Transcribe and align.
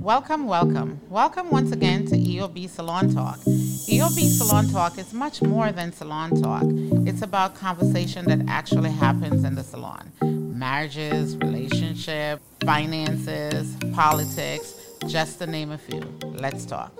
Welcome, 0.00 0.46
welcome. 0.46 1.00
Welcome 1.10 1.50
once 1.50 1.70
again 1.70 2.06
to 2.06 2.16
EOB 2.16 2.70
Salon 2.70 3.12
Talk. 3.12 3.36
EOB 3.40 4.38
Salon 4.38 4.70
Talk 4.70 4.96
is 4.96 5.12
much 5.12 5.42
more 5.42 5.72
than 5.72 5.92
salon 5.92 6.40
talk. 6.40 6.62
It's 7.06 7.20
about 7.20 7.56
conversation 7.56 8.24
that 8.24 8.40
actually 8.48 8.90
happens 8.90 9.44
in 9.44 9.54
the 9.54 9.62
salon. 9.62 10.10
Marriages, 10.22 11.36
relationship, 11.36 12.40
finances, 12.64 13.76
politics, 13.92 14.72
just 15.08 15.40
to 15.40 15.46
name 15.46 15.72
a 15.72 15.78
few. 15.78 16.00
Let's 16.24 16.64
talk. 16.64 16.90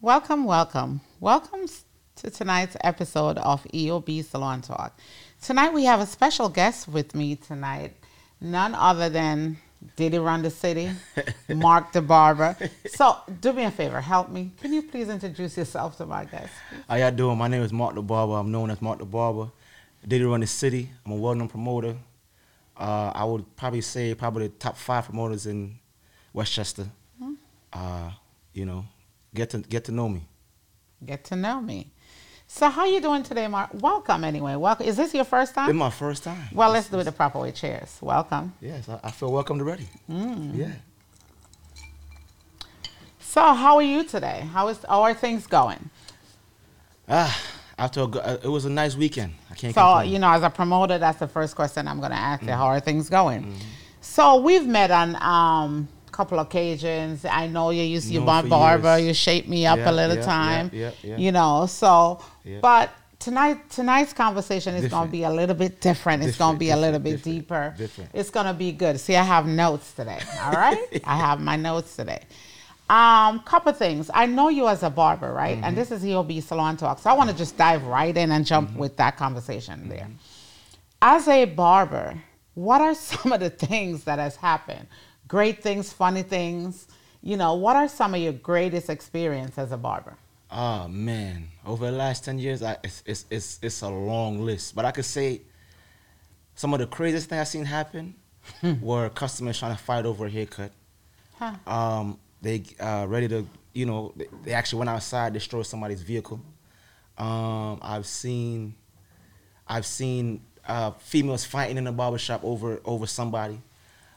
Welcome, 0.00 0.46
welcome. 0.46 1.00
Welcome 1.20 1.68
to 2.20 2.30
tonight's 2.30 2.76
episode 2.84 3.38
of 3.38 3.64
EOB 3.72 4.22
Salon 4.22 4.60
Talk. 4.60 4.94
Tonight 5.40 5.72
we 5.72 5.84
have 5.84 6.00
a 6.00 6.06
special 6.06 6.50
guest 6.50 6.86
with 6.86 7.14
me 7.14 7.34
tonight, 7.34 7.96
none 8.42 8.74
other 8.74 9.08
than 9.08 9.56
Did 9.96 10.12
he 10.12 10.18
run 10.18 10.42
the 10.42 10.50
city? 10.50 10.90
Mark 11.48 11.92
the 11.92 12.02
barber. 12.02 12.58
So 12.88 13.16
do 13.40 13.54
me 13.54 13.64
a 13.64 13.70
favor, 13.70 14.02
help 14.02 14.28
me. 14.28 14.50
Can 14.60 14.74
you 14.74 14.82
please 14.82 15.08
introduce 15.08 15.56
yourself 15.56 15.96
to 15.96 16.04
my 16.04 16.26
guest? 16.26 16.52
How 16.86 16.96
y'all 16.96 17.10
doing? 17.10 17.38
My 17.38 17.48
name 17.48 17.62
is 17.62 17.72
Mark 17.72 17.94
the 17.94 18.02
Barber. 18.02 18.34
I'm 18.34 18.52
known 18.52 18.70
as 18.70 18.82
Mark 18.82 18.98
the 18.98 19.06
Barber. 19.06 19.50
Did 20.06 20.22
run 20.22 20.40
the 20.40 20.46
city? 20.46 20.90
I'm 21.06 21.12
a 21.12 21.16
well-known 21.16 21.48
promoter. 21.48 21.96
Uh, 22.76 23.12
I 23.14 23.24
would 23.24 23.56
probably 23.56 23.80
say 23.80 24.14
probably 24.14 24.48
the 24.48 24.54
top 24.54 24.76
five 24.76 25.06
promoters 25.06 25.46
in 25.46 25.78
Westchester. 26.34 26.86
Hmm. 27.18 27.34
Uh, 27.72 28.10
you 28.52 28.66
know, 28.66 28.84
get 29.34 29.48
to 29.50 29.60
get 29.60 29.84
to 29.86 29.92
know 29.92 30.10
me. 30.10 30.26
Get 31.04 31.24
to 31.24 31.36
know 31.36 31.62
me. 31.62 31.92
So 32.52 32.68
how 32.68 32.84
you 32.84 33.00
doing 33.00 33.22
today, 33.22 33.46
Mark? 33.46 33.70
Welcome 33.74 34.24
anyway. 34.24 34.56
Welcome. 34.56 34.84
Is 34.84 34.96
this 34.96 35.14
your 35.14 35.22
first 35.24 35.54
time? 35.54 35.70
It's 35.70 35.76
my 35.78 35.88
first 35.88 36.24
time. 36.24 36.48
well, 36.52 36.68
let's 36.72 36.88
do 36.88 36.98
it 36.98 37.04
the 37.04 37.12
proper 37.12 37.38
way. 37.38 37.52
Cheers. 37.52 37.96
Welcome. 38.00 38.52
Yes, 38.60 38.88
I, 38.88 38.98
I 39.04 39.10
feel 39.12 39.30
welcomed 39.32 39.60
already. 39.62 39.86
Mm. 40.10 40.56
Yeah. 40.56 40.72
So 43.20 43.40
how 43.54 43.76
are 43.76 43.82
you 43.82 44.02
today? 44.02 44.48
How 44.52 44.66
is 44.66 44.84
how 44.88 45.02
are 45.02 45.14
things 45.14 45.46
going? 45.46 45.90
Ah, 47.08 47.40
after 47.78 48.00
a, 48.00 48.04
uh, 48.08 48.38
it 48.42 48.48
was 48.48 48.64
a 48.64 48.70
nice 48.70 48.96
weekend. 48.96 49.32
I 49.48 49.54
can't. 49.54 49.72
So 49.72 49.80
complain. 49.80 50.12
you 50.12 50.18
know, 50.18 50.30
as 50.32 50.42
a 50.42 50.50
promoter, 50.50 50.98
that's 50.98 51.20
the 51.20 51.28
first 51.28 51.54
question 51.54 51.86
I'm 51.86 52.00
going 52.00 52.10
to 52.10 52.18
ask 52.18 52.42
Mm. 52.42 52.48
you. 52.48 52.52
How 52.54 52.66
are 52.66 52.80
things 52.80 53.08
going? 53.08 53.42
Mm-hmm. 53.44 53.58
So 54.00 54.40
we've 54.40 54.66
met 54.66 54.90
on 54.90 55.14
um 55.22 55.88
couple 56.12 56.38
occasions. 56.38 57.24
I 57.24 57.46
know 57.46 57.70
you 57.70 57.82
used 57.82 58.08
to 58.08 58.14
Known 58.14 58.26
my 58.26 58.42
barber. 58.42 58.98
You 58.98 59.14
shaped 59.14 59.48
me 59.48 59.66
up 59.66 59.78
Yeah, 59.78 59.90
a 59.90 59.92
little 59.92 60.16
yeah, 60.16 60.22
time. 60.22 60.70
yeah. 60.72 60.90
You 61.02 61.32
know, 61.32 61.66
so 61.66 62.20
but 62.60 62.90
tonight 63.18 63.70
tonight's 63.70 64.12
conversation 64.12 64.74
is 64.74 64.90
going 64.90 65.06
to 65.06 65.12
be 65.12 65.22
a 65.22 65.30
little 65.30 65.54
bit 65.54 65.80
different. 65.80 66.22
It's 66.24 66.38
going 66.38 66.56
to 66.56 66.58
be 66.58 66.70
a 66.70 66.76
little 66.76 66.98
bit 67.00 67.16
different, 67.22 67.24
deeper. 67.24 67.74
different. 67.76 68.10
It's 68.14 68.30
going 68.30 68.46
to 68.46 68.54
be 68.54 68.72
good. 68.72 68.98
See, 68.98 69.14
I 69.16 69.22
have 69.22 69.46
notes 69.46 69.92
today. 69.92 70.18
All 70.42 70.52
right? 70.52 71.00
I 71.04 71.16
have 71.16 71.40
my 71.40 71.56
notes 71.56 71.94
today. 71.96 72.22
Um, 72.88 73.40
couple 73.40 73.72
things. 73.72 74.10
I 74.12 74.26
know 74.26 74.48
you 74.48 74.66
as 74.66 74.82
a 74.82 74.90
barber, 74.90 75.32
right? 75.32 75.54
Mm-hmm. 75.54 75.64
And 75.64 75.76
this 75.76 75.92
is 75.92 76.02
EOB 76.02 76.42
Salon 76.42 76.76
Talk. 76.76 76.98
So 76.98 77.08
I 77.08 77.12
want 77.12 77.30
to 77.30 77.36
just 77.36 77.56
dive 77.56 77.84
right 77.84 78.16
in 78.16 78.32
and 78.32 78.44
jump 78.44 78.74
with 78.76 78.96
that 78.96 79.16
conversation 79.16 79.88
there. 79.88 80.08
As 81.00 81.28
a 81.28 81.44
barber, 81.44 82.20
what 82.54 82.80
are 82.80 82.94
some 83.10 83.32
of 83.32 83.38
the 83.40 83.50
things 83.50 84.04
that 84.04 84.18
has 84.18 84.34
happened? 84.36 84.88
Great 85.30 85.62
things, 85.62 85.92
funny 85.92 86.24
things. 86.24 86.88
You 87.22 87.36
know, 87.36 87.54
what 87.54 87.76
are 87.76 87.86
some 87.86 88.16
of 88.16 88.20
your 88.20 88.32
greatest 88.32 88.90
experience 88.90 89.58
as 89.58 89.70
a 89.70 89.76
barber? 89.76 90.16
Oh 90.50 90.88
man, 90.88 91.50
over 91.64 91.88
the 91.88 91.96
last 91.96 92.24
ten 92.24 92.36
years, 92.40 92.64
I, 92.64 92.78
it's, 92.82 93.04
it's 93.06 93.26
it's 93.30 93.60
it's 93.62 93.82
a 93.82 93.88
long 93.88 94.40
list. 94.40 94.74
But 94.74 94.86
I 94.86 94.90
could 94.90 95.04
say 95.04 95.42
some 96.56 96.74
of 96.74 96.80
the 96.80 96.88
craziest 96.88 97.28
things 97.28 97.40
I've 97.42 97.46
seen 97.46 97.64
happen 97.64 98.14
were 98.80 99.08
customers 99.10 99.56
trying 99.56 99.76
to 99.76 99.80
fight 99.80 100.04
over 100.04 100.26
a 100.26 100.30
haircut. 100.30 100.72
Huh. 101.38 101.54
Um, 101.64 102.18
they 102.42 102.64
uh, 102.80 103.06
ready 103.08 103.28
to, 103.28 103.46
you 103.72 103.86
know, 103.86 104.12
they, 104.16 104.26
they 104.42 104.52
actually 104.52 104.80
went 104.80 104.90
outside, 104.90 105.32
destroyed 105.32 105.66
somebody's 105.66 106.02
vehicle. 106.02 106.40
Um, 107.16 107.78
I've 107.82 108.06
seen, 108.06 108.74
I've 109.68 109.86
seen 109.86 110.40
uh, 110.66 110.90
females 110.98 111.44
fighting 111.44 111.76
in 111.76 111.86
a 111.86 111.92
barbershop 111.92 112.42
over 112.42 112.80
over 112.84 113.06
somebody. 113.06 113.60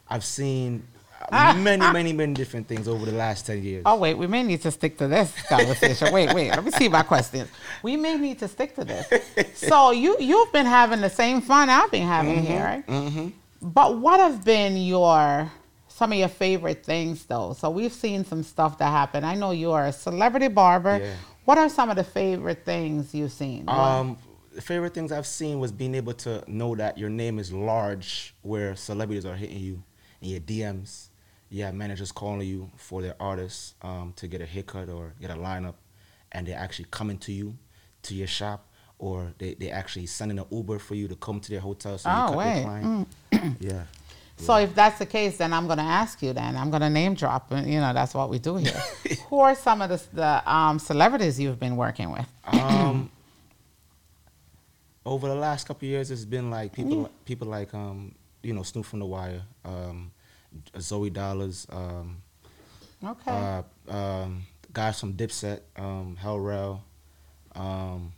I've 0.09 0.25
seen 0.25 0.87
many, 1.31 1.91
many, 1.91 2.13
many 2.13 2.33
different 2.33 2.67
things 2.67 2.87
over 2.87 3.05
the 3.05 3.11
last 3.11 3.45
ten 3.45 3.63
years. 3.63 3.83
Oh 3.85 3.97
wait, 3.97 4.15
we 4.15 4.27
may 4.27 4.43
need 4.43 4.61
to 4.63 4.71
stick 4.71 4.97
to 4.97 5.07
this 5.07 5.31
conversation. 5.47 6.11
wait, 6.13 6.33
wait, 6.33 6.49
let 6.51 6.63
me 6.63 6.71
see 6.71 6.89
my 6.89 7.03
questions. 7.03 7.49
We 7.81 7.95
may 7.97 8.17
need 8.17 8.39
to 8.39 8.47
stick 8.47 8.75
to 8.75 8.83
this. 8.83 9.07
So 9.55 9.91
you 9.91 10.17
you've 10.19 10.51
been 10.51 10.65
having 10.65 11.01
the 11.01 11.09
same 11.09 11.41
fun 11.41 11.69
I've 11.69 11.91
been 11.91 12.07
having 12.07 12.43
Mm-hmm. 12.43 12.45
here, 12.45 12.83
right? 13.25 13.31
But 13.61 13.97
what 13.99 14.19
have 14.19 14.43
been 14.43 14.75
your 14.77 15.51
some 15.87 16.11
of 16.11 16.17
your 16.17 16.27
favorite 16.27 16.83
things 16.83 17.25
though? 17.25 17.53
So 17.53 17.69
we've 17.69 17.93
seen 17.93 18.25
some 18.25 18.43
stuff 18.43 18.77
that 18.79 18.89
happened. 18.89 19.25
I 19.25 19.35
know 19.35 19.51
you 19.51 19.71
are 19.71 19.85
a 19.85 19.93
celebrity 19.93 20.47
barber. 20.49 20.99
Yeah. 21.01 21.13
What 21.45 21.57
are 21.57 21.69
some 21.69 21.89
of 21.89 21.95
the 21.97 22.03
favorite 22.03 22.63
things 22.65 23.13
you've 23.13 23.31
seen? 23.31 23.67
Um, 23.67 24.17
the 24.55 24.61
favorite 24.61 24.93
things 24.93 25.11
I've 25.11 25.27
seen 25.27 25.59
was 25.59 25.71
being 25.71 25.93
able 25.95 26.13
to 26.13 26.43
know 26.47 26.73
that 26.75 26.97
your 26.97 27.09
name 27.09 27.37
is 27.39 27.51
large 27.51 28.33
where 28.43 28.75
celebrities 28.75 29.25
are 29.25 29.35
hitting 29.35 29.59
you 29.59 29.83
in 30.21 30.29
your 30.29 30.39
DMs. 30.39 31.07
You 31.53 31.65
have 31.65 31.75
managers 31.75 32.11
calling 32.11 32.47
you 32.47 32.71
for 32.77 33.03
their 33.03 33.15
artists 33.19 33.75
um, 33.83 34.11
to 34.15 34.27
get 34.27 34.41
a 34.41 34.45
haircut 34.45 34.89
or 34.89 35.13
get 35.21 35.29
a 35.29 35.35
lineup, 35.35 35.75
and 36.31 36.47
they're 36.47 36.57
actually 36.57 36.87
coming 36.89 37.19
to 37.19 37.31
you, 37.31 37.55
to 38.01 38.15
your 38.15 38.25
shop, 38.25 38.65
or 38.97 39.33
they 39.37 39.53
they 39.53 39.69
actually 39.69 40.07
sending 40.07 40.39
an 40.39 40.45
Uber 40.49 40.79
for 40.79 40.95
you 40.95 41.07
to 41.07 41.15
come 41.15 41.39
to 41.39 41.51
their 41.51 41.59
hotel 41.59 41.95
so 41.99 42.09
you 42.09 42.15
Oh, 42.15 42.27
cut 42.29 42.37
wait. 42.37 42.53
their 42.55 42.63
client. 42.63 43.07
yeah. 43.59 43.83
So 44.37 44.55
if 44.55 44.73
that's 44.73 44.97
the 44.97 45.05
case, 45.05 45.37
then 45.37 45.53
I'm 45.53 45.67
going 45.67 45.77
to 45.77 45.83
ask 45.83 46.23
you. 46.23 46.33
Then 46.33 46.57
I'm 46.57 46.71
going 46.71 46.81
to 46.81 46.89
name 46.89 47.13
drop. 47.13 47.51
and, 47.51 47.71
You 47.71 47.79
know, 47.79 47.93
that's 47.93 48.15
what 48.15 48.31
we 48.31 48.39
do 48.39 48.55
here. 48.55 48.81
Who 49.29 49.39
are 49.39 49.53
some 49.53 49.83
of 49.83 49.89
the, 49.91 50.01
the 50.11 50.51
um, 50.51 50.79
celebrities 50.79 51.39
you've 51.39 51.59
been 51.59 51.75
working 51.77 52.09
with? 52.11 52.25
Um, 52.47 53.11
over 55.05 55.27
the 55.27 55.35
last 55.35 55.67
couple 55.67 55.85
of 55.85 55.91
years, 55.91 56.09
it's 56.09 56.25
been 56.25 56.49
like 56.49 56.73
people, 56.73 57.11
people 57.25 57.47
like 57.47 57.75
um, 57.75 58.15
you 58.41 58.53
know, 58.53 58.63
Snoop 58.63 58.85
from 58.85 58.99
The 58.99 59.05
Wire, 59.05 59.43
um, 59.63 60.11
Zoey 60.77 61.11
Dollaz, 61.11 61.65
um, 61.73 62.17
Okay. 63.03 63.31
uh, 63.89 63.93
um, 63.93 64.43
guys 64.71 64.99
from 64.99 65.13
Dipset, 65.13 65.61
um, 65.77 66.15
Hell 66.19 66.39
Rell. 66.39 66.83
Um, 67.55 68.13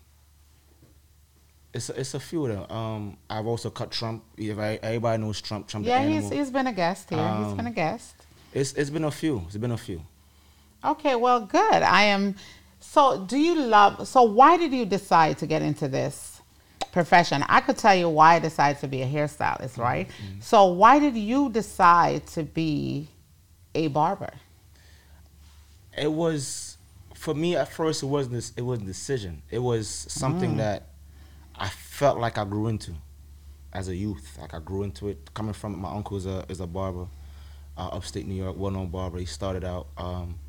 it's 1.73 1.89
a, 1.89 1.99
it's 1.99 2.13
a 2.13 2.19
few 2.19 2.45
of 2.45 2.69
them. 2.69 2.77
Um, 2.77 3.17
I've 3.29 3.45
also 3.47 3.69
cut 3.69 3.91
Trump. 3.91 4.23
If 4.37 4.57
I, 4.57 4.79
everybody 4.81 5.21
knows 5.21 5.41
Trump, 5.41 5.67
Trump 5.67 5.85
yeah, 5.85 6.07
he's, 6.07 6.29
he's 6.29 6.49
been 6.49 6.67
a 6.67 6.73
guest 6.73 7.09
here. 7.09 7.19
He's 7.43 7.53
been 7.53 7.67
a 7.67 7.71
guest. 7.71 8.15
It's 8.53 8.71
it's 8.73 8.89
been 8.89 9.03
a 9.03 9.11
few. 9.11 9.43
It's 9.47 9.57
been 9.57 9.71
a 9.71 9.77
few. 9.77 10.01
Okay, 10.83 11.15
well, 11.15 11.41
good. 11.41 11.83
I 11.83 12.03
am. 12.03 12.35
So, 12.79 13.25
do 13.25 13.37
you 13.37 13.59
love? 13.59 14.07
So, 14.07 14.23
why 14.23 14.55
did 14.55 14.71
you 14.71 14.85
decide 14.85 15.37
to 15.39 15.47
get 15.47 15.61
into 15.61 15.89
this 15.89 16.34
profession? 16.95 17.43
I 17.47 17.59
could 17.61 17.77
tell 17.77 17.93
you 17.93 18.09
why 18.09 18.35
I 18.35 18.39
decided 18.39 18.79
to 18.79 18.87
be 18.87 19.01
a 19.03 19.07
hairstylist, 19.07 19.77
right? 19.77 20.09
So, 20.39 20.65
why 20.81 20.97
did 20.99 21.15
you 21.15 21.49
decide 21.49 22.25
to 22.27 22.43
be 22.43 23.07
a 23.75 23.87
barber? 23.89 24.33
it 25.97 26.11
was 26.11 26.77
for 27.13 27.33
me 27.33 27.55
at 27.55 27.71
first 27.71 28.03
it 28.03 28.07
wasn't 28.07 28.35
this 28.35 28.51
it 28.57 28.61
wasn't 28.61 28.87
a 28.87 28.91
decision. 28.91 29.41
It 29.49 29.59
was 29.59 29.87
something 29.87 30.57
that 30.57 30.89
i 31.57 31.69
felt 31.69 32.17
like 32.19 32.37
i 32.37 32.43
grew 32.43 32.67
into 32.67 32.91
as 33.73 33.87
a 33.87 33.95
youth. 33.95 34.37
Like 34.39 34.53
i 34.53 34.59
grew 34.59 34.83
into 34.83 35.09
it. 35.09 35.33
Coming 35.33 35.53
from 35.53 35.79
my 35.79 35.91
uncle 35.91 36.17
is 36.17 36.25
a, 36.25 36.45
is 36.49 36.59
a 36.59 36.67
barber 36.67 37.07
uh, 37.77 37.89
upstate 37.91 38.27
new 38.27 38.35
york 38.35 38.57
well-known 38.57 38.89
barber. 38.89 39.19
He 39.19 39.25
started 39.25 39.63
out 39.63 39.87
um, 39.97 40.39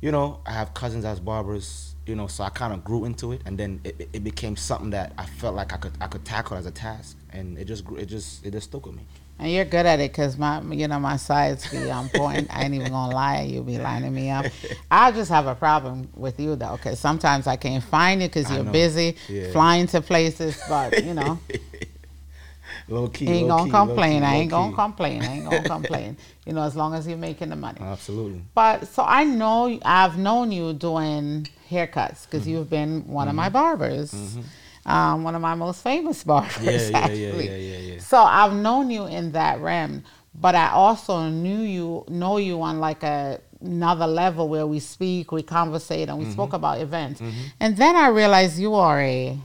you 0.00 0.10
know 0.10 0.40
i 0.46 0.52
have 0.52 0.74
cousins 0.74 1.04
as 1.04 1.20
barbers 1.20 1.91
you 2.06 2.14
know 2.16 2.26
so 2.26 2.42
i 2.44 2.48
kind 2.50 2.72
of 2.72 2.82
grew 2.84 3.04
into 3.04 3.32
it 3.32 3.40
and 3.46 3.56
then 3.58 3.80
it, 3.84 4.08
it- 4.12 4.24
became 4.24 4.56
something 4.56 4.90
that 4.90 5.12
i 5.18 5.24
felt 5.24 5.54
like 5.54 5.72
i 5.72 5.76
could 5.76 5.92
i 6.00 6.06
could 6.06 6.24
tackle 6.24 6.56
as 6.56 6.66
a 6.66 6.70
task 6.70 7.16
and 7.30 7.56
it 7.58 7.64
just 7.66 7.84
grew 7.84 7.96
it 7.96 8.06
just 8.06 8.44
it 8.44 8.50
just 8.52 8.68
stuck 8.70 8.84
with 8.86 8.96
me 8.96 9.02
And 9.38 9.50
you're 9.50 9.64
good 9.64 9.86
at 9.86 9.98
it 9.98 10.12
because 10.12 10.36
my, 10.38 10.60
you 10.70 10.86
know, 10.86 11.00
my 11.00 11.16
sides 11.16 11.66
be 11.70 11.90
on 11.90 12.08
point. 12.10 12.46
I 12.54 12.62
ain't 12.64 12.74
even 12.74 12.90
gonna 12.92 13.12
lie, 13.14 13.42
you 13.42 13.62
be 13.62 13.78
lining 13.78 14.14
me 14.14 14.30
up. 14.30 14.46
I 14.90 15.10
just 15.10 15.30
have 15.30 15.46
a 15.48 15.54
problem 15.56 16.08
with 16.14 16.38
you 16.38 16.54
though, 16.54 16.76
because 16.76 17.00
sometimes 17.00 17.46
I 17.48 17.56
can't 17.56 17.82
find 17.82 18.22
you 18.22 18.28
because 18.28 18.48
you're 18.52 18.62
busy 18.80 19.16
Yeah. 19.28 19.50
flying 19.50 19.86
to 19.88 20.00
places. 20.00 20.54
But 20.68 21.02
you 21.02 21.14
know, 21.14 21.40
low 22.88 23.08
key 23.08 23.28
ain't 23.28 23.48
low 23.48 23.56
gonna 23.56 23.64
key, 23.64 23.70
complain. 23.70 24.20
key, 24.20 24.26
I 24.26 24.34
ain't 24.36 24.50
gonna 24.50 24.74
complain. 24.74 25.22
I 25.22 25.32
ain't 25.36 25.44
gonna 25.44 25.64
complain. 25.76 26.16
You 26.46 26.52
know, 26.52 26.62
as 26.62 26.76
long 26.76 26.94
as 26.94 27.06
you're 27.08 27.18
making 27.18 27.48
the 27.50 27.56
money. 27.56 27.80
absolutely 27.80 28.42
But 28.54 28.86
so 28.88 29.02
I 29.02 29.24
know 29.24 29.78
I've 29.84 30.18
known 30.18 30.52
you 30.52 30.72
doing 30.72 31.48
haircuts 31.72 32.24
because 32.24 32.46
you've 32.46 32.70
been 32.70 33.06
one 33.08 33.28
of 33.28 33.34
my 33.34 33.48
barbers, 33.48 34.36
um, 34.84 35.24
one 35.24 35.34
of 35.34 35.40
my 35.42 35.54
most 35.54 35.82
famous 35.82 36.22
barbers. 36.32 36.58
Yeah, 36.58 36.70
yeah, 36.72 36.88
yeah, 36.88 36.96
actually. 36.98 37.48
yeah, 37.48 37.56
yeah, 37.56 37.78
yeah. 37.94 37.98
So 37.98 38.18
I've 38.18 38.54
known 38.54 38.90
you 38.90 39.06
in 39.06 39.32
that 39.32 39.60
realm, 39.60 40.04
but 40.34 40.54
I 40.54 40.70
also 40.70 41.28
knew 41.28 41.60
you 41.60 42.04
know 42.08 42.36
you 42.38 42.60
on 42.62 42.80
like 42.80 43.02
a 43.02 43.40
another 43.60 44.08
level 44.08 44.48
where 44.48 44.66
we 44.66 44.80
speak, 44.80 45.30
we 45.30 45.42
conversate, 45.42 46.08
and 46.08 46.18
we 46.18 46.24
Mm-hmm. 46.24 46.32
spoke 46.32 46.52
about 46.52 46.80
events. 46.80 47.20
And 47.60 47.76
then 47.76 47.94
I 47.94 48.08
realized 48.08 48.58
you 48.58 48.74
are 48.74 49.00
a 49.00 49.38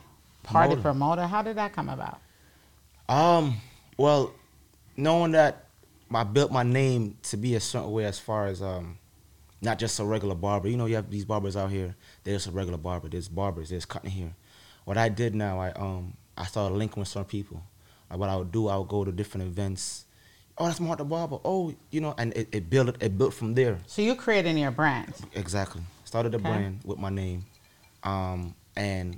party 0.44 0.74
Promoter. 0.74 0.82
promoter. 0.82 1.28
How 1.28 1.42
did 1.44 1.56
that 1.58 1.72
come 1.74 1.88
about? 1.90 2.20
Um, 3.08 3.58
well, 3.96 4.34
knowing 4.96 5.32
that 5.34 5.66
I 6.12 6.24
built 6.24 6.52
my 6.52 6.64
name 6.64 7.18
to 7.24 7.38
be 7.38 7.54
a 7.56 7.60
certain 7.60 7.92
way 7.92 8.06
as 8.06 8.18
far 8.18 8.48
as 8.48 8.62
um, 8.62 8.98
not 9.62 9.80
just 9.80 10.00
a 10.00 10.06
regular 10.06 10.36
barber. 10.36 10.68
You 10.70 10.78
know, 10.78 10.86
you 10.86 10.96
have 10.96 11.10
these 11.10 11.26
barbers 11.26 11.56
out 11.56 11.72
here. 11.72 11.96
They're 12.24 12.36
just 12.36 12.48
a 12.48 12.52
regular 12.52 12.78
barber. 12.78 13.10
There's 13.10 13.28
barbers. 13.28 13.70
There's 13.70 13.86
cutting 13.86 14.12
here. 14.12 14.34
What 14.86 14.98
I 14.98 15.10
did 15.10 15.36
now, 15.36 15.60
I 15.60 15.72
um, 15.72 16.14
I 16.38 16.46
started 16.46 16.76
linking 16.76 17.02
with 17.02 17.08
some 17.10 17.26
people. 17.26 17.62
Like 18.10 18.20
what 18.20 18.30
I 18.30 18.36
would 18.38 18.52
do, 18.52 18.68
I 18.70 18.78
would 18.78 18.88
go 18.88 19.04
to 19.04 19.12
different 19.12 19.48
events. 19.48 20.06
Oh, 20.58 20.66
that's 20.66 20.80
Mark 20.80 20.98
the 21.00 21.06
barber. 21.06 21.38
Oh, 21.46 21.74
you 21.92 22.02
know, 22.02 22.16
and 22.18 22.34
it, 22.36 22.48
it 22.52 22.70
built 22.70 22.96
it 23.02 23.18
built 23.18 23.34
from 23.34 23.54
there. 23.54 23.80
So 23.88 24.02
you're 24.02 24.16
creating 24.16 24.58
your 24.58 24.72
brand. 24.72 25.14
Exactly. 25.34 25.82
Started 26.06 26.34
a 26.34 26.38
Okay. 26.38 26.46
brand 26.48 26.80
with 26.86 26.98
my 27.00 27.10
name, 27.10 27.46
um, 28.04 28.56
and 28.76 29.18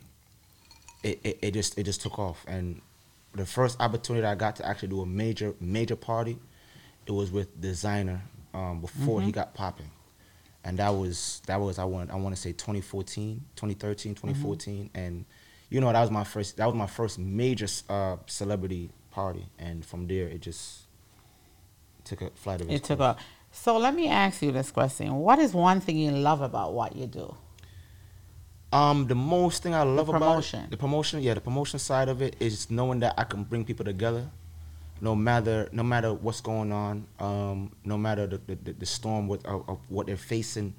it, 1.04 1.20
it, 1.24 1.40
it 1.42 1.52
just 1.54 1.78
it 1.78 1.84
just 1.84 2.02
took 2.02 2.18
off. 2.20 2.44
And 2.48 2.82
the 3.36 3.46
first 3.46 3.80
opportunity 3.80 4.26
I 4.26 4.36
got 4.36 4.56
to 4.58 4.66
actually 4.68 4.90
do 4.90 5.02
a 5.02 5.06
major 5.06 5.54
major 5.62 5.96
party, 5.96 6.40
it 7.06 7.12
was 7.12 7.32
with 7.32 7.62
Desiigner 7.62 8.22
um, 8.54 8.82
before 8.82 9.20
Mm-hmm. 9.20 9.26
he 9.28 9.32
got 9.32 9.54
popping, 9.54 9.92
and 10.64 10.78
that 10.80 10.90
was 10.90 11.42
that 11.48 11.60
was 11.60 11.80
I 11.80 11.86
want 11.86 12.12
I 12.12 12.16
want 12.16 12.36
to 12.36 12.42
say 12.42 12.52
2014, 12.52 13.42
2013, 13.56 14.16
Mm-hmm. 14.16 14.28
2014, 14.28 14.90
and 14.94 15.26
you 15.70 15.80
know 15.82 15.92
that 15.92 16.02
was 16.02 16.12
my 16.12 16.24
first 16.24 16.58
that 16.58 16.66
was 16.66 16.76
my 16.76 16.88
first 16.88 17.20
major 17.20 17.68
uh, 17.90 18.18
celebrity 18.26 18.90
party, 19.12 19.46
and 19.58 19.86
from 19.86 20.08
there 20.08 20.28
it 20.28 20.42
just 20.42 20.82
took 22.04 22.22
a 22.22 22.30
flight 22.32 22.62
of 22.62 22.70
It 22.70 22.84
took 22.84 23.00
off. 23.00 23.18
So 23.52 23.78
let 23.78 23.96
me 23.96 24.08
ask 24.10 24.42
you 24.42 24.52
this 24.52 24.72
question: 24.72 25.16
What 25.16 25.40
is 25.40 25.54
one 25.54 25.80
thing 25.82 25.98
you 25.98 26.12
love 26.12 26.42
about 26.42 26.74
what 26.74 26.96
you 26.96 27.08
do? 27.08 27.36
Um, 28.72 29.08
the 29.08 29.16
most 29.16 29.64
thing 29.64 29.74
I 29.74 29.82
love 29.82 30.08
promotion. 30.08 30.60
about 30.60 30.68
it, 30.68 30.72
the 30.72 30.78
promotion, 30.78 31.22
yeah, 31.24 31.34
the 31.34 31.42
promotion 31.42 31.80
side 31.80 32.08
of 32.08 32.22
it 32.22 32.36
is 32.40 32.70
knowing 32.70 33.00
that 33.00 33.16
I 33.18 33.24
can 33.24 33.44
bring 33.44 33.66
people 33.66 33.84
together, 33.84 34.30
no 35.02 35.16
matter 35.16 35.70
no 35.72 35.84
matter 35.84 36.14
what's 36.14 36.42
going 36.42 36.72
on, 36.72 37.08
um, 37.20 37.72
no 37.86 37.98
matter 37.98 38.28
the 38.28 38.40
the, 38.48 38.74
the- 38.74 38.86
storm 38.86 39.28
with 39.28 39.46
of, 39.46 39.68
of 39.70 39.80
what 39.90 40.08
they're 40.08 40.18
facing, 40.18 40.74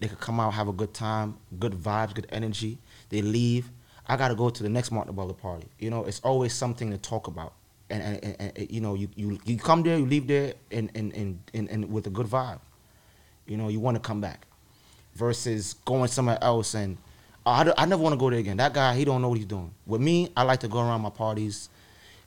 they 0.00 0.08
could 0.08 0.20
come 0.20 0.40
out 0.40 0.52
have 0.54 0.68
a 0.68 0.72
good 0.72 0.94
time, 0.94 1.36
good 1.58 1.72
vibes, 1.72 2.14
good 2.14 2.26
energy. 2.30 2.78
They 3.10 3.22
leave. 3.22 3.70
I 4.06 4.16
gotta 4.16 4.34
go 4.34 4.50
to 4.50 4.62
the 4.62 4.68
next 4.68 4.90
Martin 4.90 5.14
Butler 5.14 5.34
party. 5.34 5.68
You 5.78 5.90
know, 5.90 6.04
it's 6.04 6.20
always 6.20 6.52
something 6.52 6.90
to 6.90 6.98
talk 6.98 7.26
about, 7.28 7.54
and 7.90 8.02
and, 8.02 8.36
and, 8.40 8.52
and 8.58 8.70
you 8.70 8.80
know, 8.80 8.94
you, 8.94 9.08
you 9.16 9.38
you 9.44 9.56
come 9.58 9.82
there, 9.82 9.96
you 9.98 10.06
leave 10.06 10.26
there, 10.26 10.54
and 10.70 10.90
and 10.94 11.14
and, 11.14 11.40
and, 11.54 11.68
and 11.70 11.92
with 11.92 12.06
a 12.06 12.10
good 12.10 12.26
vibe. 12.26 12.60
You 13.46 13.56
know, 13.56 13.68
you 13.68 13.80
want 13.80 13.96
to 13.96 14.00
come 14.00 14.20
back, 14.20 14.46
versus 15.14 15.74
going 15.84 16.08
somewhere 16.08 16.38
else 16.42 16.74
and 16.74 16.96
oh, 17.46 17.50
I, 17.50 17.72
I 17.76 17.86
never 17.86 18.02
want 18.02 18.12
to 18.14 18.16
go 18.18 18.30
there 18.30 18.38
again. 18.38 18.56
That 18.56 18.72
guy, 18.74 18.94
he 18.96 19.04
don't 19.04 19.20
know 19.22 19.28
what 19.28 19.38
he's 19.38 19.46
doing. 19.46 19.72
With 19.86 20.00
me, 20.00 20.30
I 20.36 20.42
like 20.44 20.60
to 20.60 20.68
go 20.68 20.80
around 20.80 21.00
my 21.02 21.10
parties. 21.10 21.68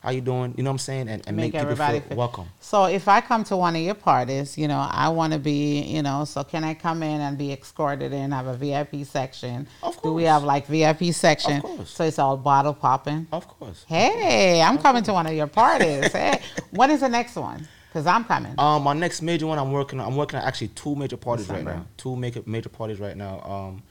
How 0.05 0.11
you 0.11 0.21
doing? 0.21 0.53
You 0.55 0.61
know 0.61 0.69
what 0.69 0.73
I'm 0.75 0.77
saying? 0.77 1.09
And, 1.09 1.23
and 1.25 1.35
make, 1.35 1.53
people 1.53 1.61
everybody 1.61 1.99
feel 1.99 2.09
feel- 2.09 2.17
welcome. 2.17 2.45
So 2.59 2.85
if 2.85 3.07
I 3.07 3.21
come 3.21 3.43
to 3.45 3.57
one 3.57 3.75
of 3.75 3.81
your 3.81 3.95
parties, 3.95 4.55
you 4.55 4.67
know, 4.67 4.77
I 4.77 5.09
want 5.09 5.33
to 5.33 5.39
be, 5.39 5.81
you 5.81 6.03
know, 6.03 6.25
so 6.25 6.43
can 6.43 6.63
I 6.63 6.75
come 6.75 7.01
in 7.01 7.21
and 7.21 7.39
be 7.39 7.51
escorted 7.51 8.13
in? 8.13 8.29
Have 8.31 8.45
a 8.45 8.55
VIP 8.55 9.03
section? 9.03 9.67
Of 9.81 9.97
course. 9.97 10.03
Do 10.03 10.13
we 10.13 10.25
have 10.25 10.43
like 10.43 10.67
VIP 10.67 11.05
section? 11.05 11.53
Of 11.57 11.63
course. 11.63 11.89
So 11.89 12.03
it's 12.03 12.19
all 12.19 12.37
bottle 12.37 12.75
popping. 12.75 13.25
Of 13.31 13.47
course. 13.47 13.83
Hey, 13.87 14.61
I'm 14.61 14.77
coming 14.77 15.01
to 15.05 15.13
one 15.13 15.25
of 15.25 15.33
your 15.33 15.47
parties. 15.47 16.11
hey, 16.13 16.39
when 16.69 16.91
is 16.91 16.99
the 16.99 17.09
next 17.09 17.35
one? 17.35 17.67
Because 17.87 18.05
I'm 18.05 18.25
coming. 18.25 18.53
Um, 18.59 18.83
my 18.83 18.93
next 18.93 19.23
major 19.23 19.47
one, 19.47 19.57
I'm 19.57 19.71
working. 19.71 19.99
on 19.99 20.05
I'm 20.05 20.15
working 20.15 20.37
on 20.37 20.45
actually 20.45 20.67
two 20.67 20.95
major 20.95 21.17
parties 21.17 21.47
December. 21.47 21.71
right 21.71 21.77
now. 21.79 21.85
Two 21.97 22.15
major 22.15 22.43
major 22.45 22.69
parties 22.69 22.99
right 22.99 23.17
now. 23.17 23.41
Um, 23.41 23.81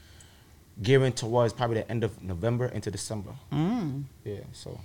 gearing 0.81 1.13
towards 1.13 1.53
probably 1.53 1.79
the 1.79 1.91
end 1.91 2.05
of 2.05 2.23
November 2.23 2.67
into 2.67 2.93
December. 2.93 3.33
Mm. 3.53 4.05
Yeah. 4.25 4.39
So. 4.53 4.79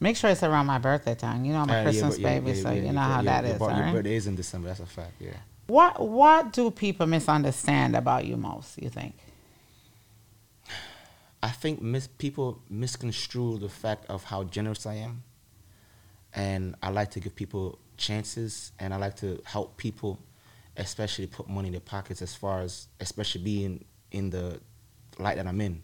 Make 0.00 0.16
sure 0.16 0.30
it's 0.30 0.42
around 0.42 0.66
my 0.66 0.78
birthday 0.78 1.14
time. 1.14 1.44
You 1.44 1.52
know, 1.54 1.60
I'm 1.60 1.70
a 1.70 1.72
Uh, 1.80 1.82
Christmas 1.84 2.18
yeah, 2.18 2.28
baby, 2.38 2.52
yeah, 2.52 2.62
so 2.62 2.70
yeah, 2.70 2.82
you 2.82 2.92
know 2.92 3.00
how 3.00 3.14
your- 3.16 3.24
that 3.24 3.44
your 3.44 3.54
is, 3.54 3.60
Your 3.60 3.70
right? 3.70 3.92
birthday 3.92 4.14
is 4.16 4.26
in 4.26 4.36
December. 4.36 4.68
That's 4.68 4.80
a 4.80 4.86
fact. 4.86 5.12
Yeah. 5.20 5.30
What 5.68 6.06
What 6.06 6.52
do 6.52 6.70
people 6.70 7.06
misunderstand 7.06 7.96
about 7.96 8.24
you 8.26 8.36
most? 8.36 8.80
You 8.80 8.90
think? 8.90 9.14
I 11.42 11.50
think 11.50 11.80
mis- 11.82 12.08
people 12.08 12.60
misconstrue 12.68 13.58
the 13.58 13.68
fact 13.68 14.06
of 14.10 14.24
how 14.24 14.44
generous 14.44 14.86
I 14.86 14.94
am, 14.94 15.22
and 16.34 16.74
I 16.82 16.90
like 16.90 17.10
to 17.12 17.20
give 17.20 17.34
people 17.34 17.78
chances, 17.96 18.72
and 18.78 18.92
I 18.92 18.96
like 18.96 19.16
to 19.16 19.40
help 19.44 19.76
people, 19.76 20.18
especially 20.76 21.26
put 21.26 21.48
money 21.48 21.68
in 21.68 21.72
their 21.72 21.80
pockets. 21.80 22.20
As 22.22 22.34
far 22.34 22.60
as 22.62 22.88
especially 23.00 23.42
being 23.42 23.84
in 24.12 24.30
the 24.30 24.60
light 25.18 25.36
that 25.36 25.46
I'm 25.46 25.60
in, 25.60 25.82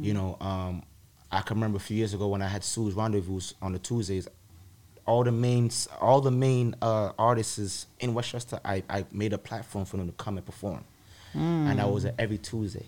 you 0.00 0.14
know, 0.14 0.36
um, 0.40 0.82
I 1.32 1.40
can 1.40 1.56
remember 1.56 1.78
a 1.78 1.80
few 1.80 1.96
years 1.96 2.14
ago 2.14 2.28
when 2.28 2.42
I 2.42 2.48
had 2.48 2.62
Sue's 2.62 2.94
Rendezvous 2.94 3.40
on 3.60 3.72
the 3.72 3.78
Tuesdays. 3.78 4.28
All 5.06 5.24
the 5.24 5.32
main, 5.32 5.70
all 6.00 6.20
the 6.20 6.30
main 6.30 6.76
uh, 6.80 7.12
artists 7.18 7.86
in 7.98 8.14
Westchester, 8.14 8.60
I, 8.64 8.84
I 8.88 9.04
made 9.10 9.32
a 9.32 9.38
platform 9.38 9.84
for 9.84 9.96
them 9.96 10.06
to 10.06 10.12
come 10.12 10.36
and 10.36 10.46
perform 10.46 10.84
and 11.34 11.78
that 11.78 11.90
was 11.90 12.02
there 12.04 12.14
every 12.18 12.38
Tuesday. 12.38 12.84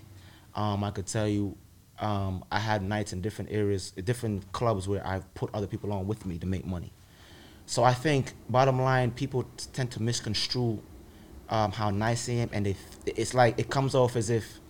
Um, 0.54 0.84
I 0.84 0.90
could 0.90 1.06
tell 1.06 1.26
you, 1.26 1.56
um, 1.98 2.44
I 2.52 2.58
had 2.58 2.82
nights 2.82 3.12
in 3.12 3.20
different 3.22 3.50
areas, 3.50 3.90
different 3.92 4.52
clubs 4.52 4.86
where 4.86 5.04
I 5.06 5.20
put 5.34 5.50
other 5.54 5.66
people 5.66 5.92
on 5.92 6.06
with 6.06 6.26
me 6.26 6.38
to 6.38 6.46
make 6.46 6.66
money. 6.66 6.92
So 7.66 7.82
I 7.82 7.94
think, 7.94 8.34
bottom 8.48 8.80
line, 8.80 9.10
people 9.10 9.44
t- 9.56 9.66
tend 9.72 9.90
to 9.92 10.02
misconstrue 10.02 10.82
um, 11.48 11.72
how 11.72 11.90
nice 11.90 12.28
I 12.28 12.32
am, 12.32 12.50
and 12.52 12.66
they, 12.66 12.76
it's 13.06 13.32
like 13.32 13.58
it 13.58 13.70
comes 13.70 13.94
off 13.94 14.16
as 14.16 14.28
if, 14.28 14.60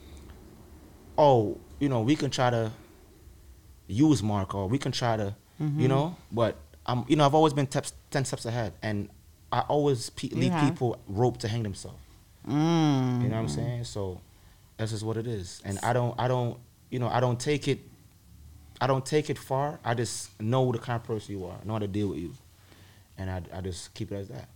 oh, 1.19 1.59
you 1.81 1.89
know, 1.89 2.03
we 2.03 2.15
can 2.15 2.31
try 2.31 2.51
to 2.51 2.71
use 3.87 4.23
Mark, 4.23 4.55
or 4.55 4.69
we 4.69 4.79
can 4.79 4.93
try 4.93 5.17
to, 5.17 5.35
you 5.59 5.89
know, 5.89 6.17
but 6.33 6.57
I'm, 6.87 7.05
you 7.09 7.17
know, 7.17 7.25
I've 7.25 7.35
always 7.35 7.53
been 7.53 7.67
teps 7.67 7.93
ten 8.11 8.25
steps 8.25 8.45
ahead, 8.47 8.73
and 8.83 9.09
I 9.53 9.61
always 9.61 10.11
pe- 10.11 10.29
leave 10.29 10.53
people 10.61 10.99
rope 11.07 11.39
to 11.39 11.49
hang 11.49 11.63
themselves. 11.63 11.99
Mm. 12.49 13.23
You 13.23 13.29
know 13.29 13.37
what 13.37 13.43
I'm 13.43 13.49
saying? 13.49 13.85
So 13.85 14.21
that's 14.77 14.91
just 14.91 15.03
what 15.03 15.17
it 15.17 15.27
is. 15.27 15.63
And 15.65 15.79
I 15.83 15.93
don't 15.93 16.19
I 16.19 16.29
don't 16.29 16.59
you 16.91 16.99
know, 16.99 17.09
I 17.09 17.21
don't 17.21 17.41
take 17.41 17.69
it 17.69 17.81
I 18.81 18.87
don't 18.87 19.07
take 19.07 19.31
it 19.31 19.39
far. 19.39 19.79
I 19.85 19.95
just 19.95 20.39
know 20.41 20.71
the 20.73 20.79
kind 20.79 21.01
of 21.01 21.05
person 21.05 21.39
you 21.39 21.45
are. 21.47 21.57
I 21.63 21.67
know 21.67 21.75
how 21.75 21.79
to 21.79 21.87
deal 21.87 22.09
with 22.09 22.19
you. 22.19 22.35
And 23.17 23.31
I, 23.31 23.43
I 23.55 23.61
just 23.61 23.95
keep 23.95 24.11
it 24.13 24.17
as 24.17 24.29
that. 24.29 24.49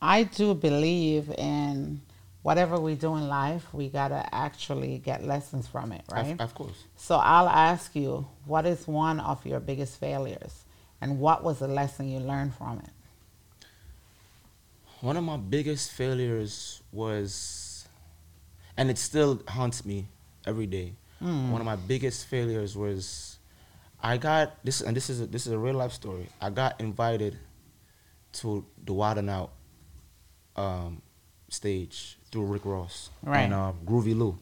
I 0.00 0.24
do 0.24 0.54
believe 0.54 1.30
in 1.30 2.02
whatever 2.44 2.78
we 2.78 2.94
do 2.94 3.16
in 3.16 3.26
life, 3.26 3.72
we 3.72 3.88
gotta 3.88 4.28
actually 4.30 4.98
get 4.98 5.24
lessons 5.24 5.66
from 5.66 5.92
it, 5.92 6.02
right? 6.12 6.38
Of, 6.38 6.54
course. 6.54 6.84
so 6.94 7.16
I'll 7.16 7.48
ask 7.48 7.96
you, 7.96 8.26
what 8.44 8.66
is 8.66 8.86
one 8.86 9.18
of 9.18 9.46
your 9.46 9.60
biggest 9.60 9.98
failures, 9.98 10.64
and 11.00 11.18
what 11.18 11.42
was 11.42 11.60
the 11.60 11.68
lesson 11.68 12.06
you 12.06 12.20
learned 12.20 12.54
from 12.54 12.80
it? 12.80 13.66
One 15.00 15.16
of 15.16 15.24
my 15.24 15.38
biggest 15.38 15.92
failures 15.92 16.82
was 16.92 17.88
and 18.76 18.90
it 18.90 18.98
still 18.98 19.40
haunts 19.48 19.86
me 19.86 20.06
every 20.46 20.66
day. 20.66 20.92
Mm. 21.22 21.50
One 21.50 21.62
of 21.62 21.64
my 21.64 21.76
biggest 21.76 22.26
failures 22.26 22.76
was 22.76 23.38
I 24.02 24.18
got 24.18 24.62
this 24.62 24.82
and 24.82 24.94
this 24.94 25.08
is 25.08 25.22
a, 25.22 25.26
this 25.26 25.46
is 25.46 25.52
a 25.52 25.58
real 25.58 25.76
life 25.76 25.92
story. 25.92 26.28
I 26.42 26.50
got 26.50 26.78
invited 26.78 27.38
to 28.34 28.66
the 28.84 28.92
Wild 28.92 29.16
'N 29.16 29.30
Out 29.30 29.50
um, 30.56 31.00
stage 31.48 32.18
through 32.34 32.46
Rick 32.46 32.64
Ross 32.64 33.10
Right. 33.22 33.42
and 33.42 33.54
uh, 33.54 33.72
Groovy 33.86 34.16
Lew. 34.18 34.36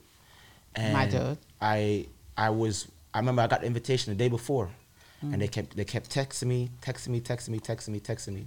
And 0.75 0.95
My 0.95 1.07
dude. 1.07 1.37
I 1.61 2.07
I 2.37 2.49
was 2.49 2.89
I 3.13 3.19
remember 3.19 3.43
I 3.43 3.47
got 3.47 3.61
the 3.61 3.67
invitation 3.67 4.13
the 4.13 4.19
day 4.19 4.29
before, 4.29 4.71
Mm. 5.23 5.35
and 5.35 5.43
they 5.43 5.47
kept 5.49 5.77
they 5.77 5.85
kept 5.85 6.09
texting 6.11 6.47
me, 6.49 6.71
texting 6.81 7.09
me, 7.09 7.21
texting 7.21 7.51
me, 7.51 7.61
texting 7.61 7.89
me, 7.91 8.01
texting 8.01 8.33
me. 8.35 8.47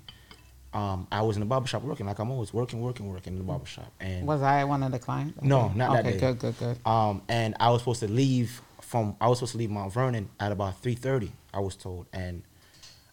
Um, 0.74 1.08
I 1.12 1.22
was 1.22 1.38
in 1.38 1.40
the 1.42 1.46
barbershop 1.46 1.84
working 1.84 2.06
like 2.08 2.18
I'm 2.20 2.32
always 2.32 2.54
working, 2.54 2.82
working, 2.82 3.08
working 3.08 3.34
in 3.34 3.40
the 3.40 3.46
barbershop. 3.46 3.90
And 4.02 4.26
Was 4.28 4.42
I 4.42 4.64
one 4.66 4.82
of 4.84 4.92
the 4.92 5.00
clients? 5.00 5.40
no, 5.42 5.66
Okay. 5.68 5.78
not 5.78 5.94
that 5.94 6.00
okay, 6.06 6.12
day. 6.14 6.20
good, 6.20 6.40
good, 6.40 6.58
good. 6.60 6.78
Um, 6.88 7.22
and 7.30 7.56
I 7.62 7.70
was 7.70 7.82
supposed 7.82 8.00
to 8.02 8.10
leave 8.10 8.62
from 8.82 9.16
I 9.22 9.28
was 9.30 9.38
supposed 9.38 9.52
to 9.54 9.58
leave 9.60 9.70
Mount 9.72 9.94
Vernon 9.94 10.28
at 10.40 10.52
about 10.52 10.80
three 10.82 10.96
thirty. 10.96 11.32
I 11.54 11.60
was 11.60 11.76
told, 11.76 12.08
and 12.12 12.42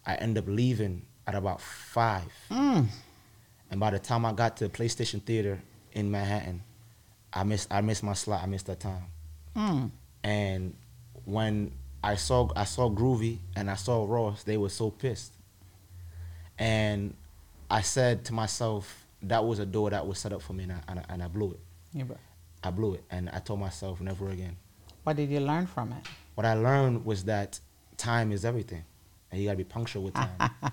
I 0.07 0.15
ended 0.17 0.43
up 0.45 0.49
leaving 0.51 1.03
at 1.27 1.35
about 1.37 1.61
five. 1.61 2.25
Mm. 2.51 2.87
And 3.71 3.79
by 3.79 3.91
the 3.91 3.99
time 4.01 4.25
I 4.27 4.33
got 4.33 4.57
to 4.57 4.69
PlayStation 4.69 5.23
Theater 5.23 5.61
in 5.93 6.11
Manhattan, 6.11 6.63
I 7.33 7.45
missed 7.45 7.69
I 7.73 7.81
missed 7.81 8.03
my 8.03 8.13
slot. 8.15 8.43
I 8.43 8.47
missed 8.47 8.67
that 8.67 8.81
time. 8.81 9.05
Mm. 9.57 9.91
And 10.25 10.75
when 11.25 11.73
I 12.05 12.17
saw 12.17 12.49
I 12.57 12.65
saw 12.65 12.91
Groovy 12.91 13.39
and 13.57 13.71
I 13.71 13.75
saw 13.75 14.05
Ross, 14.09 14.43
they 14.43 14.57
were 14.57 14.69
so 14.69 14.91
pissed. 14.91 15.33
And 16.59 17.15
I 17.71 17.81
said 17.81 18.25
to 18.27 18.35
myself, 18.35 19.07
that 19.23 19.45
was 19.45 19.59
a 19.59 19.67
door 19.67 19.91
that 19.91 20.07
was 20.07 20.19
set 20.19 20.33
up 20.33 20.43
for 20.43 20.53
me, 20.53 20.65
and 20.65 20.73
I, 20.73 20.81
and 20.89 20.99
I, 21.01 21.05
and 21.09 21.23
I 21.23 21.29
blew 21.29 21.53
it. 21.53 22.07
Bro- 22.07 22.17
I 22.63 22.71
blew 22.71 22.95
it, 22.95 23.05
and 23.11 23.29
I 23.31 23.39
told 23.39 23.61
myself 23.61 24.01
never 24.01 24.29
again. 24.31 24.57
What 25.05 25.17
did 25.17 25.31
you 25.31 25.41
learn 25.41 25.67
from 25.67 25.93
it? 25.93 26.07
What 26.35 26.47
I 26.47 26.55
learned 26.55 27.05
was 27.05 27.25
that 27.25 27.59
time 27.97 28.31
is 28.33 28.45
everything, 28.45 28.85
and 29.31 29.41
you 29.41 29.47
gotta 29.49 29.57
be 29.59 29.65
punctual 29.65 30.03
with 30.05 30.15
time. 30.15 30.51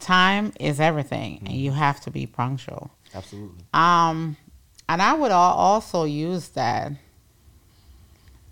Time 0.00 0.52
is 0.60 0.80
everything, 0.80 1.36
Mm-hmm. 1.36 1.46
and 1.46 1.54
you 1.56 1.70
have 1.70 2.00
to 2.02 2.10
be 2.10 2.26
punctual. 2.26 2.90
Absolutely. 3.14 3.64
Um, 3.72 4.36
and 4.88 5.00
I 5.02 5.14
would 5.14 5.32
also 5.32 6.04
use 6.04 6.48
that 6.50 6.92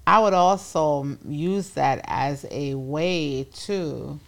I 0.07 0.19
would 0.19 0.35
also 0.35 1.17
use 1.27 1.71
that 1.71 2.01
as 2.05 2.45
a 2.51 2.75
way 2.75 3.45
to 3.65 4.19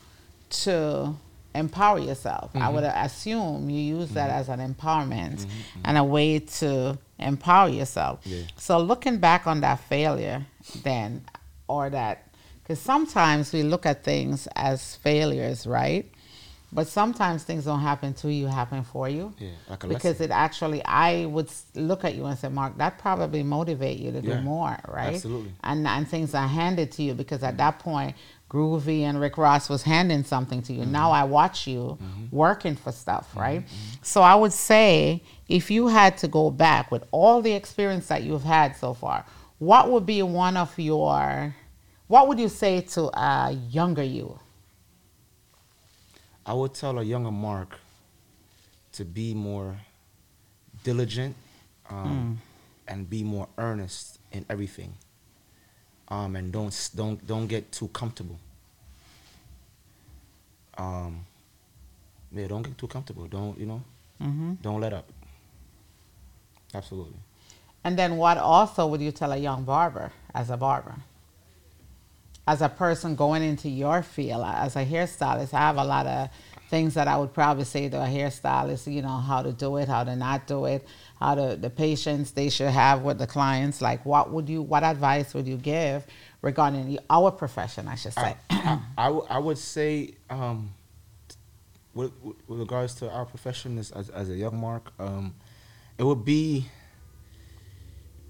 to 0.51 1.15
empower 1.55 1.99
yourself. 1.99 2.51
I 2.55 2.69
would 2.69 2.85
mm-hmm. 2.85 3.05
assume 3.05 3.71
you 3.71 3.99
use 3.99 4.11
that 4.11 4.31
mm-hmm. 4.31 4.39
as 4.39 4.49
an 4.49 4.75
empowerment 4.75 5.45
mm-hmm. 5.45 5.81
and 5.85 5.99
a 5.99 6.05
way 6.05 6.41
to 6.41 6.99
empower 7.19 7.69
yourself. 7.69 8.21
Yeah. 8.25 8.43
So 8.57 8.79
looking 8.79 9.19
back 9.19 9.47
on 9.47 9.61
that 9.61 9.81
failure 9.81 10.47
then 10.83 11.25
or 11.69 11.91
that 11.91 12.29
because 12.63 12.81
sometimes 12.81 13.53
we 13.53 13.63
look 13.63 13.85
at 13.85 14.05
things 14.05 14.49
as 14.57 14.97
failures, 14.97 15.67
right? 15.67 16.11
But 16.75 16.89
sometimes 16.89 17.45
things 17.45 17.67
don't 17.67 17.81
happen 17.81 18.15
to 18.15 18.33
you, 18.33 18.49
happen 18.49 18.83
for 18.83 19.09
you. 19.09 19.33
Yeah, 19.39 19.51
like 19.71 19.81
because 19.81 20.05
lesson. 20.05 20.25
it 20.25 20.31
actually, 20.33 20.85
I 20.85 21.25
would 21.27 21.49
look 21.77 22.05
at 22.05 22.17
you 22.17 22.25
and 22.27 22.37
say, 22.37 22.49
Mark, 22.49 22.77
that 22.79 22.99
probably 22.99 23.45
motivate 23.45 24.01
you 24.01 24.11
to 24.11 24.21
Yeah, 24.21 24.37
do 24.37 24.43
more, 24.43 24.77
right? 24.89 25.15
absolutely. 25.15 25.53
And 25.63 25.87
and 25.87 26.09
things 26.09 26.35
are 26.35 26.49
handed 26.49 26.91
to 26.93 27.05
you 27.05 27.15
because 27.15 27.45
at 27.45 27.57
that 27.59 27.79
point, 27.79 28.17
Groovy 28.51 29.01
and 29.01 29.21
Rick 29.21 29.39
Ross 29.39 29.69
was 29.69 29.83
handing 29.83 30.25
something 30.25 30.63
to 30.63 30.73
you. 30.73 30.83
Mm-hmm. 30.83 30.93
Now 30.93 31.13
I 31.13 31.25
watch 31.25 31.67
you 31.67 31.99
mm-hmm. 32.01 32.37
working 32.37 32.77
for 32.77 32.93
stuff, 32.93 33.29
mm-hmm, 33.31 33.41
right? 33.41 33.61
Mm-hmm. 33.61 34.03
So 34.03 34.23
I 34.23 34.35
would 34.35 34.53
say, 34.53 35.23
if 35.49 35.71
you 35.71 35.89
had 35.89 36.19
to 36.19 36.29
go 36.29 36.51
back 36.51 36.91
with 36.91 37.05
all 37.13 37.41
the 37.41 37.53
experience 37.53 38.09
that 38.09 38.23
you've 38.25 38.45
had 38.45 38.77
so 38.77 38.95
far, 38.95 39.25
what 39.59 39.91
would 39.91 40.07
be 40.07 40.23
one 40.23 40.57
of 40.57 40.77
your, 40.79 41.55
what 42.07 42.29
would 42.29 42.39
you 42.39 42.49
say 42.49 42.81
to 42.81 43.03
a 43.19 43.53
younger 43.71 44.03
you? 44.03 44.39
I 46.47 46.53
would 46.53 46.75
tell 46.75 46.99
a 46.99 47.03
younger 47.03 47.31
Mark 47.31 47.79
to 48.93 49.05
be 49.05 49.35
more 49.35 49.77
diligent 50.83 51.35
um, 51.91 52.41
and 52.87 53.09
be 53.09 53.23
more 53.23 53.49
earnest 53.59 54.19
in 54.33 54.45
everything. 54.51 54.95
Um, 56.09 56.37
and 56.37 56.53
don't 56.53 56.91
don't 56.95 57.27
don't 57.27 57.47
get 57.47 57.73
too 57.73 57.89
comfortable. 57.89 58.39
Um, 60.77 61.25
yeah, 62.33 62.47
don't 62.49 62.63
get 62.63 62.77
too 62.77 62.89
comfortable. 62.89 63.27
Don't 63.27 63.59
you 63.59 63.67
know? 63.67 63.83
hmm 64.21 64.55
Don't 64.63 64.81
let 64.81 64.93
up. 64.93 65.09
Absolutely. 66.75 67.17
And 67.85 67.99
then 67.99 68.17
what 68.17 68.39
also 68.39 68.87
would 68.87 69.01
you 69.01 69.13
tell 69.13 69.33
a 69.33 69.37
young 69.37 69.65
barber 69.65 70.13
as 70.35 70.51
a 70.51 70.57
barber? 70.57 70.97
As 72.47 72.61
a 72.61 72.69
person 72.69 73.15
going 73.17 73.43
into 73.43 73.69
your 73.69 74.03
field, 74.03 74.45
as 74.47 74.77
a 74.77 74.85
hairstylist, 74.85 75.55
I 75.55 75.61
have 75.61 75.77
a 75.77 75.85
lot 75.85 76.07
of 76.07 76.29
things 76.69 76.95
that 76.95 77.09
I 77.09 77.17
would 77.17 77.33
probably 77.33 77.65
say 77.65 77.89
to 77.89 77.97
a 77.97 78.07
hairstylist, 78.07 78.93
you 78.93 79.01
know, 79.01 79.17
how 79.17 79.43
to 79.43 79.53
do 79.53 79.77
it, 79.77 79.89
how 79.89 80.05
to 80.05 80.15
not 80.17 80.47
do 80.47 80.65
it, 80.67 80.87
how 81.19 81.35
to 81.35 81.57
the 81.57 81.71
patients 81.71 82.33
they 82.33 82.51
should 82.51 82.69
have 82.69 83.03
with 83.03 83.19
the 83.19 83.27
clients. 83.27 83.81
Like 83.81 84.05
what 84.05 84.31
would 84.31 84.49
you 84.49 84.61
what 84.61 84.83
advice 84.83 85.33
would 85.35 85.47
you 85.47 85.57
give 85.57 86.07
regarding 86.43 86.99
our 87.09 87.31
profession, 87.31 87.89
I 87.89 87.95
should 87.95 88.13
say? 88.13 88.37
I, 88.51 88.57
I, 88.57 88.81
I, 88.99 89.07
w- 89.07 89.27
I 89.31 89.39
would 89.39 89.59
say, 89.59 90.15
um, 90.29 90.75
with, 91.95 92.13
with 92.49 92.59
regards 92.59 92.95
to 92.97 93.11
our 93.11 93.25
profession 93.25 93.79
as, 93.79 93.91
as, 93.93 94.11
as 94.11 94.29
a 94.29 94.35
young 94.35 94.61
Mark, 94.61 94.93
um, 94.99 95.35
it 95.97 96.03
would 96.03 96.25
be 96.25 96.67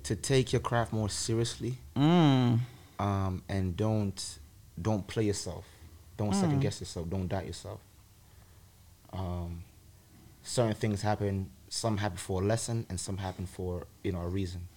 to 0.04 0.14
take 0.14 0.52
your 0.52 0.60
craft 0.60 0.92
more 0.92 1.08
seriously 1.08 1.78
mm. 1.96 2.58
Um, 2.98 3.42
and 3.48 3.76
don't 3.76 4.38
don't 4.80 5.06
play 5.06 5.24
yourself. 5.24 5.64
Don't 6.16 6.34
second 6.34 6.60
guess 6.60 6.80
yourself. 6.80 7.08
Don't 7.10 7.26
doubt 7.28 7.46
yourself. 7.46 7.80
Um, 9.12 9.64
certain 10.42 10.74
things 10.74 11.02
happen. 11.02 11.50
Some 11.68 11.96
happen 11.96 12.18
for 12.18 12.42
a 12.42 12.44
lesson, 12.44 12.86
and 12.88 12.98
some 13.00 13.16
happen 13.16 13.46
for 13.46 13.86
you 14.02 14.12
know 14.12 14.20
a 14.20 14.28
reason. 14.28 14.68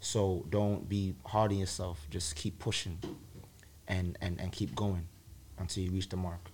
So 0.00 0.44
don't 0.50 0.88
be 0.88 1.14
hard 1.26 1.52
on 1.52 1.58
yourself. 1.58 2.06
Just 2.10 2.34
keep 2.34 2.58
pushing, 2.58 2.98
and 3.86 4.18
and 4.20 4.40
and 4.40 4.52
keep 4.52 4.74
going 4.74 5.06
until 5.58 5.84
you 5.84 5.90
reach 5.90 6.08
the 6.08 6.16
mark. 6.16 6.51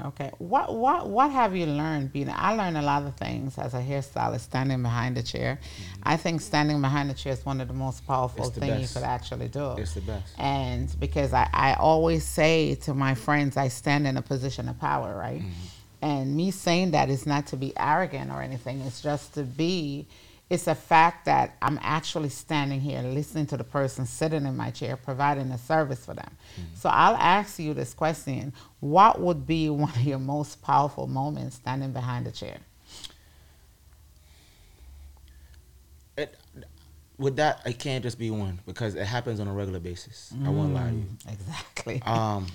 Okay. 0.00 0.30
What 0.38 0.74
what 0.74 1.08
what 1.08 1.30
have 1.30 1.54
you 1.54 1.66
learned 1.66 2.12
being 2.12 2.30
I 2.30 2.54
learned 2.54 2.78
a 2.78 2.82
lot 2.82 3.02
of 3.02 3.14
things 3.16 3.58
as 3.58 3.74
a 3.74 3.80
hairstylist 3.80 4.40
standing 4.40 4.82
behind 4.82 5.16
the 5.16 5.22
chair. 5.22 5.60
Mm-hmm. 5.62 6.02
I 6.04 6.16
think 6.16 6.40
standing 6.40 6.80
behind 6.80 7.10
the 7.10 7.14
chair 7.14 7.32
is 7.32 7.44
one 7.44 7.60
of 7.60 7.68
the 7.68 7.74
most 7.74 8.06
powerful 8.06 8.48
things 8.50 8.80
you 8.94 9.00
could 9.00 9.06
actually 9.06 9.48
do. 9.48 9.72
It's 9.72 9.94
the 9.94 10.00
best. 10.00 10.34
And 10.38 10.94
because 10.98 11.32
I, 11.32 11.48
I 11.52 11.74
always 11.74 12.24
say 12.24 12.74
to 12.76 12.94
my 12.94 13.14
friends 13.14 13.56
I 13.56 13.68
stand 13.68 14.06
in 14.06 14.16
a 14.16 14.22
position 14.22 14.68
of 14.68 14.78
power, 14.80 15.14
right? 15.16 15.42
Mm-hmm. 15.42 16.04
And 16.04 16.36
me 16.36 16.50
saying 16.50 16.92
that 16.92 17.10
is 17.10 17.26
not 17.26 17.46
to 17.48 17.56
be 17.56 17.72
arrogant 17.76 18.30
or 18.30 18.42
anything. 18.42 18.80
It's 18.80 19.02
just 19.02 19.34
to 19.34 19.42
be 19.42 20.06
it's 20.52 20.66
a 20.66 20.74
fact 20.74 21.24
that 21.24 21.56
I'm 21.62 21.78
actually 21.80 22.28
standing 22.28 22.78
here 22.78 23.00
listening 23.00 23.46
to 23.46 23.56
the 23.56 23.64
person 23.64 24.04
sitting 24.04 24.44
in 24.44 24.54
my 24.54 24.70
chair, 24.70 24.98
providing 24.98 25.50
a 25.50 25.56
service 25.56 26.04
for 26.04 26.12
them. 26.12 26.30
Mm-hmm. 26.30 26.74
So 26.74 26.90
I'll 26.90 27.16
ask 27.16 27.58
you 27.58 27.72
this 27.72 27.94
question 27.94 28.52
What 28.80 29.18
would 29.18 29.46
be 29.46 29.70
one 29.70 29.88
of 29.88 30.02
your 30.02 30.18
most 30.18 30.60
powerful 30.60 31.06
moments 31.06 31.56
standing 31.56 31.92
behind 31.92 32.26
the 32.26 32.32
chair? 32.32 32.58
It, 36.18 36.36
with 37.16 37.36
that, 37.36 37.62
it 37.64 37.78
can't 37.78 38.02
just 38.02 38.18
be 38.18 38.30
one 38.30 38.60
because 38.66 38.94
it 38.94 39.06
happens 39.06 39.40
on 39.40 39.48
a 39.48 39.52
regular 39.54 39.80
basis. 39.80 40.34
I 40.44 40.50
won't 40.50 40.74
lie 40.74 40.82
to 40.82 40.88
mm, 40.88 41.00
you. 41.00 41.32
Exactly. 41.32 42.02
Um, 42.04 42.46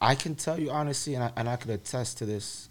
I 0.00 0.14
can 0.14 0.36
tell 0.36 0.60
you 0.60 0.70
honestly, 0.70 1.16
and 1.16 1.24
I, 1.24 1.32
and 1.36 1.48
I 1.48 1.56
could 1.56 1.70
attest 1.70 2.18
to 2.18 2.26
this, 2.26 2.68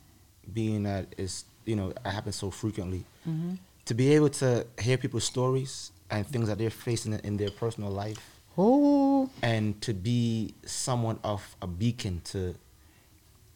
being 0.53 0.83
that 0.83 1.13
it's 1.17 1.43
you 1.65 1.75
know 1.75 1.89
it 1.89 1.99
happens 2.05 2.37
so 2.37 2.51
frequently. 2.51 3.03
Mm-hmm. 3.27 3.55
To 3.85 3.93
be 3.93 4.13
able 4.15 4.29
to 4.29 4.65
hear 4.79 4.97
people's 4.97 5.25
stories 5.25 5.91
and 6.09 6.25
things 6.25 6.47
that 6.47 6.57
they're 6.57 6.69
facing 6.69 7.13
in 7.13 7.37
their 7.37 7.51
personal 7.51 7.89
life, 7.89 8.19
Ooh. 8.57 9.29
and 9.41 9.81
to 9.81 9.93
be 9.93 10.53
someone 10.65 11.19
of 11.23 11.55
a 11.61 11.67
beacon 11.67 12.21
to 12.25 12.55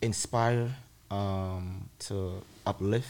inspire, 0.01 0.69
um, 1.09 1.89
to 1.99 2.41
uplift. 2.65 3.09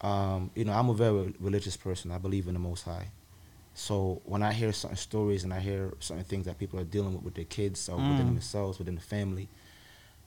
Um, 0.00 0.50
you 0.54 0.64
know, 0.64 0.72
I'm 0.72 0.90
a 0.90 0.94
very 0.94 1.32
religious 1.40 1.76
person. 1.76 2.10
I 2.10 2.18
believe 2.18 2.48
in 2.48 2.54
the 2.54 2.60
Most 2.60 2.82
High. 2.82 3.08
So 3.74 4.20
when 4.24 4.42
I 4.42 4.52
hear 4.52 4.72
certain 4.72 4.96
stories 4.96 5.42
and 5.44 5.52
I 5.52 5.60
hear 5.60 5.94
certain 5.98 6.24
things 6.24 6.44
that 6.46 6.58
people 6.58 6.78
are 6.78 6.84
dealing 6.84 7.14
with 7.14 7.22
with 7.22 7.34
their 7.34 7.44
kids 7.44 7.88
or 7.88 7.96
within 7.96 8.26
themselves, 8.26 8.78
within 8.78 8.94
the 8.94 9.00
family, 9.00 9.48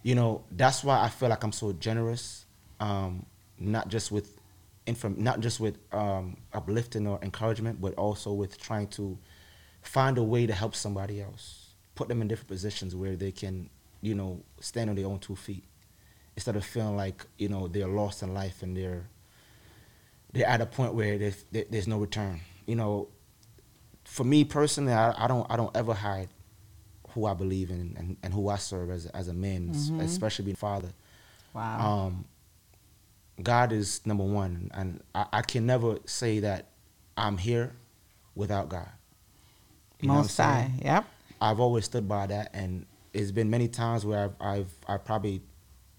you 0.03 0.15
know, 0.15 0.43
that's 0.51 0.83
why 0.83 1.01
I 1.01 1.09
feel 1.09 1.29
like 1.29 1.43
I'm 1.43 1.51
so 1.51 1.71
generous. 1.73 2.45
Um, 2.79 3.25
not 3.59 3.87
just 3.87 4.11
with 4.11 4.36
inform, 4.87 5.21
not 5.21 5.39
just 5.41 5.59
with 5.59 5.77
um, 5.93 6.37
uplifting 6.53 7.05
or 7.07 7.19
encouragement, 7.21 7.79
but 7.81 7.93
also 7.95 8.33
with 8.33 8.57
trying 8.59 8.87
to 8.89 9.17
find 9.81 10.17
a 10.17 10.23
way 10.23 10.45
to 10.47 10.53
help 10.53 10.73
somebody 10.75 11.21
else, 11.21 11.75
put 11.95 12.07
them 12.07 12.21
in 12.21 12.27
different 12.27 12.47
positions 12.49 12.95
where 12.95 13.15
they 13.15 13.31
can, 13.31 13.69
you 14.01 14.15
know, 14.15 14.41
stand 14.59 14.89
on 14.89 14.95
their 14.95 15.05
own 15.05 15.19
two 15.19 15.35
feet, 15.35 15.63
instead 16.35 16.55
of 16.55 16.65
feeling 16.65 16.95
like 16.97 17.25
you 17.37 17.49
know 17.49 17.67
they're 17.67 17.87
lost 17.87 18.23
in 18.23 18.33
life 18.33 18.63
and 18.63 18.75
they're 18.75 19.05
they're 20.33 20.47
at 20.47 20.61
a 20.61 20.65
point 20.65 20.93
where 20.93 21.17
there's, 21.17 21.45
there's 21.51 21.87
no 21.87 21.97
return. 21.97 22.41
You 22.65 22.75
know, 22.75 23.07
for 24.03 24.23
me 24.23 24.43
personally, 24.43 24.93
I, 24.93 25.13
I 25.23 25.27
don't 25.27 25.49
I 25.49 25.55
don't 25.55 25.75
ever 25.75 25.93
hide 25.93 26.29
who 27.11 27.25
I 27.25 27.33
believe 27.33 27.69
in 27.71 27.95
and, 27.97 28.17
and 28.21 28.33
who 28.33 28.49
I 28.49 28.57
serve 28.57 28.91
as 28.91 29.05
as 29.07 29.27
a 29.27 29.33
man, 29.33 29.69
es- 29.71 29.89
especially 30.01 30.45
being 30.45 30.55
a 30.55 30.57
father. 30.57 30.89
Wow. 31.53 31.79
Um, 32.07 32.25
God 33.41 33.71
is 33.71 34.05
number 34.05 34.23
one, 34.23 34.71
and 34.73 35.01
I, 35.13 35.25
I 35.33 35.41
can 35.41 35.65
never 35.65 35.97
say 36.05 36.39
that 36.39 36.67
I'm 37.15 37.37
here 37.37 37.73
without 38.35 38.69
God. 38.69 38.89
You 40.01 40.07
know 40.07 40.15
what 40.15 40.19
I'm 40.19 40.23
Most? 40.25 40.37
High. 40.37 40.71
Yep. 40.81 41.05
I've 41.39 41.59
always 41.59 41.85
stood 41.85 42.07
by 42.07 42.27
that, 42.27 42.51
and 42.53 42.85
it's 43.13 43.31
been 43.31 43.49
many 43.49 43.67
times 43.67 44.05
where 44.05 44.25
I've 44.25 44.35
I've 44.41 44.73
I 44.87 44.97
probably 44.97 45.41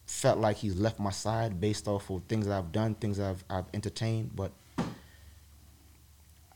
felt 0.07 0.39
like 0.39 0.57
he's 0.57 0.75
left 0.77 0.99
my 0.99 1.11
side 1.11 1.61
based 1.61 1.87
off 1.87 2.11
of 2.11 2.23
things 2.25 2.47
that 2.47 2.59
I've 2.59 2.73
done, 2.73 2.95
things 2.95 3.19
that 3.19 3.31
I've 3.31 3.45
I've 3.49 3.67
entertained, 3.75 4.31
but 4.35 4.53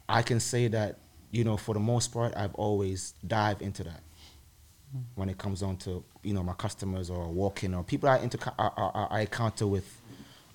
I 0.08 0.22
can 0.22 0.40
say 0.40 0.68
that 0.68 0.98
you 1.30 1.44
know 1.44 1.56
for 1.56 1.74
the 1.74 1.80
most 1.80 2.12
part 2.12 2.34
I've 2.36 2.54
always 2.54 3.14
dive 3.26 3.62
into 3.62 3.84
that 3.84 4.00
mm-hmm. 4.90 5.00
when 5.14 5.28
it 5.28 5.38
comes 5.38 5.62
on 5.62 5.76
to 5.78 6.04
you 6.22 6.34
know 6.34 6.42
my 6.42 6.54
customers 6.54 7.08
or 7.10 7.28
walking 7.28 7.74
or 7.74 7.82
people 7.82 8.08
I 8.08 8.18
inter 8.18 8.38
I, 8.58 8.70
I, 8.76 9.06
I 9.10 9.20
encounter 9.20 9.66
with 9.66 10.00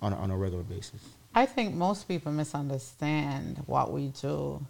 on 0.01 0.13
a, 0.13 0.15
on 0.17 0.31
a 0.31 0.37
regular 0.37 0.63
basis. 0.63 1.01
I 1.35 1.45
think 1.45 1.75
most 1.75 2.07
people 2.07 2.31
misunderstand 2.31 3.63
what 3.65 3.91
we 3.91 4.07
do 4.21 4.65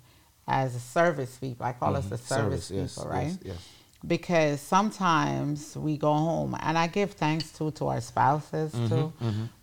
as 0.47 0.75
a 0.75 0.79
service 0.79 1.37
people. 1.37 1.65
I 1.65 1.73
call 1.73 1.95
us 1.95 2.07
the 2.07 2.17
service, 2.17 2.71
yes, 2.71 2.95
people, 2.95 3.09
right? 3.11 3.27
Yes, 3.27 3.37
yes. 3.43 3.69
Because 4.05 4.61
sometimes 4.61 5.75
we 5.75 5.97
go 5.97 6.13
home, 6.13 6.55
and 6.61 6.77
I 6.77 6.87
give 6.87 7.11
thanks 7.13 7.51
too 7.51 7.71
to 7.71 7.87
our 7.87 8.01
spouses 8.01 8.71
Mm-hmm, 8.73 8.87
too, 8.87 9.13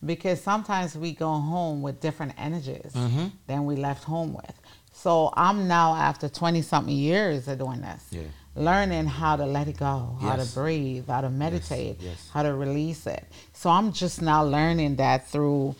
because 0.04 0.40
sometimes 0.40 0.96
we 0.96 1.12
go 1.12 1.30
home 1.32 1.82
with 1.82 2.00
different 2.00 2.32
energies 2.36 2.92
Mm-hmm. 2.94 3.26
than 3.46 3.64
we 3.64 3.76
left 3.76 4.04
home 4.04 4.34
with. 4.34 4.52
So 4.92 5.32
I'm 5.36 5.68
now 5.68 5.94
after 5.94 6.28
twenty 6.28 6.62
something 6.62 6.94
years 6.96 7.46
of 7.48 7.58
doing 7.58 7.80
this, 7.80 8.04
Yeah. 8.10 8.22
Learning 8.56 9.06
how 9.06 9.36
to 9.36 9.44
let 9.46 9.68
it 9.68 9.76
go, 9.78 10.16
how 10.20 10.36
Yes. 10.36 10.48
to 10.52 10.60
breathe, 10.60 11.08
how 11.08 11.20
to 11.22 11.30
meditate, 11.30 11.96
yes. 12.00 12.28
how 12.32 12.42
to 12.42 12.54
release 12.54 13.06
it. 13.06 13.24
So 13.52 13.70
I'm 13.70 13.92
just 13.92 14.22
now 14.22 14.44
learning 14.44 14.96
that 14.96 15.28
through, 15.28 15.74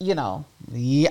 you 0.00 0.14
know, 0.14 0.44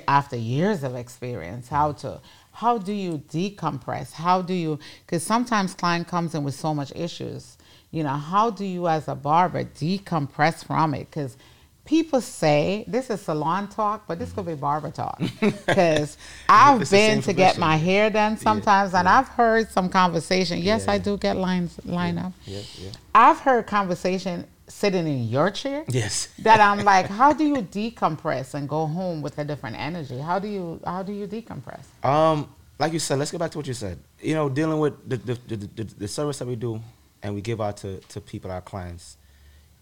after 0.08 0.36
years 0.36 0.84
of 0.84 0.96
experience, 0.96 1.70
how 1.70 1.94
to 1.94 2.20
how 2.54 2.78
do 2.78 2.94
you 2.94 3.22
decompress? 3.34 4.14
How 4.14 4.42
do 4.42 4.54
you? 4.54 4.80
Because 5.06 5.24
sometimes 5.24 5.74
client 5.74 6.08
comes 6.08 6.34
in 6.34 6.46
with 6.46 6.56
so 6.56 6.74
much 6.74 6.92
issues. 6.96 7.58
You 7.92 8.04
know, 8.04 8.14
how 8.14 8.50
do 8.50 8.64
you 8.64 8.88
as 8.88 9.10
a 9.10 9.16
barber 9.16 9.66
decompress 9.66 10.66
from 10.66 10.94
it? 10.94 11.10
Because 11.10 11.36
people 11.86 12.20
say 12.22 12.84
this 12.88 13.10
is 13.10 13.22
salon 13.22 13.68
talk, 13.70 14.08
but 14.08 14.18
this 14.20 14.32
could 14.34 14.46
be 14.46 14.56
barber 14.56 14.92
talk. 14.92 15.22
Because 15.42 16.18
I've 16.50 16.82
It's 16.82 16.92
been 16.92 17.22
to 17.22 17.34
get 17.34 17.58
my 17.58 17.78
hair 17.78 18.10
done 18.10 18.38
sometimes, 18.38 18.94
and 18.94 19.06
yeah. 19.06 19.20
I've 19.20 19.28
heard 19.30 19.70
some 19.72 19.90
conversation. 19.90 20.60
Yes, 20.60 20.86
Yeah. 20.86 20.94
I 20.94 20.98
do 20.98 21.18
get 21.18 21.38
lines 21.38 21.80
line 21.86 22.18
up. 22.18 22.34
Yeah, 22.46 22.62
yeah. 22.78 22.90
I've 23.14 23.40
heard 23.40 23.68
conversation 23.68 24.46
sitting 24.68 25.06
in 25.08 25.28
your 25.30 25.52
chair 25.52 25.86
Yes. 25.88 26.30
that 26.40 26.60
I'm 26.60 26.84
like, 26.94 27.06
how 27.08 27.34
do 27.34 27.44
you 27.46 27.58
decompress 27.62 28.56
and 28.56 28.68
go 28.68 28.88
home 28.88 29.22
with 29.22 29.38
a 29.38 29.46
different 29.46 29.78
energy? 29.78 30.18
How 30.20 30.40
do 30.40 30.48
you 30.48 30.80
how 30.86 31.04
do 31.04 31.14
you 31.14 31.28
decompress? 31.28 31.86
Um, 32.04 32.50
like 32.80 32.92
you 32.94 33.00
said, 33.00 33.20
let's 33.20 33.32
get 33.32 33.40
back 33.40 33.52
to 33.52 33.58
what 33.60 33.68
you 33.68 33.76
said. 33.76 34.00
You 34.22 34.34
know, 34.34 34.50
dealing 34.50 34.80
with 34.80 35.08
the 35.08 35.18
the, 35.18 35.34
the, 35.48 35.56
the, 35.78 35.84
the 35.84 36.08
service 36.08 36.40
that 36.40 36.48
we 36.48 36.56
do 36.56 36.82
and 37.22 37.36
we 37.36 37.42
give 37.42 37.62
out 37.62 37.78
to, 37.78 38.00
to 38.00 38.20
people, 38.22 38.52
our 38.52 38.62
clients, 38.62 39.18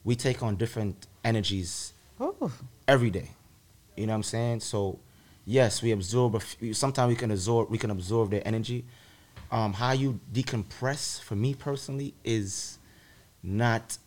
we 0.04 0.16
take 0.16 0.44
on 0.44 0.56
different 0.58 1.08
energies 1.24 1.93
Ooh, 2.22 2.52
every 2.88 3.10
day. 3.10 3.30
You 3.98 4.08
know 4.08 4.14
what 4.14 4.18
I'm 4.18 4.24
saying? 4.24 4.60
So, 4.62 5.00
yes, 5.46 5.82
we 5.82 5.92
absorb. 5.92 6.36
A 6.36 6.40
few, 6.40 6.74
sometimes 6.74 7.10
we 7.10 7.16
can 7.16 7.32
absorb. 7.32 7.70
We 7.70 7.78
can 7.78 7.92
absorb 7.92 8.32
their 8.32 8.46
energy. 8.48 8.86
Um, 9.52 9.74
how 9.74 9.92
you 9.92 10.20
decompress 10.32 11.22
for 11.22 11.36
me 11.36 11.54
personally 11.54 12.14
is 12.24 12.78
not. 13.42 13.98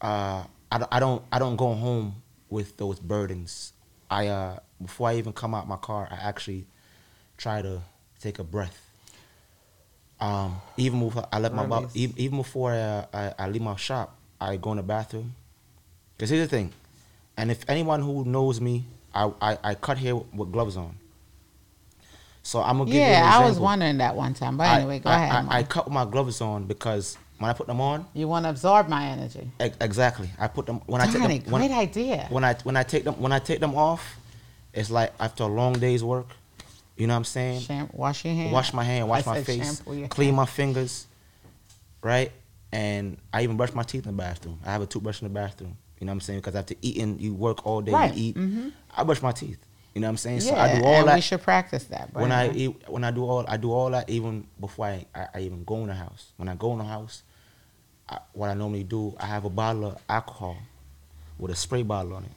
Uh, 0.00 0.44
I, 0.70 0.78
don't- 0.78 0.88
I 0.92 1.00
don't. 1.00 1.22
I 1.32 1.38
don't 1.38 1.56
go 1.56 1.74
home 1.74 2.16
with 2.50 2.76
those 2.76 2.98
burdens. 2.98 3.72
I 4.10 4.26
uh, 4.28 4.58
before 4.82 5.08
I 5.08 5.16
even 5.16 5.32
come 5.32 5.54
out 5.54 5.66
my 5.68 5.76
car, 5.76 6.08
I 6.10 6.16
actually 6.16 6.66
try 7.38 7.62
to 7.62 7.80
take 8.20 8.38
a 8.38 8.44
breath. 8.44 8.78
Um, 10.20 10.60
even 10.76 11.00
before 11.00 11.26
I 11.32 11.38
left 11.40 11.54
my 11.54 11.80
even, 11.94 12.18
even 12.18 12.38
before 12.38 12.72
I, 12.72 13.06
I, 13.12 13.34
I 13.38 13.48
leave 13.48 13.62
my 13.62 13.74
shop, 13.76 14.16
I 14.40 14.56
go 14.56 14.70
in 14.72 14.76
the 14.76 14.82
bathroom. 14.82 15.34
Cause 16.18 16.28
here's 16.30 16.48
the 16.48 16.56
thing, 16.56 16.72
and 17.36 17.50
if 17.50 17.64
anyone 17.68 18.00
who 18.02 18.24
knows 18.24 18.60
me, 18.60 18.84
I, 19.14 19.30
I, 19.40 19.58
I 19.62 19.74
cut 19.74 19.98
hair 19.98 20.16
with 20.16 20.52
gloves 20.52 20.76
on. 20.76 20.96
So 22.42 22.60
I'm 22.60 22.78
gonna 22.78 22.86
give 22.90 22.94
you 22.94 23.00
an 23.02 23.06
yeah, 23.08 23.18
example. 23.26 23.44
I 23.44 23.48
was 23.48 23.60
wondering 23.60 23.98
that 23.98 24.16
one 24.16 24.34
time. 24.34 24.56
But 24.56 24.68
I- 24.68 24.76
anyway, 24.78 24.98
go 24.98 25.10
I, 25.10 25.14
ahead. 25.14 25.46
I, 25.48 25.58
I 25.58 25.62
cut 25.62 25.90
my 25.90 26.04
gloves 26.04 26.40
on 26.40 26.64
because 26.64 27.16
when 27.38 27.48
I 27.50 27.52
put 27.52 27.66
them 27.66 27.80
on, 27.80 28.06
you 28.14 28.26
want 28.28 28.44
to 28.46 28.50
absorb 28.50 28.88
my 28.88 29.06
energy. 29.06 29.50
e- 29.62 29.70
exactly, 29.80 30.30
I 30.38 30.48
put 30.48 30.66
them 30.66 30.80
when 30.86 31.00
I 31.00 31.06
take 31.06 31.22
them 31.22 31.52
when, 31.52 31.60
great 31.68 31.70
idea. 31.76 32.26
when 32.30 32.44
I 32.44 32.54
when 32.64 32.76
I 32.76 32.82
take 32.82 33.04
them 33.04 33.14
when 33.20 33.32
I 33.32 33.38
take 33.38 33.60
them 33.60 33.74
off, 33.76 34.16
it's 34.72 34.90
like 34.90 35.12
after 35.20 35.44
a 35.44 35.46
long 35.46 35.74
day's 35.74 36.02
work. 36.02 36.26
You 36.96 37.06
know 37.06 37.14
what 37.14 37.18
I'm 37.18 37.24
saying? 37.24 37.88
Wash 37.92 38.24
your 38.24 38.34
hands. 38.34 38.52
wash 38.52 38.72
my 38.72 38.84
hand, 38.84 39.08
wash 39.08 39.26
I 39.26 39.34
my 39.34 39.42
face, 39.42 39.80
clean 40.08 40.26
hand. 40.28 40.36
my 40.36 40.46
fingers, 40.46 41.06
right? 42.02 42.30
And 42.70 43.18
I 43.32 43.42
even 43.42 43.56
brush 43.56 43.72
my 43.72 43.82
teeth 43.82 44.06
in 44.06 44.16
the 44.16 44.22
bathroom. 44.22 44.58
I 44.64 44.72
have 44.72 44.82
a 44.82 44.86
toothbrush 44.86 45.20
in 45.22 45.28
the 45.28 45.34
bathroom. 45.34 45.76
You 46.02 46.06
know 46.06 46.10
what 46.10 46.14
I'm 46.14 46.20
saying? 46.22 46.40
Because 46.40 46.56
after 46.56 46.74
eating, 46.82 47.20
you 47.20 47.32
work 47.32 47.64
all 47.64 47.80
day, 47.80 47.92
Right, 47.92 48.12
you 48.12 48.30
eat. 48.30 48.36
mhm. 48.36 48.72
I 48.96 49.04
brush 49.04 49.22
my 49.22 49.30
teeth. 49.30 49.64
You 49.94 50.00
know 50.00 50.08
what 50.08 50.10
I'm 50.10 50.16
saying? 50.16 50.40
Yeah, 50.40 50.50
so 50.50 50.56
I 50.56 50.74
do 50.80 50.84
all 50.84 50.94
and 50.94 51.06
that. 51.08 51.14
we 51.14 51.20
should 51.20 51.42
practice 51.42 51.84
that. 51.84 52.12
but 52.12 52.22
when 52.22 52.32
I 52.32 52.50
eat, 52.50 52.88
when 52.88 53.04
I 53.04 53.12
do 53.12 53.22
all 53.24 53.44
I 53.46 53.56
do 53.56 53.70
all 53.70 53.88
that 53.92 54.10
even 54.10 54.44
before 54.58 54.86
I, 54.86 55.06
I, 55.14 55.26
I 55.34 55.40
even 55.42 55.62
go 55.62 55.76
in 55.76 55.86
the 55.86 55.94
house. 55.94 56.32
When 56.38 56.48
I 56.48 56.56
go 56.56 56.72
in 56.72 56.78
the 56.78 56.84
house, 56.84 57.22
I, 58.08 58.18
what 58.32 58.50
I 58.50 58.54
normally 58.54 58.82
do, 58.82 59.14
I 59.20 59.26
have 59.26 59.44
a 59.44 59.48
bottle 59.50 59.84
of 59.86 60.02
alcohol 60.08 60.56
with 61.38 61.52
a 61.52 61.54
spray 61.54 61.84
bottle 61.84 62.14
on 62.14 62.24
it, 62.24 62.32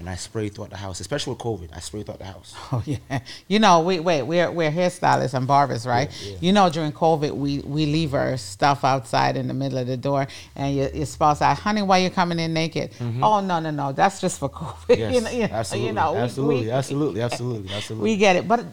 and 0.00 0.08
I 0.08 0.16
spray 0.16 0.48
throughout 0.48 0.70
the 0.70 0.78
house. 0.78 0.98
Especially 1.00 1.34
with 1.34 1.40
COVID, 1.40 1.68
I 1.76 1.80
spray 1.80 2.02
throughout 2.02 2.18
the 2.18 2.24
house. 2.24 2.54
Oh 2.72 2.82
yeah, 2.86 3.20
you 3.48 3.58
know 3.58 3.80
we 3.80 3.98
wait 4.00 4.22
we're 4.22 4.50
we're 4.50 4.70
hairstylists 4.70 5.34
and 5.34 5.46
barbers, 5.46 5.86
right? 5.86 6.08
Yeah, 6.22 6.30
yeah. 6.32 6.38
You 6.40 6.52
know 6.52 6.70
during 6.70 6.92
COVID 6.92 7.32
we 7.32 7.58
we 7.60 7.84
leave 7.86 8.14
our 8.14 8.36
stuff 8.36 8.84
outside 8.84 9.36
in 9.36 9.48
the 9.48 9.54
middle 9.54 9.78
of 9.78 9.86
the 9.86 9.96
door, 9.96 10.26
and 10.56 10.74
your, 10.74 10.88
your 10.90 11.06
spouse 11.06 11.42
asks, 11.42 11.62
"Honey, 11.62 11.82
why 11.82 11.98
you 11.98 12.10
coming 12.10 12.38
in 12.38 12.52
naked?" 12.52 12.92
Mm-hmm. 12.92 13.22
Oh 13.22 13.40
no 13.40 13.60
no 13.60 13.70
no, 13.70 13.92
that's 13.92 14.20
just 14.20 14.38
for 14.38 14.48
COVID. 14.48 14.98
Yes, 15.00 15.14
you 15.14 15.20
know, 15.20 15.30
you 15.30 15.42
absolutely, 15.44 15.86
you 15.86 15.92
know, 15.92 16.16
absolutely, 16.16 16.64
we, 16.64 16.70
absolutely, 16.70 17.20
absolutely, 17.22 17.74
absolutely. 17.74 18.10
we 18.10 18.16
get 18.16 18.36
it, 18.36 18.48
but 18.48 18.64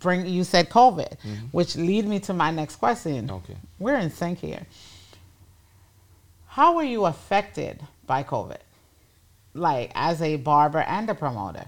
bring 0.00 0.26
you 0.26 0.44
said 0.44 0.68
COVID, 0.68 1.18
mm-hmm. 1.18 1.46
which 1.52 1.76
lead 1.76 2.06
me 2.06 2.20
to 2.20 2.32
my 2.32 2.50
next 2.50 2.76
question. 2.76 3.30
Okay. 3.30 3.56
we're 3.78 3.96
in 3.96 4.10
sync 4.10 4.38
here. 4.38 4.66
How 6.46 6.74
were 6.74 6.84
you 6.84 7.04
affected 7.06 7.80
by 8.06 8.22
COVID? 8.22 8.58
Like 9.54 9.92
as 9.94 10.22
a 10.22 10.36
barber 10.36 10.80
and 10.80 11.08
a 11.10 11.14
promoter, 11.14 11.66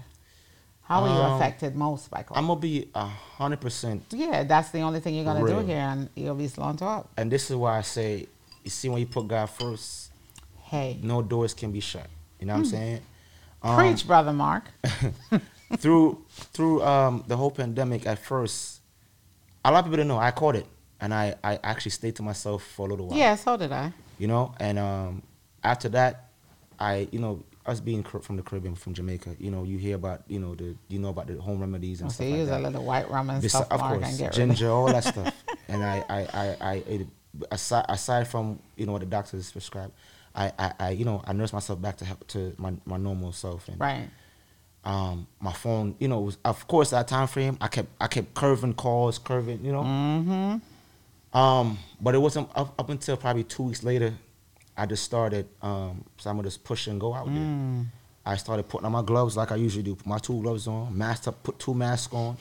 how 0.83 1.01
were 1.03 1.09
you 1.09 1.21
Um, 1.21 1.33
affected 1.33 1.75
most 1.75 2.09
by 2.09 2.23
COVID? 2.23 2.37
I'm 2.37 2.47
gonna 2.47 2.59
be 2.59 2.89
a 2.95 3.05
hundred 3.05 3.61
percent, 3.61 4.03
Yeah, 4.11 4.43
that's 4.43 4.69
the 4.69 4.81
only 4.81 4.99
thing 4.99 5.15
you're 5.15 5.25
gonna 5.25 5.43
Real. 5.43 5.61
do 5.61 5.65
here 5.67 5.81
on 5.81 6.09
EOB 6.17 6.47
Salon 6.49 6.77
Talk. 6.77 7.09
and 7.17 7.31
this 7.31 7.49
is 7.49 7.55
why 7.55 7.77
I 7.77 7.81
say, 7.81 8.27
you 8.63 8.69
see, 8.69 8.89
when 8.89 8.99
you 8.99 9.05
put 9.07 9.27
God 9.27 9.47
first, 9.49 10.11
Hey, 10.63 10.99
no 11.03 11.21
doors 11.21 11.53
can 11.53 11.71
be 11.71 11.79
shut. 11.79 12.07
You 12.39 12.47
know 12.47 12.53
what 12.53 12.59
I'm 12.59 12.65
saying? 12.65 13.01
Um, 13.61 13.71
Hmm. 13.71 13.77
preach, 13.79 14.07
brother 14.07 14.33
Mark. 14.33 14.63
through 15.77 16.23
through 16.53 16.83
um, 16.83 17.23
the 17.27 17.37
whole 17.37 17.51
pandemic 17.51 18.05
at 18.07 18.19
first, 18.19 18.81
a 19.63 19.71
lot 19.71 19.79
of 19.79 19.85
people 19.85 19.97
didn't 19.97 20.07
know 20.09 20.17
I 20.17 20.31
caught 20.31 20.55
it, 20.55 20.65
and 21.01 21.13
I, 21.13 21.35
I 21.43 21.59
actually 21.63 21.91
stayed 21.91 22.15
to 22.17 22.23
myself 22.23 22.63
for 22.63 22.87
a 22.87 22.89
little 22.89 23.07
while. 23.07 23.17
yeah, 23.17 23.35
so 23.35 23.57
did 23.57 23.71
I. 23.71 23.93
You 24.17 24.27
know, 24.27 24.53
and 24.59 24.77
um, 24.79 25.21
after 25.63 25.89
that, 25.89 26.29
I 26.79 27.07
you 27.11 27.19
know 27.19 27.43
us 27.65 27.79
being 27.79 28.03
from 28.03 28.35
the 28.35 28.43
Caribbean, 28.43 28.75
from 28.75 28.93
Jamaica, 28.93 29.35
you 29.39 29.49
know, 29.51 29.63
you 29.63 29.77
hear 29.77 29.95
about 29.95 30.21
you 30.27 30.39
know 30.39 30.53
the 30.55 30.75
you 30.87 30.99
know 30.99 31.09
about 31.09 31.27
the 31.27 31.41
home 31.41 31.59
remedies 31.59 32.01
and 32.01 32.11
So 32.11 32.15
stuff 32.15 32.25
you 32.27 32.31
like 32.33 32.39
use 32.41 32.49
that. 32.49 32.59
a 32.59 32.63
little 32.63 32.83
white 32.83 33.09
rum 33.09 33.29
and 33.29 33.41
Besi- 33.43 33.49
stuff, 33.49 33.67
of 33.71 33.79
course, 33.81 34.17
ginger, 34.35 34.69
all 34.69 34.85
that 34.87 35.03
stuff. 35.13 35.33
And 35.67 35.83
I, 35.83 36.03
I, 36.09 36.19
I, 36.33 36.57
I 36.61 36.73
it, 36.87 37.07
aside, 37.51 37.85
aside 37.89 38.27
from 38.27 38.59
you 38.77 38.85
know 38.85 38.91
what 38.91 38.99
the 38.99 39.07
doctors 39.07 39.51
prescribe, 39.51 39.91
I, 40.35 40.51
I, 40.59 40.73
I, 40.79 40.89
you 40.91 41.05
know, 41.05 41.21
I 41.25 41.33
nursed 41.33 41.53
myself 41.53 41.81
back 41.81 41.97
to 41.97 42.05
help, 42.05 42.27
to 42.29 42.53
my, 42.57 42.73
my 42.85 42.97
normal 42.97 43.31
self. 43.31 43.67
And 43.67 43.79
Right. 43.79 44.09
um, 44.83 45.25
my 45.39 45.53
phone, 45.53 45.95
you 45.99 46.07
know, 46.07 46.19
was, 46.19 46.37
of 46.45 46.67
course 46.67 46.91
that 46.91 47.07
time 47.07 47.27
frame, 47.27 47.57
I 47.61 47.67
kept, 47.67 47.89
I 47.99 48.07
kept 48.07 48.33
curving 48.35 48.73
calls, 48.73 49.17
curving, 49.17 49.63
you 49.65 49.71
know. 49.71 49.81
Mm-hmm. 49.83 51.37
Um, 51.37 51.77
but 51.99 52.15
it 52.15 52.19
wasn't 52.19 52.49
up, 52.55 52.73
up 52.79 52.89
until 52.89 53.17
probably 53.17 53.43
two 53.43 53.63
weeks 53.63 53.83
later, 53.83 54.13
I 54.77 54.85
just 54.85 55.03
started 55.03 55.47
um, 55.61 56.03
some 56.17 56.37
of 56.39 56.45
this 56.45 56.57
push 56.57 56.87
and 56.87 56.99
go 56.99 57.13
out 57.13 57.27
there. 57.27 57.35
Mm. 57.35 57.85
I 58.25 58.35
started 58.37 58.67
putting 58.67 58.85
on 58.85 58.91
my 58.91 59.03
gloves 59.03 59.37
like 59.37 59.51
I 59.51 59.55
usually 59.55 59.83
do. 59.83 59.95
Put 59.95 60.07
my 60.07 60.17
two 60.17 60.41
gloves 60.41 60.67
on, 60.67 60.97
masked 60.97 61.27
up, 61.27 61.43
put 61.43 61.59
two 61.59 61.73
masks 61.73 62.13
on, 62.13 62.37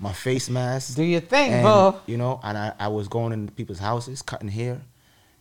my 0.00 0.12
face 0.12 0.50
mask. 0.50 0.96
Do 0.96 1.02
your 1.02 1.20
thing, 1.20 1.52
and, 1.52 1.64
boo. 1.64 1.94
You 2.06 2.18
know, 2.18 2.40
and 2.42 2.58
I, 2.58 2.72
I 2.78 2.88
was 2.88 3.08
going 3.08 3.32
into 3.32 3.52
people's 3.52 3.78
houses, 3.78 4.20
cutting 4.20 4.48
hair. 4.48 4.80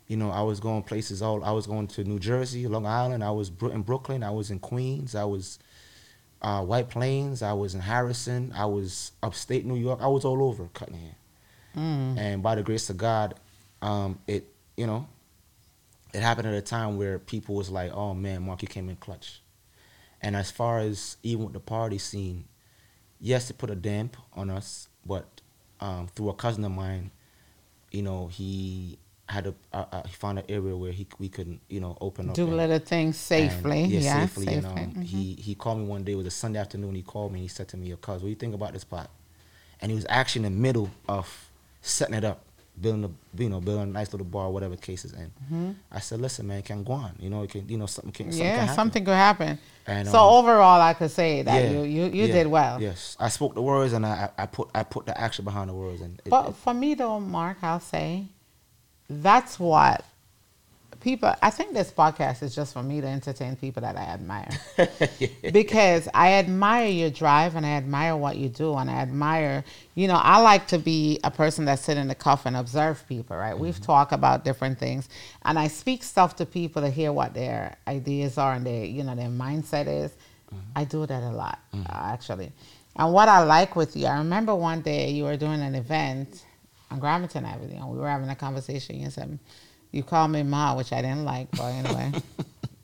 You 0.08 0.16
know, 0.16 0.32
I 0.32 0.42
was 0.42 0.60
going 0.60 0.84
places 0.84 1.22
all. 1.22 1.44
I 1.44 1.52
was 1.52 1.68
going 1.68 1.88
to 1.88 2.04
New 2.04 2.20
Jersey, 2.20 2.68
Long 2.68 2.86
Island. 2.86 3.24
I 3.24 3.32
was 3.32 3.50
in 3.50 3.82
Brooklyn. 3.82 4.24
I 4.24 4.32
was 4.32 4.52
in 4.52 4.60
Queens. 4.60 5.16
I 5.16 5.26
was 5.26 5.60
uh, 6.42 6.64
White 6.64 6.90
Plains. 6.90 7.42
I 7.42 7.54
was 7.54 7.76
in 7.76 7.82
Harrison. 7.82 8.54
I 8.56 8.66
was 8.68 9.12
upstate 9.22 9.66
New 9.66 9.76
York. 9.76 10.00
I 10.02 10.08
was 10.08 10.24
all 10.24 10.44
over 10.44 10.70
cutting 10.74 10.96
hair. 10.96 11.16
Mm. 11.76 12.18
And 12.18 12.44
by 12.44 12.56
the 12.56 12.64
grace 12.64 12.90
of 12.90 12.98
God, 12.98 13.36
um, 13.82 14.20
it 14.28 14.46
you 14.78 14.86
know, 14.86 15.08
it 16.14 16.22
happened 16.22 16.48
at 16.48 16.54
a 16.54 16.62
time 16.62 16.98
where 16.98 17.20
people 17.20 17.56
was 17.56 17.70
like, 17.70 17.92
"Oh 17.94 18.14
man, 18.14 18.44
Mark, 18.44 18.62
you 18.62 18.68
came 18.68 18.90
in 18.90 18.96
clutch." 18.96 19.42
And 20.22 20.36
as 20.36 20.50
far 20.52 20.80
as 20.80 21.18
even 21.24 21.46
with 21.46 21.54
the 21.54 21.60
party 21.60 21.98
scene, 21.98 22.46
yes, 23.20 23.50
it 23.50 23.58
put 23.58 23.70
a 23.70 23.76
damp 23.76 24.18
on 24.34 24.50
us, 24.50 24.88
but 25.06 25.42
um, 25.80 26.08
through 26.08 26.30
a 26.30 26.34
cousin 26.34 26.64
of 26.66 26.72
mine, 26.72 27.12
you 27.92 28.02
know, 28.02 28.28
he 28.28 28.98
had 29.30 29.46
a 29.48 29.54
uh, 29.74 29.86
uh, 29.92 30.04
he 30.08 30.14
found 30.14 30.40
an 30.40 30.46
area 30.50 30.76
where 30.76 30.92
he 30.94 31.06
we 31.20 31.28
could 31.30 31.60
you 31.68 31.80
know 31.82 31.98
open 32.02 32.30
up 32.30 32.36
Do 32.36 32.48
and- 32.48 32.58
little 32.58 32.80
things 32.80 33.08
and- 33.32 33.52
safely. 33.52 33.84
yeah, 33.84 34.00
yeah, 34.00 34.20
safely. 34.22 34.46
safely. 34.46 34.54
And, 34.56 34.66
um, 34.66 34.94
Mhm. 34.96 35.04
he 35.04 35.34
he 35.36 35.54
called 35.56 35.80
me 35.80 35.86
one 35.86 36.04
day. 36.04 36.14
It 36.14 36.16
was 36.16 36.28
a 36.28 36.32
Sunday 36.32 36.60
afternoon. 36.60 36.96
He 36.96 37.04
called 37.04 37.32
me. 37.34 37.40
and 37.40 37.44
He 37.44 37.50
said 37.50 37.68
to 37.70 37.78
me, 37.78 37.88
"Yo, 37.90 37.98
cousin 37.98 38.22
what 38.24 38.28
do 38.28 38.30
you 38.30 38.36
think 38.36 38.56
about 38.56 38.74
this 38.74 38.84
spot?" 38.84 39.10
And 39.82 39.92
he 39.92 39.96
was 39.96 40.06
actually 40.10 40.46
in 40.46 40.54
the 40.54 40.60
middle 40.60 40.90
of 41.08 41.50
setting 41.82 42.16
it 42.16 42.24
up, 42.24 42.44
building 42.80 43.04
a 43.06 43.42
you 43.42 43.50
know 43.50 43.60
building 43.60 43.84
a 43.84 43.86
nice 43.88 44.12
little 44.14 44.26
bar, 44.26 44.50
whatever 44.52 44.76
case 44.76 45.06
is 45.06 45.14
in. 45.14 45.76
I 45.92 46.00
said, 46.00 46.22
"Listen, 46.22 46.48
man, 46.48 46.60
it 46.60 46.66
can 46.66 46.84
go 46.84 46.94
on. 46.94 47.16
You 47.20 47.30
know, 47.30 47.44
it 47.44 47.50
can 47.50 47.68
you 47.68 47.78
know 47.78 47.86
something 47.88 48.12
can 48.12 48.32
something 48.32 48.40
can 48.40 48.46
yeah, 48.48 48.62
happen." 48.62 48.76
something 48.76 49.06
could 49.06 49.14
happen. 49.14 49.60
And, 49.88 50.08
so 50.08 50.18
um, 50.20 50.34
overall, 50.34 50.82
I 50.82 50.94
could 50.94 51.12
say 51.12 51.42
that 51.44 51.64
Yeah, 51.64 51.72
you 51.72 51.82
you, 51.84 52.04
you 52.06 52.26
yeah, 52.28 52.34
did 52.34 52.48
well. 52.48 52.82
Yes, 52.82 53.16
I 53.20 53.30
spoke 53.30 53.56
the 53.56 53.62
words 53.62 53.94
and 53.94 54.06
I 54.06 54.30
I 54.38 54.44
I 54.44 54.46
put 54.46 54.70
I 54.76 54.84
put 54.84 55.06
the 55.06 55.20
action 55.20 55.46
behind 55.46 55.70
the 55.70 55.74
words 55.74 56.02
and. 56.02 56.20
It, 56.26 56.30
But 56.30 56.50
it- 56.50 56.56
for 56.56 56.74
me, 56.74 56.94
though, 56.94 57.20
Mark, 57.20 57.58
I'll 57.62 57.80
say 57.80 58.26
that's 59.10 59.60
what 59.60 60.04
people. 61.08 61.34
I 61.42 61.52
think 61.52 61.74
this 61.74 61.90
podcast 61.90 62.44
is 62.44 62.54
just 62.54 62.74
for 62.74 62.84
me 62.84 63.00
to 63.00 63.08
entertain 63.08 63.56
people 63.56 63.82
that 63.82 63.96
I 63.96 64.02
admire. 64.02 64.50
because 65.54 66.10
I 66.14 66.34
admire 66.34 66.90
your 66.90 67.10
drive 67.10 67.56
and 67.56 67.66
I 67.66 67.70
admire 67.70 68.18
what 68.18 68.36
you 68.36 68.50
do 68.50 68.76
and 68.76 68.92
I 68.92 68.96
admire, 68.96 69.64
you 69.96 70.10
know, 70.10 70.20
I 70.22 70.42
like 70.42 70.68
to 70.68 70.78
be 70.78 71.18
a 71.24 71.32
person 71.32 71.64
that 71.64 71.80
sit 71.80 71.98
in 71.98 72.10
the 72.10 72.16
cuff 72.16 72.46
and 72.46 72.58
observe 72.58 73.08
people, 73.08 73.38
right? 73.38 73.58
We've 73.58 73.74
mm-hmm. 73.74 73.84
talked 73.86 74.12
about 74.12 74.44
different 74.44 74.80
things 74.80 75.08
and 75.46 75.58
I 75.58 75.70
speak 75.70 76.04
stuff 76.04 76.36
to 76.38 76.46
people 76.46 76.82
to 76.82 76.90
hear 76.90 77.14
what 77.14 77.34
their 77.34 77.78
ideas 77.88 78.38
are 78.38 78.56
and 78.56 78.66
their, 78.66 78.84
you 78.84 79.04
know, 79.06 79.16
their 79.16 79.30
mindset 79.30 79.88
is. 79.88 80.12
Mm-hmm. 80.12 80.58
I 80.76 80.84
do 80.84 81.06
that 81.06 81.24
a 81.24 81.32
lot, 81.32 81.60
mm-hmm. 81.74 81.86
uh, 81.90 82.12
actually. 82.12 82.52
And 82.98 83.14
what 83.14 83.30
I 83.30 83.46
like 83.46 83.78
with 83.78 83.96
you, 83.96 84.08
I 84.08 84.18
remember 84.18 84.54
one 84.54 84.82
day 84.82 85.12
you 85.12 85.24
were 85.24 85.38
doing 85.38 85.62
an 85.62 85.74
event 85.74 86.44
on 86.92 87.00
Gramatan 87.00 87.46
Avenue, 87.46 87.78
and 87.78 87.90
we 87.90 87.98
were 87.98 88.10
having 88.10 88.30
a 88.30 88.36
conversation. 88.36 89.00
You 89.00 89.10
said, 89.10 89.40
you 89.92 90.04
called 90.04 90.32
me 90.32 90.44
Ma, 90.44 90.76
which 90.76 90.92
I 90.94 91.02
didn't 91.02 91.26
like, 91.26 91.50
but 91.52 91.66
anyway. 91.66 92.12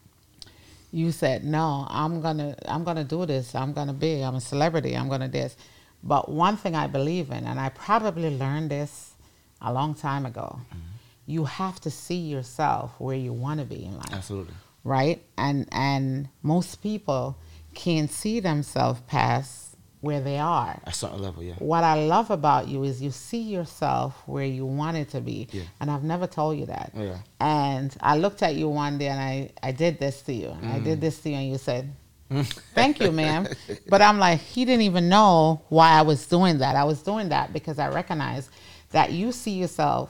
you 0.92 1.12
said, 1.12 1.44
no, 1.44 1.86
I'm 1.90 2.22
gonna, 2.22 2.56
I'm 2.68 2.84
gonna 2.84 3.04
do 3.04 3.26
this. 3.26 3.56
I'm 3.56 3.74
gonna 3.74 3.94
be, 3.94 4.22
I'm 4.22 4.36
a 4.36 4.42
celebrity. 4.42 4.96
I'm 4.96 5.10
gonna 5.10 5.28
do 5.28 5.40
this. 5.40 5.58
But 6.04 6.30
one 6.30 6.58
thing 6.58 6.76
I 6.76 6.88
believe 6.88 7.32
in, 7.32 7.46
and 7.46 7.60
I 7.60 7.70
probably 7.70 8.38
learned 8.38 8.72
this 8.72 9.14
a 9.62 9.72
long 9.72 9.96
time 9.96 10.26
ago, 10.26 10.60
mm-hmm. 10.60 10.80
you 11.26 11.46
have 11.46 11.80
to 11.82 11.90
see 11.90 12.18
yourself 12.18 12.92
where 13.00 13.16
you 13.16 13.32
want 13.32 13.60
to 13.60 13.66
be 13.66 13.86
in 13.86 13.96
life. 13.98 14.12
Absolutely. 14.12 14.54
Right? 14.84 15.24
And 15.38 15.68
and 15.72 16.28
most 16.42 16.82
people 16.84 17.38
can't 17.74 18.12
see 18.12 18.42
themselves 18.42 19.00
past 19.08 19.63
where 20.04 20.20
they 20.20 20.38
are. 20.38 20.78
A 20.84 20.92
certain 20.92 21.22
level, 21.22 21.42
yeah. 21.42 21.54
What 21.60 21.86
I 21.86 21.96
love 21.96 22.30
about 22.30 22.68
you 22.68 22.84
is 22.84 23.02
you 23.02 23.10
see 23.10 23.42
yourself 23.42 24.22
where 24.26 24.44
you 24.44 24.66
want 24.66 24.98
it 24.98 25.08
to 25.12 25.22
be. 25.22 25.48
Yeah. 25.54 25.62
And 25.80 25.90
I've 25.90 26.04
never 26.04 26.28
told 26.28 26.60
you 26.60 26.66
that. 26.66 26.92
Yeah. 26.94 27.20
And 27.40 27.96
I 28.02 28.18
looked 28.18 28.44
at 28.44 28.56
you 28.56 28.68
one 28.68 28.98
day 28.98 29.08
and 29.08 29.18
I, 29.18 29.52
I 29.64 29.72
did 29.72 30.00
this 30.00 30.22
to 30.24 30.34
you. 30.34 30.48
Mm. 30.48 30.74
I 30.74 30.80
did 30.80 30.98
mm. 30.98 31.02
this 31.02 31.20
to 31.22 31.30
you 31.30 31.36
and 31.38 31.50
you 31.50 31.58
said, 31.58 31.90
Thank 32.76 33.00
you, 33.00 33.14
ma'am. 33.14 33.48
But 33.88 34.02
I'm 34.02 34.20
like, 34.20 34.42
he 34.42 34.66
didn't 34.66 34.82
even 34.82 35.08
know 35.08 35.62
why 35.70 35.92
I 35.92 36.02
was 36.02 36.28
doing 36.28 36.58
that. 36.58 36.76
I 36.76 36.84
was 36.84 37.02
doing 37.02 37.30
that 37.30 37.54
because 37.54 37.80
I 37.80 37.88
recognize 37.88 38.50
that 38.92 39.14
you 39.14 39.32
see 39.32 39.52
yourself 39.52 40.10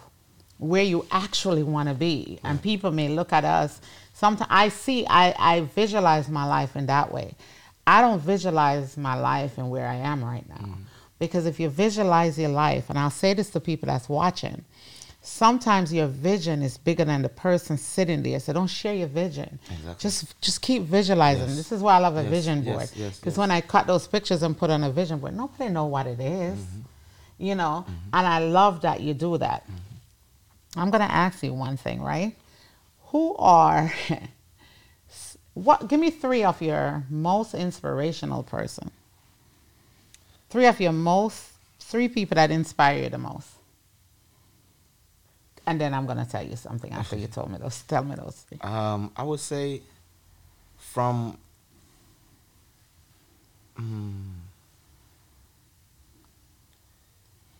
where 0.57 0.83
you 0.83 1.05
actually 1.11 1.61
want 1.61 1.89
to 1.89 1.93
be. 1.93 2.39
And 2.43 2.59
people 2.59 2.89
may 2.89 3.09
look 3.09 3.31
at 3.31 3.45
us. 3.45 3.79
Sometimes 4.13 4.49
I 4.49 4.69
see, 4.69 5.05
I, 5.07 5.35
I 5.37 5.61
visualize 5.61 6.29
my 6.29 6.45
life 6.45 6.75
in 6.75 6.87
that 6.87 7.13
way. 7.13 7.35
I 7.85 8.01
don't 8.01 8.21
visualize 8.21 8.97
my 8.97 9.15
life 9.15 9.57
and 9.57 9.69
where 9.69 9.87
I 9.87 9.95
am 9.95 10.23
right 10.23 10.47
now. 10.47 10.55
Mm. 10.55 10.83
Because 11.19 11.45
if 11.45 11.59
you 11.59 11.69
visualize 11.69 12.37
your 12.39 12.49
life, 12.49 12.89
and 12.89 12.97
I'll 12.97 13.09
say 13.09 13.33
this 13.33 13.49
to 13.51 13.59
people 13.59 13.87
that's 13.87 14.09
watching, 14.09 14.63
sometimes 15.21 15.93
your 15.93 16.07
vision 16.07 16.61
is 16.61 16.77
bigger 16.77 17.05
than 17.05 17.21
the 17.21 17.29
person 17.29 17.77
sitting 17.77 18.23
there. 18.23 18.39
So 18.39 18.53
don't 18.53 18.67
share 18.67 18.93
your 18.93 19.07
vision. 19.07 19.59
Exactly. 19.69 19.95
Just 19.99 20.41
just 20.41 20.61
keep 20.61 20.83
visualizing. 20.83 21.47
Yes. 21.47 21.55
This 21.55 21.71
is 21.71 21.81
why 21.81 21.95
I 21.95 21.99
love 21.99 22.17
a 22.17 22.23
yes, 22.23 22.29
vision 22.29 22.63
board. 22.63 22.89
Because 22.89 23.23
yes, 23.25 23.37
when 23.37 23.51
I 23.51 23.61
cut 23.61 23.87
those 23.87 24.07
pictures 24.07 24.43
and 24.43 24.57
put 24.57 24.69
on 24.69 24.83
a 24.83 24.91
vision 24.91 25.19
board, 25.19 25.35
nobody 25.35 25.69
know 25.69 25.85
what 25.85 26.07
it 26.07 26.19
is. 26.19 26.59
Mm-hmm. 26.59 26.79
You 27.39 27.55
know, 27.55 27.85
mm-hmm. 27.87 28.09
and 28.13 28.27
I 28.27 28.39
love 28.39 28.81
that 28.81 29.01
you 29.01 29.13
do 29.13 29.37
that. 29.37 29.63
Mm-hmm. 29.63 30.79
I'm 30.79 30.89
gonna 30.91 31.05
ask 31.05 31.41
you 31.43 31.53
one 31.53 31.77
thing, 31.77 32.01
right? 32.01 32.35
Who 33.07 33.35
are 33.35 33.91
what 35.53 35.87
give 35.87 35.99
me 35.99 36.09
three 36.09 36.43
of 36.43 36.61
your 36.61 37.03
most 37.09 37.53
inspirational 37.53 38.43
person. 38.43 38.91
Three 40.49 40.65
of 40.65 40.79
your 40.79 40.91
most 40.91 41.49
three 41.79 42.07
people 42.07 42.35
that 42.35 42.51
inspire 42.51 43.03
you 43.03 43.09
the 43.09 43.17
most. 43.17 43.49
And 45.65 45.79
then 45.79 45.93
I'm 45.93 46.05
gonna 46.05 46.25
tell 46.25 46.43
you 46.43 46.55
something 46.55 46.91
after 46.91 47.15
you 47.15 47.27
told 47.27 47.51
me 47.51 47.57
those. 47.57 47.81
Tell 47.83 48.03
me 48.03 48.15
those. 48.15 48.45
Um, 48.61 49.11
I 49.15 49.23
would 49.23 49.39
say 49.39 49.81
from. 50.77 51.37
Mm, 53.79 54.42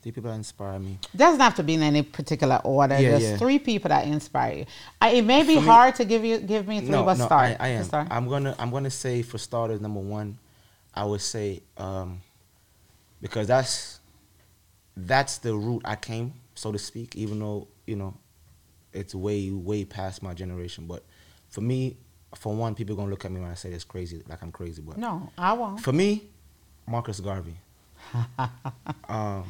Three 0.04 0.12
people 0.12 0.32
that 0.32 0.36
inspire 0.36 0.80
me. 0.80 1.00
Doesn't 1.16 1.40
have 1.40 1.56
to 1.56 1.64
be 1.64 1.76
in 1.76 1.82
any 1.82 2.02
particular 2.02 2.60
order. 2.66 3.00
Yeah, 3.00 3.12
There's 3.12 3.24
yeah. 3.24 3.38
three 3.38 3.58
people 3.58 3.88
that 3.88 4.06
inspire 4.06 4.54
you. 4.54 4.66
I, 5.00 5.12
it 5.12 5.22
may 5.24 5.44
be 5.44 5.56
for 5.56 5.62
hard 5.62 5.96
to 5.96 6.04
give 6.04 6.26
you 6.26 6.40
give 6.40 6.68
me 6.68 6.82
three, 6.82 6.90
no, 6.90 7.04
but 7.04 7.18
no, 7.18 7.26
start. 7.26 7.56
I, 7.58 7.68
I 7.68 7.68
am. 7.70 7.86
Start. 7.86 8.10
I'm 8.12 8.28
gonna 8.28 8.54
I'm 8.60 8.70
gonna 8.70 8.90
say 8.90 9.22
for 9.22 9.38
starters, 9.38 9.80
number 9.80 10.02
one, 10.02 10.38
I 10.94 11.06
would 11.06 11.22
say 11.22 11.62
um, 11.78 12.22
because 13.22 13.48
that's 13.48 14.02
that's 14.98 15.38
the 15.38 15.56
route 15.56 15.84
I 15.86 15.96
came, 15.96 16.34
so 16.54 16.74
to 16.74 16.80
speak. 16.80 17.16
Even 17.16 17.40
though 17.40 17.70
you 17.88 17.96
know 17.96 18.14
it's 18.92 19.16
way 19.16 19.52
way 19.52 19.86
past 19.86 20.22
my 20.22 20.34
generation, 20.34 20.86
but 20.86 21.06
for 21.48 21.62
me, 21.62 21.96
for 22.36 22.54
one, 22.54 22.76
people 22.76 22.96
are 22.96 22.98
gonna 22.98 23.10
look 23.10 23.24
at 23.24 23.32
me 23.32 23.40
when 23.40 23.50
I 23.50 23.54
say 23.54 23.70
this 23.70 23.86
crazy, 23.86 24.22
like 24.28 24.44
I'm 24.44 24.52
crazy. 24.52 24.82
But 24.82 24.98
no, 24.98 25.32
I 25.38 25.54
won't. 25.54 25.80
For 25.80 25.94
me, 25.94 26.24
Marcus 26.86 27.22
Garvey. 27.22 27.56
um, 29.08 29.46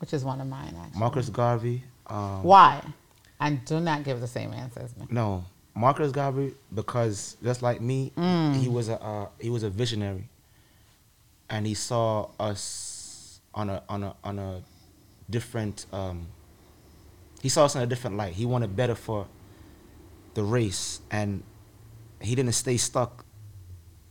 which 0.00 0.12
is 0.12 0.24
one 0.24 0.40
of 0.40 0.48
mine 0.48 0.74
actually. 0.76 0.98
Marcus 0.98 1.28
Garvey. 1.28 1.84
Um, 2.06 2.42
Why? 2.42 2.82
And 3.38 3.64
do 3.64 3.80
not 3.80 4.02
give 4.02 4.20
the 4.20 4.26
same 4.26 4.52
answer 4.52 4.80
as 4.80 4.96
me. 4.96 5.06
No, 5.10 5.44
Marcus 5.74 6.10
Garvey 6.10 6.54
because 6.74 7.36
just 7.42 7.62
like 7.62 7.80
me, 7.80 8.12
mm. 8.16 8.56
he 8.56 8.68
was 8.68 8.88
a 8.88 9.00
uh, 9.00 9.28
he 9.38 9.48
was 9.50 9.62
a 9.62 9.70
visionary, 9.70 10.28
and 11.48 11.66
he 11.66 11.74
saw 11.74 12.28
us 12.38 13.40
on 13.54 13.70
a 13.70 13.82
on 13.88 14.02
a 14.02 14.14
on 14.24 14.38
a 14.38 14.62
different. 15.28 15.86
Um, 15.92 16.26
he 17.40 17.48
saw 17.48 17.64
us 17.64 17.74
in 17.74 17.82
a 17.82 17.86
different 17.86 18.16
light. 18.16 18.34
He 18.34 18.44
wanted 18.44 18.76
better 18.76 18.94
for 18.94 19.26
the 20.34 20.42
race, 20.42 21.00
and 21.10 21.42
he 22.20 22.34
didn't 22.34 22.52
stay 22.52 22.76
stuck 22.76 23.24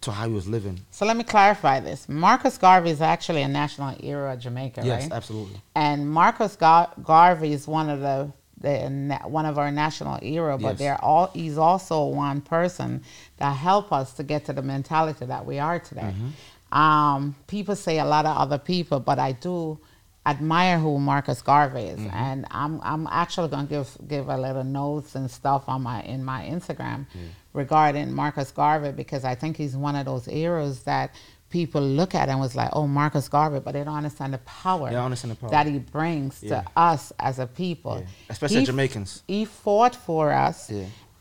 to 0.02 0.12
how 0.12 0.28
he 0.28 0.34
was 0.34 0.48
living. 0.48 0.80
So 0.92 1.06
let 1.06 1.18
me 1.18 1.24
clarify 1.24 1.80
this. 1.80 2.08
Marcus 2.08 2.58
Garvey 2.58 2.92
is 2.92 3.02
actually 3.02 3.42
a 3.42 3.48
national 3.48 3.90
hero 3.96 4.32
of 4.32 4.40
Jamaica, 4.40 4.82
yes, 4.84 4.90
right? 4.90 5.02
Yes, 5.04 5.12
absolutely. 5.12 5.62
And 5.76 6.10
Marcus 6.10 6.56
Gar- 6.56 6.92
Garvey 7.04 7.52
is 7.52 7.68
one 7.68 7.90
of 7.90 8.00
the, 8.00 8.32
the 8.62 9.20
one 9.26 9.46
of 9.46 9.58
our 9.58 9.72
national 9.72 10.18
hero, 10.20 10.58
but 10.58 10.70
yes. 10.70 10.80
they're 10.80 11.04
all 11.04 11.28
he's 11.34 11.58
also 11.58 12.06
one 12.06 12.42
person 12.42 13.04
that 13.38 13.52
helped 13.52 13.92
us 13.92 14.14
to 14.14 14.24
get 14.24 14.46
to 14.46 14.54
the 14.54 14.62
mentality 14.62 15.26
that 15.26 15.46
we 15.46 15.60
are 15.60 15.80
today. 15.80 16.14
Mm-hmm. 16.14 16.78
Um, 16.78 17.36
people 17.48 17.76
say 17.76 18.00
a 18.00 18.06
lot 18.06 18.26
of 18.26 18.38
other 18.38 18.58
people, 18.58 19.00
but 19.00 19.18
I 19.18 19.32
do 19.32 19.80
admire 20.26 20.78
who 20.78 21.00
Marcus 21.00 21.42
Garvey 21.42 21.84
is, 21.84 22.00
mm-hmm. 22.00 22.14
and 22.14 22.46
I'm 22.52 22.80
I'm 22.84 23.08
actually 23.08 23.48
gonna 23.50 23.68
give 23.68 23.98
give 24.08 24.30
a 24.30 24.38
little 24.38 24.64
notes 24.64 25.16
and 25.16 25.30
stuff 25.32 25.64
on 25.68 25.82
my 25.82 26.04
in 26.04 26.24
my 26.24 26.44
Instagram. 26.44 27.06
Regarding 27.54 28.14
Marcus 28.14 28.52
Garvey 28.52 28.92
because 28.92 29.24
I 29.24 29.36
think 29.36 29.58
he's 29.58 29.76
one 29.76 29.96
of 29.96 30.06
those 30.06 30.26
heroes 30.26 30.84
that 30.84 31.16
people 31.50 31.82
look 31.82 32.14
at 32.14 32.30
and 32.30 32.40
was 32.40 32.56
like, 32.56 32.70
oh, 32.74 32.88
Marcus 32.88 33.28
Garvey, 33.28 33.60
but 33.60 33.74
they 33.74 33.84
don't 33.84 33.96
understand 33.96 34.34
the 34.34 34.38
power, 34.40 34.90
understand 35.06 35.32
the 35.32 35.36
power. 35.36 35.50
that 35.50 35.68
he 35.68 35.80
brings 35.80 36.44
yeah. 36.44 36.62
to 36.62 36.68
us 36.76 37.12
as 37.20 37.40
a 37.40 37.48
people, 37.48 38.00
yeah. 38.00 38.08
especially 38.30 38.60
he, 38.60 38.66
Jamaicans. 38.66 39.24
He 39.28 39.46
fought 39.46 39.96
for 39.96 40.32
us 40.32 40.72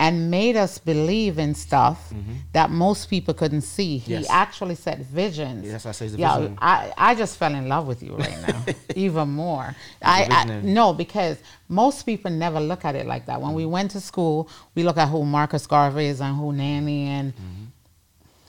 and 0.01 0.31
made 0.31 0.57
us 0.57 0.79
believe 0.79 1.39
in 1.39 1.55
stuff 1.55 2.11
mm-hmm. 2.11 2.35
that 2.53 2.71
most 2.71 3.11
people 3.11 3.35
couldn't 3.35 3.63
see. 3.63 3.99
He 3.99 4.13
yes. 4.13 4.27
actually 4.31 4.77
said 4.77 5.05
visions. 5.05 5.67
Yes, 5.67 5.87
I 5.87 5.93
say 5.93 6.09
the 6.09 6.19
yeah, 6.19 6.39
vision. 6.39 6.59
I, 6.61 6.93
I 6.97 7.15
just 7.15 7.37
fell 7.37 7.53
in 7.55 7.69
love 7.69 7.87
with 7.87 8.03
you 8.03 8.15
right 8.15 8.39
now, 8.47 8.65
even 8.95 9.29
more. 9.29 9.75
I, 10.01 10.29
I 10.31 10.61
no 10.61 10.93
because 10.93 11.39
most 11.69 12.05
people 12.05 12.31
never 12.31 12.61
look 12.61 12.85
at 12.85 12.95
it 12.95 13.07
like 13.07 13.27
that. 13.27 13.41
When 13.41 13.51
mm-hmm. 13.51 13.57
we 13.57 13.67
went 13.67 13.91
to 13.93 14.01
school, 14.01 14.49
we 14.75 14.85
look 14.85 14.99
at 14.99 15.09
who 15.09 15.25
Marcus 15.25 15.67
Garvey 15.67 16.07
is 16.07 16.21
and 16.21 16.37
who 16.37 16.53
Nanny 16.53 17.07
and. 17.07 17.35
Mm-hmm. 17.35 17.65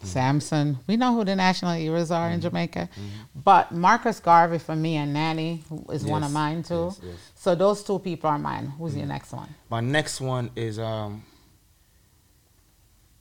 Samson, 0.01 0.79
we 0.87 0.95
know 0.95 1.13
who 1.13 1.25
the 1.25 1.35
national 1.35 1.73
heroes 1.73 2.09
are 2.09 2.29
in 2.29 2.39
mm-hmm. 2.39 2.47
Jamaica, 2.47 2.89
mm-hmm. 2.89 3.39
but 3.43 3.73
Marcus 3.73 4.21
Garvey 4.21 4.57
for 4.57 4.73
me 4.73 4.95
and 4.95 5.11
Nanny 5.11 5.61
is 5.89 6.03
yes. 6.03 6.09
one 6.09 6.23
of 6.23 6.31
mine 6.31 6.63
too. 6.63 6.93
Yes, 7.03 7.15
so 7.35 7.53
those 7.53 7.83
two 7.83 7.99
people 7.99 8.29
are 8.29 8.39
mine. 8.39 8.67
Who's 8.77 8.95
your 8.95 9.07
next 9.07 9.33
one? 9.33 9.53
My 9.69 9.81
next 9.81 10.21
one 10.21 10.51
is 10.55 10.79
um, 10.79 11.21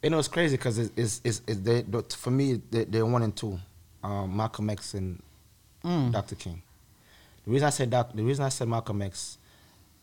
you 0.03 0.11
know, 0.11 0.19
it's 0.19 0.29
crazy 0.29 0.57
because 0.57 0.79
it's, 0.79 0.93
it's, 0.97 1.21
it's, 1.25 1.43
it's 1.47 1.61
they, 1.61 1.85
for 2.17 2.31
me, 2.31 2.61
they, 2.71 2.85
they're 2.85 3.07
one 3.07 3.23
and 3.23 3.35
two, 3.35 3.59
um, 4.03 4.37
Malcolm 4.37 4.71
X 4.71 4.95
and 4.95 5.23
mm. 5.85 6.13
Dr. 6.13 6.37
King. 6.37 6.63
The 7.45 7.51
reason 7.53 7.67
I 7.67 7.71
said 7.71 7.91
doc, 7.91 8.11
the 8.15 8.23
reason 8.23 8.45
I 8.45 8.51
said 8.51 8.69
Malcolm 8.69 9.03
X, 9.03 9.39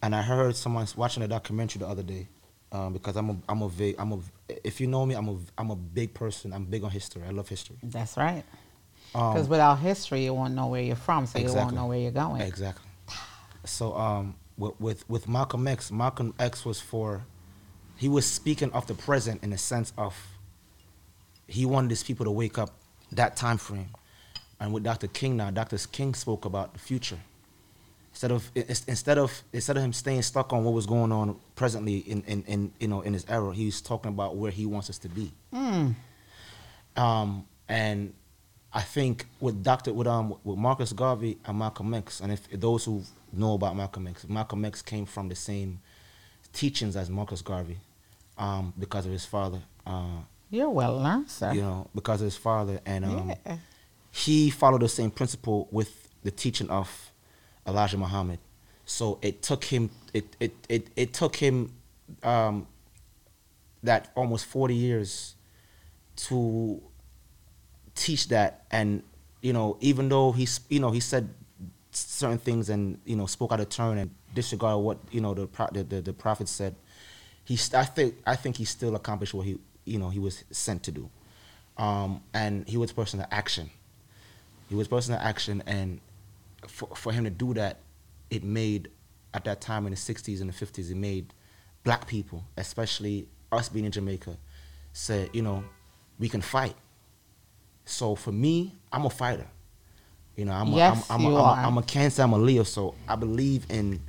and 0.02 0.16
I 0.16 0.22
heard 0.22 0.56
someone 0.56 0.88
watching 0.96 1.24
a 1.24 1.28
documentary 1.28 1.80
the 1.80 1.88
other 1.88 2.04
day, 2.04 2.28
um, 2.72 2.94
because 2.94 3.16
I'm 3.16 3.30
a 3.30 3.38
I'm 3.48 3.62
a 3.62 3.70
big 3.70 3.96
I'm 3.98 4.12
a 4.12 4.20
if 4.64 4.82
you 4.82 4.88
know 4.88 5.06
me 5.06 5.16
I'm 5.16 5.30
a 5.30 5.38
I'm 5.58 5.70
a 5.70 5.76
big 5.76 6.14
person. 6.14 6.54
I'm 6.54 6.66
big 6.66 6.84
on 6.84 6.92
history. 6.92 7.22
I 7.26 7.32
love 7.32 7.48
history. 7.48 7.78
That's 7.84 8.18
right. 8.18 8.44
Because 9.12 9.46
um, 9.46 9.50
without 9.50 9.76
history, 9.80 10.26
you 10.26 10.34
won't 10.34 10.56
know 10.56 10.68
where 10.68 10.82
you're 10.82 10.96
from, 10.96 11.26
so 11.26 11.40
exactly. 11.40 11.52
you 11.52 11.66
won't 11.66 11.76
know 11.76 11.86
where 11.86 12.00
you're 12.00 12.12
going. 12.12 12.42
Exactly. 12.42 12.90
So 13.64 13.96
um, 13.96 14.36
with, 14.58 14.80
with 14.82 15.10
with 15.10 15.28
Malcolm 15.30 15.68
X, 15.68 15.92
Malcolm 15.92 16.34
X 16.40 16.66
was 16.66 16.82
for 16.82 17.26
he 17.98 18.10
was 18.10 18.26
speaking 18.26 18.72
of 18.74 18.88
the 18.88 18.94
present 18.94 19.44
in 19.44 19.52
the 19.52 19.58
sense 19.58 19.94
of 19.98 20.16
he 21.48 21.66
wanted 21.66 21.92
his 21.92 22.04
people 22.04 22.26
to 22.26 22.32
wake 22.32 22.58
up 22.58 22.72
that 23.12 23.36
time 23.36 23.58
frame. 23.58 23.90
And 24.60 24.74
with 24.74 24.84
Dr. 24.84 25.08
King 25.08 25.38
now, 25.38 25.52
Dr. 25.52 25.78
King 25.92 26.14
spoke 26.14 26.46
about 26.46 26.74
the 26.74 26.80
future. 26.80 27.20
Instead 28.12 28.32
of 28.32 28.50
instead 28.56 29.18
of 29.18 29.44
instead 29.52 29.76
of 29.76 29.84
him 29.84 29.92
staying 29.92 30.22
stuck 30.22 30.54
on 30.54 30.64
what 30.64 30.74
was 30.74 30.86
going 30.86 31.12
on 31.12 31.36
presently 31.56 31.98
in, 31.98 32.24
in, 32.24 32.44
in 32.44 32.72
you 32.80 32.88
know 32.88 33.02
in 33.02 33.12
his 33.12 33.26
era, 33.28 33.54
he's 33.54 33.82
talking 33.82 34.10
about 34.10 34.38
where 34.38 34.52
he 34.52 34.66
wants 34.66 34.90
us 34.90 34.98
to 35.00 35.10
be. 35.10 35.34
Mm. 35.54 35.96
Um, 36.96 37.46
and 37.68 38.14
I 38.72 38.82
think 38.82 39.26
with 39.42 39.62
Dr. 39.62 39.92
with 39.94 40.08
um 40.08 40.36
with 40.46 40.58
Marcus 40.58 40.94
Garvey 40.94 41.38
and 41.46 41.60
Malcolm 41.60 41.94
X, 41.94 42.22
and 42.22 42.32
if 42.32 42.50
those 42.52 42.86
who 42.86 43.04
know 43.34 43.56
about 43.56 43.76
Malcolm 43.76 44.08
X, 44.08 44.26
Malcolm 44.30 44.64
X 44.64 44.82
came 44.82 45.06
from 45.06 45.28
the 45.28 45.36
same 45.36 45.82
teachings 46.56 46.96
as 46.96 47.10
Marcus 47.10 47.42
Garvey 47.42 47.78
um, 48.38 48.74
because 48.80 49.06
of 49.06 49.12
his 49.12 49.26
father. 49.26 49.60
Uh, 49.86 50.22
You're 50.50 50.70
well 50.70 50.98
learned, 50.98 51.30
sir. 51.30 51.54
You 51.54 51.62
know, 51.62 51.88
because 51.94 52.22
of 52.22 52.26
his 52.26 52.38
father, 52.38 52.80
and 52.86 53.06
um, 53.06 53.34
yeah. 53.46 53.58
he 54.12 54.50
followed 54.50 54.82
the 54.82 54.90
same 54.90 55.12
principle 55.12 55.68
with 55.72 56.10
the 56.24 56.32
teaching 56.32 56.70
of 56.70 57.12
Elijah 57.68 57.98
Muhammad. 57.98 58.40
So 58.86 59.20
it 59.22 59.42
took 59.42 59.66
him 59.66 59.90
it 60.14 60.36
it 60.40 60.54
it, 60.70 60.88
it 60.96 61.14
took 61.14 61.36
him 61.36 61.74
um, 62.24 62.68
that 63.84 64.12
almost 64.16 64.46
40 64.46 64.76
years 64.76 65.36
to 66.16 66.82
teach 67.96 68.28
that 68.30 68.66
and 68.72 69.04
you 69.42 69.54
know 69.54 69.78
even 69.80 70.10
though 70.10 70.32
he's 70.32 70.60
you 70.70 70.80
know 70.80 70.92
he 70.92 71.00
said 71.00 71.30
certain 71.92 72.38
things 72.38 72.70
and 72.70 73.00
you 73.06 73.16
know 73.16 73.26
spoke 73.26 73.52
out 73.52 73.60
of 73.60 73.70
turn 73.70 73.98
and 73.98 74.12
disregarded 74.36 74.84
what 74.84 75.00
you 75.12 75.22
know 75.22 75.34
the 75.34 75.48
the, 75.72 75.84
the, 75.84 76.02
the 76.02 76.14
prophet 76.14 76.48
said 76.48 76.76
he 77.46 77.58
I 77.74 77.86
think 77.86 78.16
I 78.26 78.36
think 78.36 78.58
he 78.58 78.66
still 78.66 78.96
accomplished 78.96 79.34
what 79.34 79.46
he 79.46 79.58
you 79.86 79.98
know 79.98 80.10
he 80.10 80.20
was 80.20 80.44
sent 80.52 80.84
to 80.84 80.92
do. 80.92 81.10
Um, 81.78 82.22
and 82.34 82.68
he 82.68 82.78
was 82.78 82.92
a 82.92 82.94
person 82.94 83.20
of 83.20 83.28
action. 83.32 83.70
He 84.70 84.76
was 84.76 84.88
a 84.88 84.90
person 84.90 85.14
of 85.14 85.22
action 85.22 85.64
and 85.68 86.00
for, 86.68 86.90
for 86.96 87.12
him 87.12 87.24
to 87.26 87.30
do 87.30 87.54
that 87.54 87.80
it 88.30 88.44
made 88.44 88.90
at 89.34 89.44
that 89.44 89.62
time 89.62 89.86
in 89.86 89.92
the 89.92 89.98
60s 89.98 90.42
and 90.42 90.52
the 90.52 90.66
50s 90.66 90.90
it 90.90 90.96
made 90.96 91.34
black 91.84 92.08
people 92.08 92.44
especially 92.58 93.28
us 93.52 93.70
being 93.70 93.86
in 93.86 93.92
Jamaica 93.92 94.38
said 94.94 95.30
you 95.34 95.42
know 95.42 95.64
we 96.18 96.28
can 96.28 96.42
fight. 96.42 96.76
So 97.86 98.16
for 98.16 98.32
me 98.32 98.74
I'm 98.92 99.06
a 99.06 99.10
fighter. 99.10 99.48
You 100.36 100.44
know, 100.44 100.52
I'm 100.52 100.74
yes, 100.74 101.10
a, 101.10 101.14
I'm, 101.14 101.22
I'm, 101.22 101.32
you 101.32 101.38
a, 101.38 101.44
I'm, 101.44 101.64
a, 101.64 101.68
I'm 101.68 101.78
a 101.78 101.84
Cancer, 101.84 102.22
I'm 102.22 102.34
a 102.34 102.38
Leo, 102.38 102.64
so 102.64 102.96
I 103.08 103.16
believe 103.16 103.66
in 103.70 104.02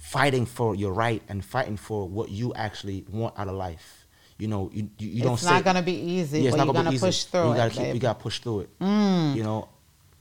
fighting 0.00 0.46
for 0.46 0.74
your 0.74 0.92
right 0.92 1.22
and 1.28 1.44
fighting 1.44 1.76
for 1.76 2.08
what 2.08 2.30
you 2.30 2.52
actually 2.54 3.04
want 3.12 3.38
out 3.38 3.46
of 3.48 3.54
life. 3.54 4.06
You 4.38 4.48
know, 4.48 4.70
you 4.72 4.88
you, 4.98 5.08
you 5.08 5.22
don't 5.22 5.34
it's 5.34 5.44
not 5.44 5.62
gonna 5.62 5.82
be 5.82 5.92
easy, 5.92 6.40
yeah, 6.40 6.48
it's 6.48 6.56
but 6.56 6.64
not 6.64 6.74
you're 6.74 6.84
be 6.84 6.96
easy. 6.96 7.06
push 7.06 7.24
through 7.24 7.44
you 7.48 7.52
it. 7.52 7.56
gotta 7.56 7.70
keep, 7.70 7.94
you 7.94 8.00
gotta 8.00 8.18
push 8.18 8.38
through 8.40 8.60
it. 8.60 8.78
Mm. 8.80 9.36
You 9.36 9.42
know, 9.42 9.68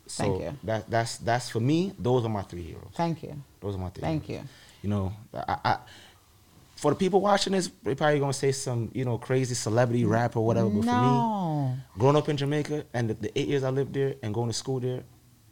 so 0.05 0.23
Thank 0.23 0.41
you. 0.41 0.57
that 0.65 0.89
that's 0.89 1.17
that's 1.19 1.49
for 1.49 1.61
me. 1.61 1.93
Those 1.97 2.25
are 2.25 2.29
my 2.29 2.41
three 2.41 2.63
heroes. 2.63 2.91
Thank 2.95 3.23
you. 3.23 3.41
Those 3.61 3.75
are 3.75 3.79
my 3.79 3.89
three. 3.89 4.01
Thank 4.01 4.25
heroes. 4.25 4.43
you. 4.43 4.49
You 4.83 4.89
know, 4.89 5.13
I, 5.33 5.57
I 5.63 5.77
for 6.75 6.91
the 6.91 6.97
people 6.97 7.21
watching 7.21 7.53
this, 7.53 7.69
they 7.83 7.95
probably 7.95 8.19
gonna 8.19 8.33
say 8.33 8.51
some 8.51 8.91
you 8.93 9.05
know 9.05 9.17
crazy 9.17 9.55
celebrity 9.55 10.03
rap 10.03 10.35
or 10.35 10.45
whatever. 10.45 10.69
But 10.69 10.83
for 10.83 11.01
me, 11.01 11.81
growing 11.97 12.17
up 12.17 12.27
in 12.27 12.35
Jamaica 12.35 12.85
and 12.93 13.09
the, 13.09 13.13
the 13.13 13.39
eight 13.39 13.47
years 13.47 13.63
I 13.63 13.69
lived 13.69 13.93
there 13.93 14.15
and 14.21 14.33
going 14.33 14.49
to 14.49 14.53
school 14.53 14.81
there, 14.81 15.03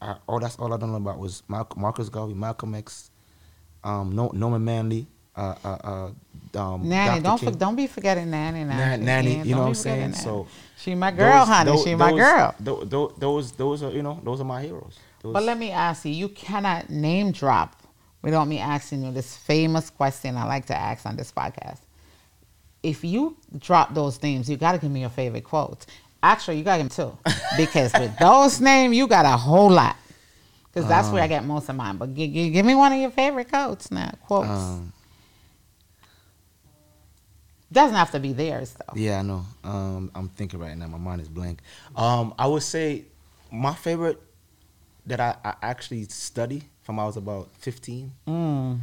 I, 0.01 0.15
all 0.27 0.39
that's 0.39 0.57
all 0.57 0.73
I 0.73 0.77
done 0.77 0.93
about 0.93 1.19
was 1.19 1.43
Mar- 1.47 1.67
Marcus 1.77 2.09
Garvey, 2.09 2.33
Malcolm 2.33 2.75
X, 2.75 3.11
um, 3.87 4.15
no, 4.15 4.29
Norman 4.33 4.63
Manley, 4.65 5.07
uh, 5.35 5.55
uh, 5.63 5.67
uh, 5.67 6.59
um, 6.59 6.89
Nanny, 6.89 7.21
Dr. 7.21 7.23
don't 7.23 7.53
for, 7.53 7.57
don't 7.57 7.75
be 7.75 7.87
forgetting 7.87 8.29
Nanny 8.31 8.63
now. 8.63 8.77
Nan- 8.77 9.05
Nanny, 9.05 9.37
you 9.39 9.55
know 9.55 9.61
what 9.61 9.67
I'm 9.67 9.73
saying? 9.75 10.13
So 10.13 10.47
she 10.77 10.95
my 10.95 11.11
girl, 11.11 11.39
Those- 11.39 11.47
honey. 11.47 11.71
those- 11.71 11.83
she 11.83 11.95
my 11.95 12.11
those- 12.11 12.19
girl. 12.19 12.55
tho- 12.59 12.83
tho- 12.85 13.13
Those, 13.17 13.51
those 13.53 13.83
are 13.83 13.91
you 13.91 14.01
know 14.03 14.19
those 14.23 14.41
are 14.41 14.45
my 14.45 14.61
heroes. 14.61 14.97
But 15.23 15.43
let 15.43 15.57
me 15.57 15.71
ask 15.71 16.05
you, 16.05 16.11
you 16.11 16.29
cannot 16.29 16.89
name 16.89 17.31
drop 17.31 17.75
without 18.21 18.47
me 18.47 18.59
asking 18.59 19.03
you 19.03 19.11
this 19.11 19.35
famous 19.35 19.89
question 19.89 20.37
I 20.37 20.45
like 20.45 20.65
to 20.67 20.75
ask 20.75 21.05
on 21.05 21.15
this 21.17 21.31
podcast. 21.31 21.79
If 22.83 23.03
you 23.03 23.35
drop 23.57 23.93
those 23.93 24.21
names, 24.23 24.49
you 24.49 24.55
got 24.57 24.73
to 24.73 24.77
give 24.77 24.91
me 24.91 25.01
your 25.01 25.09
favorite 25.09 25.43
quotes. 25.43 25.85
Actually, 26.23 26.57
you 26.59 26.63
got 26.63 26.77
to 26.77 26.83
give 26.83 26.91
me 26.91 27.03
two. 27.03 27.17
Because 27.57 27.91
with 27.93 28.15
those 28.17 28.61
names, 28.61 28.95
you 28.95 29.07
got 29.07 29.25
a 29.25 29.35
whole 29.37 29.69
lot. 29.69 29.95
Because 30.77 30.89
that's 30.89 31.09
where 31.09 31.23
I 31.23 31.27
get 31.27 31.43
most 31.43 31.69
of 31.69 31.75
mine. 31.75 31.97
But 31.97 32.13
g- 32.13 32.27
g- 32.27 32.49
give 32.51 32.65
me 32.65 32.75
one 32.75 32.93
of 32.93 32.99
your 32.99 33.09
favorite 33.09 33.49
quotes 33.49 33.89
now. 33.91 34.11
Quotes. 34.27 34.47
um, 34.49 34.93
Doesn't 37.71 37.95
have 37.97 38.11
to 38.11 38.19
be 38.19 38.31
theirs, 38.31 38.73
though. 38.75 38.93
yeah, 38.99 39.19
I 39.19 39.21
know. 39.23 39.45
Um, 39.63 40.11
I'm 40.15 40.29
thinking 40.29 40.59
right 40.59 40.77
now. 40.77 40.87
My 40.87 40.97
mind 40.97 41.21
is 41.21 41.27
blank. 41.27 41.59
Um, 41.95 42.33
I 42.39 42.47
would 42.47 42.63
say 42.63 43.05
my 43.51 43.73
favorite 43.73 44.21
that 45.05 45.19
I, 45.19 45.35
I 45.43 45.55
actually 45.61 46.03
study 46.05 46.63
from 46.83 46.99
I 46.99 47.05
was 47.05 47.17
about 47.17 47.49
15 47.59 48.11
Mm. 48.27 48.79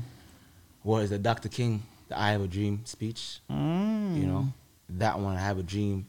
was 0.82 1.10
the 1.10 1.18
Dr. 1.18 1.48
King, 1.48 1.82
the 2.08 2.18
I 2.18 2.32
Have 2.32 2.42
a 2.42 2.46
Dream 2.48 2.80
speech. 2.84 3.38
Mm. 3.50 4.18
You 4.20 4.26
know, 4.26 4.48
that 4.90 5.18
one, 5.18 5.36
I 5.36 5.40
have 5.40 5.58
a 5.58 5.62
dream, 5.62 6.06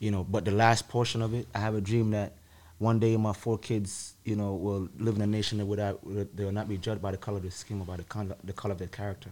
you 0.00 0.10
know, 0.10 0.24
but 0.24 0.44
the 0.44 0.50
last 0.52 0.88
portion 0.88 1.20
of 1.22 1.34
it, 1.34 1.46
I 1.54 1.58
have 1.58 1.74
a 1.76 1.80
dream 1.80 2.10
that 2.12 2.32
one 2.78 2.98
day 2.98 3.16
my 3.16 3.32
four 3.32 3.58
kids, 3.58 4.14
you 4.24 4.36
know, 4.36 4.54
will 4.54 4.88
live 4.98 5.16
in 5.16 5.22
a 5.22 5.26
nation 5.26 5.58
that 5.58 5.66
without, 5.66 6.00
they 6.36 6.44
will 6.44 6.52
not 6.52 6.68
be 6.68 6.76
judged 6.76 7.00
by 7.00 7.10
the 7.10 7.16
color 7.16 7.38
of 7.38 7.42
their 7.42 7.50
skin 7.50 7.80
or 7.80 7.86
by 7.86 7.96
the, 7.96 8.04
con- 8.04 8.34
the 8.44 8.52
color 8.52 8.72
of 8.72 8.78
their 8.78 8.88
character. 8.88 9.30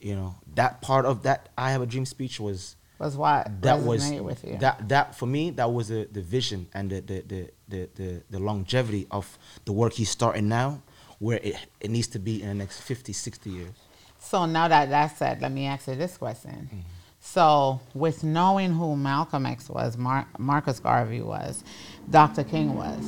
You 0.00 0.16
know, 0.16 0.34
that 0.54 0.80
part 0.80 1.06
of 1.06 1.22
that 1.24 1.48
I 1.58 1.70
have 1.72 1.82
a 1.82 1.86
dream 1.86 2.04
speech 2.06 2.38
was 2.40 2.76
Was 2.98 3.16
what 3.16 3.62
that 3.62 3.80
was 3.80 4.10
with 4.10 4.44
you. 4.44 4.58
that 4.58 4.88
that 4.88 5.14
for 5.16 5.26
me 5.26 5.50
that 5.50 5.72
was 5.72 5.88
the, 5.88 6.08
the 6.10 6.20
vision 6.22 6.66
and 6.74 6.90
the 6.90 7.00
the, 7.00 7.20
the, 7.26 7.50
the, 7.68 7.88
the 7.94 8.22
the 8.30 8.38
longevity 8.38 9.06
of 9.10 9.38
the 9.64 9.72
work 9.72 9.92
he's 9.94 10.10
starting 10.10 10.48
now 10.48 10.80
where 11.18 11.40
it, 11.42 11.56
it 11.80 11.90
needs 11.90 12.06
to 12.08 12.18
be 12.20 12.42
in 12.42 12.48
the 12.48 12.54
next 12.54 12.80
50 12.80 13.12
60 13.12 13.50
years 13.50 13.74
So 14.20 14.46
now 14.46 14.66
that 14.68 14.88
that's 14.90 15.16
said, 15.18 15.40
let 15.40 15.50
me 15.52 15.66
ask 15.66 15.86
you 15.88 15.94
this 15.96 16.16
question. 16.16 16.68
Mm-hmm. 16.72 16.80
So, 17.20 17.80
with 17.94 18.24
knowing 18.24 18.72
who 18.72 18.96
Malcolm 18.96 19.44
X 19.46 19.68
was, 19.68 19.96
Mar- 19.96 20.26
Marcus 20.38 20.80
Garvey 20.80 21.20
was, 21.20 21.62
Dr. 22.08 22.42
King 22.44 22.74
was, 22.74 23.04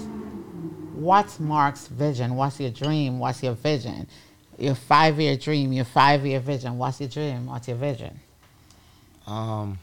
what's 0.94 1.40
Mark's 1.40 1.86
vision? 1.88 2.34
What's 2.36 2.60
your 2.60 2.70
dream? 2.70 3.18
What's 3.18 3.42
your 3.42 3.54
vision? 3.54 4.06
Your 4.58 4.74
five 4.74 5.18
year 5.18 5.36
dream, 5.36 5.72
your 5.72 5.86
five 5.86 6.26
year 6.26 6.40
vision. 6.40 6.76
What's 6.76 7.00
your 7.00 7.08
dream? 7.08 7.46
What's 7.46 7.66
your 7.68 7.78
vision? 7.78 8.18
um 9.26 9.78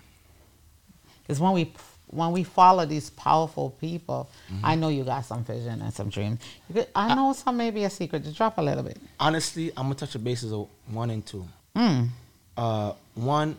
Because 1.23 1.39
when 1.39 1.53
we 1.53 1.73
when 2.09 2.31
we 2.31 2.43
follow 2.43 2.85
these 2.85 3.09
powerful 3.09 3.71
people, 3.81 4.29
Mm-hmm. 4.51 4.65
I 4.65 4.75
know 4.75 4.87
you 4.89 5.03
got 5.03 5.25
some 5.25 5.43
vision 5.43 5.81
and 5.81 5.93
some 5.93 6.09
could, 6.09 6.87
I 6.95 7.13
know 7.15 7.33
some 7.33 7.57
maybe 7.57 7.83
a 7.83 7.89
secret. 7.89 8.23
To 8.23 8.31
drop 8.33 8.57
a 8.59 8.61
little 8.61 8.83
bit. 8.83 8.97
honestly 9.19 9.71
i'm 9.75 9.85
gonna 9.85 9.95
touch 9.95 10.13
the 10.13 10.19
bases 10.19 10.53
of 10.53 10.67
one 10.91 11.09
and 11.09 11.25
two 11.25 11.45
Mm. 11.75 12.09
uh 12.55 12.93
one 13.15 13.55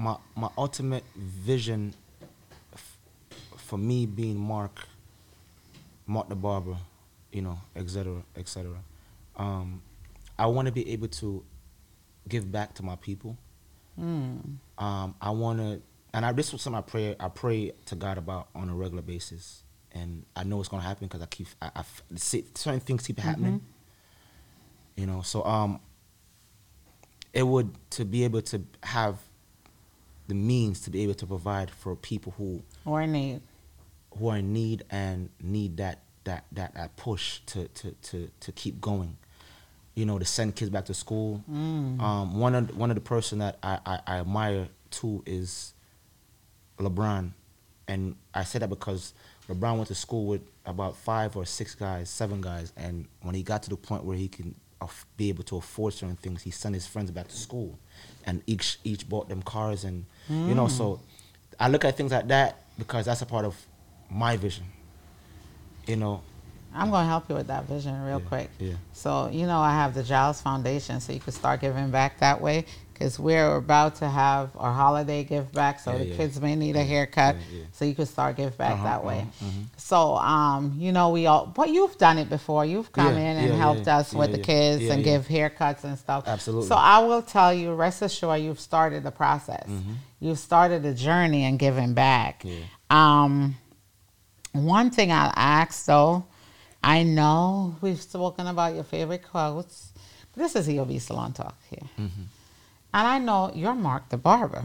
my 0.00 0.16
my 0.36 0.48
ultimate 0.56 1.04
vision 1.16 1.94
f- 2.72 2.96
for 3.56 3.78
me 3.78 4.06
being 4.06 4.38
mark 4.38 4.86
mark 6.06 6.28
the 6.28 6.34
barber 6.34 6.76
you 7.32 7.42
know 7.42 7.58
etc 7.76 8.22
etc 8.36 8.70
um 9.36 9.80
i 10.38 10.46
want 10.46 10.66
to 10.66 10.72
be 10.72 10.90
able 10.92 11.08
to 11.08 11.44
give 12.28 12.50
back 12.50 12.74
to 12.74 12.82
my 12.82 12.96
people 12.96 13.36
Mm. 13.98 14.56
um, 14.78 15.14
I 15.20 15.28
want 15.30 15.58
to, 15.58 15.82
and 16.14 16.24
I, 16.24 16.32
this 16.32 16.52
was 16.52 16.62
something 16.62 16.78
I 16.78 16.80
pray, 16.80 17.16
I 17.20 17.28
pray 17.28 17.72
to 17.86 17.94
God 17.96 18.16
about 18.16 18.48
on 18.54 18.70
a 18.70 18.74
regular 18.74 19.02
basis, 19.02 19.62
and 19.92 20.24
I 20.34 20.44
know 20.44 20.58
it's 20.60 20.70
gonna 20.70 20.82
happen 20.84 21.06
because 21.06 21.20
I 21.20 21.26
keep, 21.26 21.48
I, 21.60 21.70
I 21.76 21.82
see 22.16 22.46
certain 22.54 22.80
things 22.80 23.06
keep 23.06 23.18
happening. 23.18 23.60
You 24.96 25.06
know, 25.06 25.20
so 25.20 25.44
um, 25.44 25.80
it 27.34 27.42
would 27.42 27.74
to 27.90 28.06
be 28.06 28.24
able 28.24 28.40
to 28.42 28.62
have 28.84 29.18
the 30.30 30.34
means 30.34 30.80
to 30.82 30.90
be 30.90 31.02
able 31.02 31.14
to 31.14 31.26
provide 31.26 31.70
for 31.70 31.94
people 31.94 32.32
who 32.38 32.62
Or 32.86 33.06
need. 33.06 33.42
who 34.16 34.28
are 34.28 34.38
in 34.38 34.52
need 34.52 34.84
and 34.90 35.28
need 35.42 35.76
that 35.76 36.00
that 36.24 36.44
that, 36.52 36.74
that 36.74 36.96
push 36.96 37.40
to, 37.46 37.68
to 37.68 37.92
to 38.08 38.30
to 38.40 38.52
keep 38.52 38.80
going. 38.80 39.16
You 39.94 40.06
know, 40.06 40.18
to 40.18 40.24
send 40.24 40.54
kids 40.56 40.70
back 40.70 40.86
to 40.86 40.94
school. 40.94 41.42
Mm. 41.50 42.00
Um, 42.00 42.38
one 42.40 42.54
of 42.54 42.74
one 42.76 42.90
of 42.90 42.94
the 42.94 43.00
person 43.02 43.38
that 43.40 43.58
I, 43.62 43.78
I, 43.84 44.00
I 44.06 44.18
admire 44.20 44.68
too 44.90 45.22
is 45.26 45.74
LeBron, 46.78 47.32
and 47.88 48.16
I 48.32 48.44
say 48.44 48.58
that 48.60 48.68
because 48.70 49.12
LeBron 49.48 49.76
went 49.76 49.88
to 49.88 49.94
school 49.94 50.26
with 50.26 50.42
about 50.64 50.96
five 50.96 51.36
or 51.36 51.44
six 51.44 51.74
guys, 51.74 52.08
seven 52.08 52.40
guys, 52.40 52.72
and 52.76 53.06
when 53.22 53.34
he 53.34 53.42
got 53.42 53.62
to 53.64 53.70
the 53.70 53.76
point 53.76 54.04
where 54.04 54.16
he 54.16 54.28
can 54.28 54.54
aff- 54.80 55.06
be 55.16 55.28
able 55.28 55.44
to 55.44 55.56
afford 55.56 55.92
certain 55.94 56.16
things, 56.16 56.42
he 56.42 56.50
sent 56.50 56.74
his 56.74 56.86
friends 56.86 57.10
back 57.10 57.28
to 57.28 57.36
school, 57.36 57.78
and 58.24 58.42
each 58.46 58.78
each 58.84 59.08
bought 59.08 59.28
them 59.28 59.42
cars, 59.42 59.84
and 59.84 60.04
you 60.28 60.54
know, 60.54 60.68
so 60.68 61.00
I 61.58 61.68
look 61.68 61.84
at 61.84 61.96
things 61.96 62.12
like 62.12 62.28
that 62.28 62.62
because 62.78 63.06
that's 63.06 63.22
a 63.22 63.26
part 63.26 63.44
of 63.44 63.54
my 64.10 64.36
vision. 64.36 64.64
You 65.86 65.96
know, 65.96 66.22
I'm 66.74 66.90
going 66.90 67.04
to 67.04 67.08
help 67.08 67.28
you 67.28 67.34
with 67.34 67.48
that 67.48 67.64
vision 67.64 68.00
real 68.02 68.20
Yeah, 68.20 68.28
quick. 68.28 68.50
yeah. 68.58 68.72
So, 68.92 69.28
you 69.32 69.46
know, 69.46 69.58
I 69.60 69.72
have 69.72 69.94
the 69.94 70.02
Giles 70.02 70.40
Foundation, 70.40 71.00
so 71.00 71.12
you 71.12 71.20
can 71.20 71.32
start 71.32 71.60
giving 71.60 71.90
back 71.90 72.18
that 72.20 72.40
way 72.40 72.64
because 72.92 73.18
we're 73.18 73.56
about 73.56 73.94
to 73.96 74.08
have 74.08 74.50
our 74.56 74.72
holiday 74.72 75.24
give 75.24 75.50
back. 75.52 75.80
So 75.80 75.92
Yeah, 75.92 75.98
the 75.98 76.04
yeah. 76.06 76.16
kids 76.16 76.40
may 76.40 76.54
need 76.54 76.76
a 76.76 76.84
haircut, 76.84 77.36
so 77.72 77.84
you 77.86 77.94
can 77.94 78.04
start 78.06 78.36
give 78.36 78.56
back 78.58 78.74
Uh-huh, 78.74 78.84
that 78.84 79.04
way. 79.04 79.20
uh-huh, 79.20 79.46
mhm. 79.46 79.64
So, 79.78 80.16
um, 80.18 80.74
you 80.78 80.92
know, 80.92 81.08
we 81.08 81.26
all, 81.26 81.46
but 81.46 81.70
you've 81.70 81.96
done 81.98 82.18
it 82.18 82.28
before. 82.28 82.64
You've 82.66 82.92
come 82.92 83.16
in 83.16 83.36
and 83.38 83.54
helped 83.54 83.88
us 83.88 84.12
with 84.12 84.30
the 84.32 84.38
kids 84.38 84.84
and 84.90 85.02
give 85.02 85.26
haircuts 85.26 85.82
and 85.84 85.98
stuff. 85.98 86.24
Absolutely. 86.28 86.68
So 86.68 86.74
I 86.76 86.98
will 87.00 87.22
tell 87.22 87.52
you, 87.54 87.72
rest 87.74 88.02
assured, 88.02 88.42
you've 88.42 88.60
started 88.60 89.02
the 89.02 89.10
process. 89.10 89.66
You've 90.20 90.38
started 90.38 90.82
the 90.82 90.92
journey 90.94 91.44
and 91.44 91.58
giving 91.58 91.94
back. 91.94 92.42
Mm-hmm. 92.42 92.94
Um, 92.96 93.56
one 94.52 94.90
thing 94.90 95.10
I'll 95.10 95.32
ask 95.36 95.86
though, 95.86 96.24
I 96.82 97.02
know 97.02 97.76
we've 97.80 98.00
spoken 98.00 98.46
about 98.46 98.74
your 98.74 98.84
favorite 98.84 99.22
quotes, 99.28 99.92
but 100.32 100.42
this 100.42 100.56
is 100.56 100.68
EOB 100.68 101.00
Salon 101.00 101.32
Talk 101.32 101.56
here. 101.68 101.88
Mm-hmm. 101.98 102.22
And 102.92 103.06
I 103.06 103.18
know 103.18 103.52
you're 103.54 103.74
Mark 103.74 104.08
the 104.08 104.16
Barber. 104.16 104.64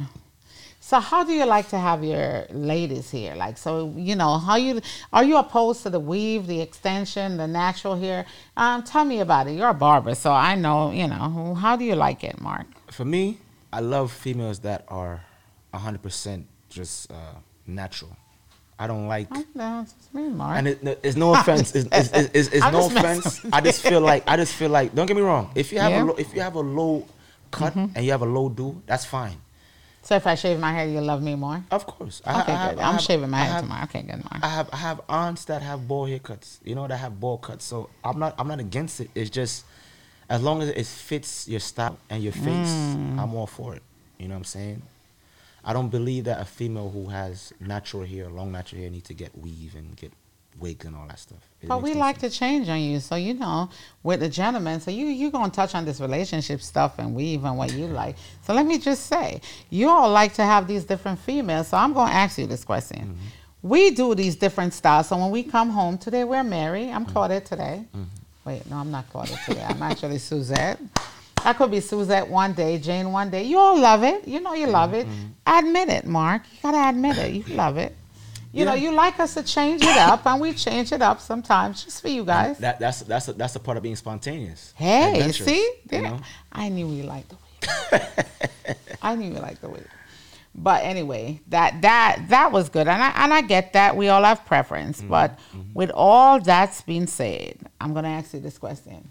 So 0.80 1.00
how 1.00 1.24
do 1.24 1.34
you 1.34 1.46
like 1.46 1.70
to 1.70 1.80
have 1.80 2.04
your 2.04 2.46
ladies 2.52 3.10
here? 3.10 3.34
Like, 3.34 3.58
so 3.58 3.92
you 3.98 4.16
know, 4.16 4.38
how 4.38 4.56
you 4.56 4.82
are 5.12 5.24
you 5.24 5.38
opposed 5.38 5.82
to 5.84 5.90
the 5.90 6.00
weave, 6.00 6.46
the 6.46 6.62
extension, 6.62 7.38
the 7.38 7.48
natural 7.48 7.96
hair? 7.96 8.28
Um, 8.56 8.84
tell 8.84 9.04
me 9.04 9.20
about 9.20 9.48
it. 9.48 9.54
You're 9.54 9.70
a 9.70 9.74
barber, 9.74 10.14
so 10.14 10.32
I 10.32 10.54
know. 10.54 10.92
You 10.92 11.08
know, 11.08 11.56
how 11.60 11.76
do 11.76 11.84
you 11.84 11.96
like 11.96 12.24
it, 12.24 12.40
Mark? 12.40 12.68
For 12.92 13.04
me, 13.04 13.40
I 13.74 13.80
love 13.80 14.12
females 14.12 14.60
that 14.60 14.86
are 14.88 15.24
hundred 15.74 16.04
percent 16.04 16.48
just 16.70 17.12
uh, 17.12 17.40
natural. 17.66 18.16
I 18.78 18.88
don't 18.88 19.08
like. 19.08 19.30
Mark. 20.14 20.58
And 20.58 20.68
it, 20.68 21.00
it's 21.04 21.16
no 21.16 21.34
offense. 21.40 21.74
It's, 21.76 21.88
it's, 21.92 22.10
it's, 22.34 22.50
it's, 22.50 22.72
no 22.72 22.88
offense. 22.88 23.42
I 23.54 23.62
just 23.62 23.82
feel 23.82 24.02
like 24.02 24.24
I 24.28 24.36
just 24.36 24.54
feel 24.54 24.70
like. 24.70 24.94
Don't 24.94 25.06
get 25.06 25.16
me 25.16 25.22
wrong. 25.24 25.52
If 25.56 25.72
you 25.72 25.80
have 25.80 25.92
Yeah. 25.92 26.04
a 26.04 26.06
low, 26.06 26.16
if 26.16 26.34
you 26.36 26.42
have 26.42 26.56
a 26.56 26.60
low 26.60 27.08
cut 27.52 27.74
and 27.76 27.98
you 27.98 28.12
have 28.12 28.22
a 28.22 28.26
low 28.26 28.50
do, 28.50 28.82
that's 28.86 29.06
fine. 29.06 29.38
so 30.04 30.16
if 30.16 30.28
I 30.28 30.36
shave 30.36 30.60
my 30.60 30.74
hair, 30.74 30.88
you 30.88 31.00
love 31.02 31.22
me 31.24 31.36
more. 31.36 31.64
Of 31.72 31.86
course. 31.88 32.22
I, 32.26 32.42
Okay, 32.42 32.52
I 32.52 32.56
have, 32.56 32.76
good. 32.76 32.82
I 32.84 32.88
I'm 32.88 32.94
have- 32.96 33.02
shaving 33.02 33.30
my 33.30 33.38
hair 33.40 33.54
have- 33.54 33.62
tomorrow. 33.64 33.84
Okay, 33.86 34.02
good, 34.02 34.24
Mark. 34.24 34.44
I 34.44 34.50
have 34.50 34.70
I 34.74 34.78
have 34.78 35.02
aunts 35.08 35.46
that 35.46 35.62
have 35.62 35.88
bald 35.88 36.10
haircuts. 36.10 36.58
You 36.66 36.76
know 36.76 36.86
that 36.88 36.98
have 36.98 37.18
bald 37.20 37.42
cuts. 37.44 37.64
So 37.66 37.90
I'm 38.04 38.20
not 38.20 38.36
I'm 38.38 38.48
not 38.50 38.60
against 38.60 39.00
it. 39.00 39.10
It's 39.16 39.30
just 39.30 39.64
as 40.30 40.42
long 40.44 40.62
as 40.62 40.70
it 40.70 40.86
fits 40.86 41.48
your 41.48 41.60
style 41.62 41.98
and 42.10 42.22
your 42.22 42.34
face, 42.34 42.74
Mm. 42.98 43.20
I'm 43.20 43.34
all 43.36 43.48
for 43.48 43.74
it. 43.76 43.84
You 44.20 44.28
know 44.28 44.34
what 44.34 44.40
I'm 44.40 44.44
saying? 44.44 44.82
I 45.68 45.74
don't 45.74 45.90
believe 45.90 46.26
that 46.26 46.40
a 46.40 46.46
female 46.46 46.92
who 46.92 47.08
has 47.08 47.52
natural 47.60 48.06
hair, 48.06 48.30
long 48.30 48.52
natural 48.52 48.82
hair, 48.82 48.92
needs 48.92 49.08
to 49.08 49.16
get 49.16 49.36
weave 49.38 49.74
and 49.76 49.96
get 49.98 50.14
wigs 50.60 50.86
and 50.86 50.96
all 50.96 51.08
that 51.08 51.20
stuff. 51.20 51.40
It 51.60 51.68
But 51.68 51.82
we 51.82 51.96
like 51.96 52.20
sense. 52.20 52.34
to 52.34 52.40
change 52.40 52.70
on 52.70 52.80
you, 52.80 53.00
so 53.00 53.16
you 53.16 53.34
know, 53.34 53.70
with 54.04 54.20
the 54.20 54.30
gentleman. 54.30 54.80
So 54.80 54.92
you 54.92 55.08
you 55.08 55.32
gonna 55.32 55.52
touch 55.52 55.74
on 55.74 55.84
this 55.84 56.00
relationship 56.00 56.62
stuff 56.62 57.00
and 57.00 57.16
weave 57.16 57.44
and 57.44 57.58
what 57.58 57.74
you 57.74 57.88
like. 57.88 58.16
So 58.44 58.54
let 58.54 58.66
me 58.68 58.78
just 58.78 59.08
say, 59.08 59.42
you 59.72 59.90
all 59.90 60.10
like 60.12 60.34
to 60.36 60.44
have 60.44 60.68
these 60.68 60.84
different 60.86 61.20
females. 61.20 61.70
So 61.70 61.78
I'm 61.78 61.94
gonna 61.94 62.12
ask 62.14 62.38
you 62.38 62.46
this 62.46 62.64
question. 62.64 63.00
Mm-hmm. 63.00 63.68
We 63.68 63.90
do 63.90 64.14
these 64.14 64.36
different 64.36 64.74
styles. 64.74 65.08
So 65.08 65.18
when 65.18 65.32
we 65.32 65.42
come 65.42 65.72
home 65.72 65.98
today, 65.98 66.24
we're 66.24 66.44
Mary. 66.44 66.84
Mm-hmm. 66.84 66.96
I'm 66.96 67.06
Claudette 67.08 67.46
today. 67.46 67.84
Wait, 68.46 68.70
no, 68.70 68.76
I'm 68.78 68.92
not 68.92 69.12
Claudette 69.12 69.44
today. 69.46 69.66
I'm 69.68 69.82
actually 69.82 70.20
Suzette. 70.30 70.80
I 71.46 71.54
could 71.54 71.72
be 71.72 71.80
Suzette 71.80 72.28
one 72.28 72.54
day, 72.54 72.78
Jane 72.78 73.12
one 73.12 73.30
day. 73.30 73.44
You 73.44 73.58
all 73.60 73.80
love 73.80 74.04
it. 74.04 74.28
You 74.28 74.40
know 74.42 74.54
you 74.54 74.68
love 74.68 74.94
it. 74.94 75.08
Mm-hmm. 75.08 75.26
Admit 75.46 75.90
it, 75.90 76.06
Mark. 76.06 76.42
You 76.52 76.58
gotta 76.64 76.90
admit 76.90 77.18
it. 77.18 77.34
You 77.34 77.56
love 77.56 77.78
it. 77.78 77.96
You 78.52 78.64
know, 78.64 78.74
you 78.74 78.94
like 78.94 79.20
us 79.20 79.34
to 79.34 79.44
change 79.44 79.82
it 79.84 79.98
up, 79.98 80.26
and 80.26 80.40
we 80.40 80.54
change 80.54 80.94
it 80.94 81.02
up 81.02 81.20
sometimes 81.20 81.84
just 81.84 82.02
for 82.02 82.08
you 82.08 82.24
guys. 82.24 82.58
That 82.60 82.80
that's 82.80 83.02
that's 83.02 83.28
a, 83.28 83.34
that's 83.34 83.56
a 83.58 83.60
part 83.60 83.76
of 83.76 83.84
being 83.84 83.98
spontaneous. 83.98 84.74
Hey, 84.78 85.30
see? 85.34 85.72
you 85.92 86.02
know? 86.02 86.20
I 86.54 86.70
knew 86.70 86.90
you 86.90 87.04
liked 87.04 87.30
the 87.30 87.36
weave. 87.36 88.78
I 89.02 89.16
knew 89.16 89.34
you 89.34 89.40
liked 89.40 89.62
the 89.62 89.70
way. 89.70 89.84
But 90.58 90.86
anyway, 90.86 91.42
that 91.50 91.82
that 91.82 92.28
that 92.30 92.54
was 92.54 92.70
good, 92.70 92.88
and 92.88 93.04
I 93.04 93.10
and 93.24 93.34
I 93.34 93.42
get 93.42 93.74
that 93.74 93.98
we 93.98 94.08
all 94.08 94.24
have 94.24 94.46
preference. 94.46 95.00
Mm-hmm. 95.00 95.10
But 95.10 95.38
with 95.74 95.92
all 95.94 96.40
that's 96.40 96.82
been 96.82 97.08
said, 97.08 97.58
I'm 97.82 97.94
gonna 97.94 98.08
ask 98.08 98.34
you 98.34 98.40
this 98.40 98.58
question: 98.58 99.10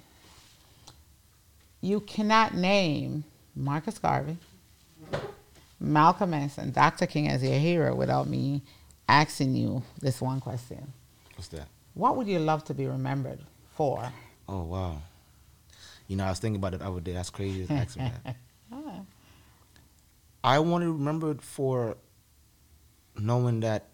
You 1.84 2.00
cannot 2.00 2.54
name 2.54 3.24
Marcus 3.54 3.98
Garvey, 3.98 4.38
Malcolm 5.78 6.32
X, 6.32 6.56
and 6.56 6.72
Dr. 6.72 7.04
King 7.04 7.28
as 7.28 7.42
your 7.42 7.58
hero 7.58 7.94
without 7.94 8.26
me 8.26 8.62
asking 9.06 9.54
you 9.54 9.82
this 10.00 10.18
one 10.18 10.40
question: 10.40 10.94
What's 11.34 11.48
that? 11.48 11.68
What 11.92 12.16
would 12.16 12.26
you 12.26 12.38
love 12.38 12.64
to 12.64 12.74
be 12.74 12.86
remembered 12.86 13.40
for? 13.76 14.10
Oh 14.48 14.62
wow. 14.62 15.02
You 16.08 16.16
know, 16.16 16.24
I 16.24 16.30
was 16.30 16.38
thinking 16.38 16.56
about 16.56 16.72
it 16.72 16.78
the 16.80 16.86
other 16.86 17.00
day. 17.00 17.12
That's 17.12 17.28
crazy. 17.28 17.66
me 17.68 17.86
that. 17.98 18.36
I 20.42 20.60
want 20.60 20.84
to 20.84 20.90
remember 20.90 21.32
it 21.32 21.42
for 21.42 21.98
knowing 23.18 23.60
that 23.60 23.88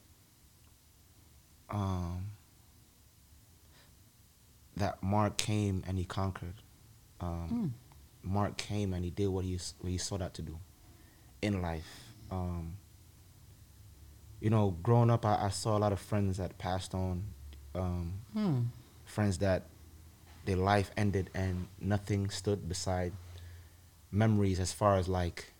um, 1.68 2.26
that 4.76 5.02
Mark 5.02 5.36
came 5.38 5.82
and 5.88 5.98
he 5.98 6.04
conquered. 6.04 6.54
Um, 7.20 7.74
Mark 8.22 8.56
came 8.56 8.92
and 8.94 9.04
he 9.04 9.10
did 9.10 9.28
what 9.28 9.44
he 9.44 9.58
what 9.80 9.90
he 9.90 9.98
sought 9.98 10.22
out 10.22 10.34
to 10.34 10.42
do 10.42 10.58
in 11.42 11.62
life. 11.62 12.12
Um, 12.30 12.74
you 14.40 14.50
know, 14.50 14.76
growing 14.82 15.10
up, 15.10 15.24
I, 15.26 15.46
I 15.46 15.48
saw 15.50 15.76
a 15.76 15.80
lot 15.80 15.92
of 15.92 16.00
friends 16.00 16.36
that 16.38 16.58
passed 16.58 16.94
on. 16.94 17.24
Um, 17.74 18.14
Hmm. 18.32 18.60
friends 19.04 19.38
that 19.38 19.66
their 20.44 20.56
life 20.56 20.90
ended 20.96 21.30
and 21.34 21.68
nothing 21.80 22.30
stood 22.30 22.68
beside 22.68 23.12
memories 24.10 24.58
as 24.58 24.72
far 24.72 24.96
as 24.96 25.06
like 25.08 25.52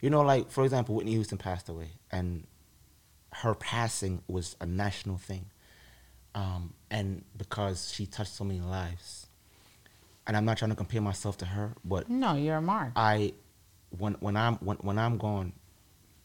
you 0.00 0.08
know 0.10 0.20
like 0.22 0.48
for 0.50 0.62
example 0.64 0.94
whitney 0.94 1.12
houston 1.12 1.38
passed 1.38 1.68
away 1.68 1.90
and 2.12 2.46
her 3.32 3.54
passing 3.54 4.22
was 4.28 4.54
a 4.60 4.66
national 4.66 5.16
thing 5.18 5.46
um, 6.36 6.72
and 6.90 7.24
because 7.36 7.92
she 7.92 8.06
touched 8.06 8.32
so 8.32 8.44
many 8.44 8.60
lives 8.60 9.26
and 10.30 10.36
i'm 10.36 10.44
not 10.44 10.56
trying 10.56 10.70
to 10.70 10.76
compare 10.76 11.00
myself 11.00 11.36
to 11.36 11.44
her 11.44 11.74
but 11.84 12.08
No, 12.08 12.36
you're 12.36 12.58
a 12.58 12.62
Mark. 12.62 12.92
I 12.94 13.32
when 13.98 14.12
when 14.20 14.36
I'm 14.36 14.54
when, 14.58 14.76
when 14.76 14.96
I'm 14.96 15.18
gone, 15.18 15.52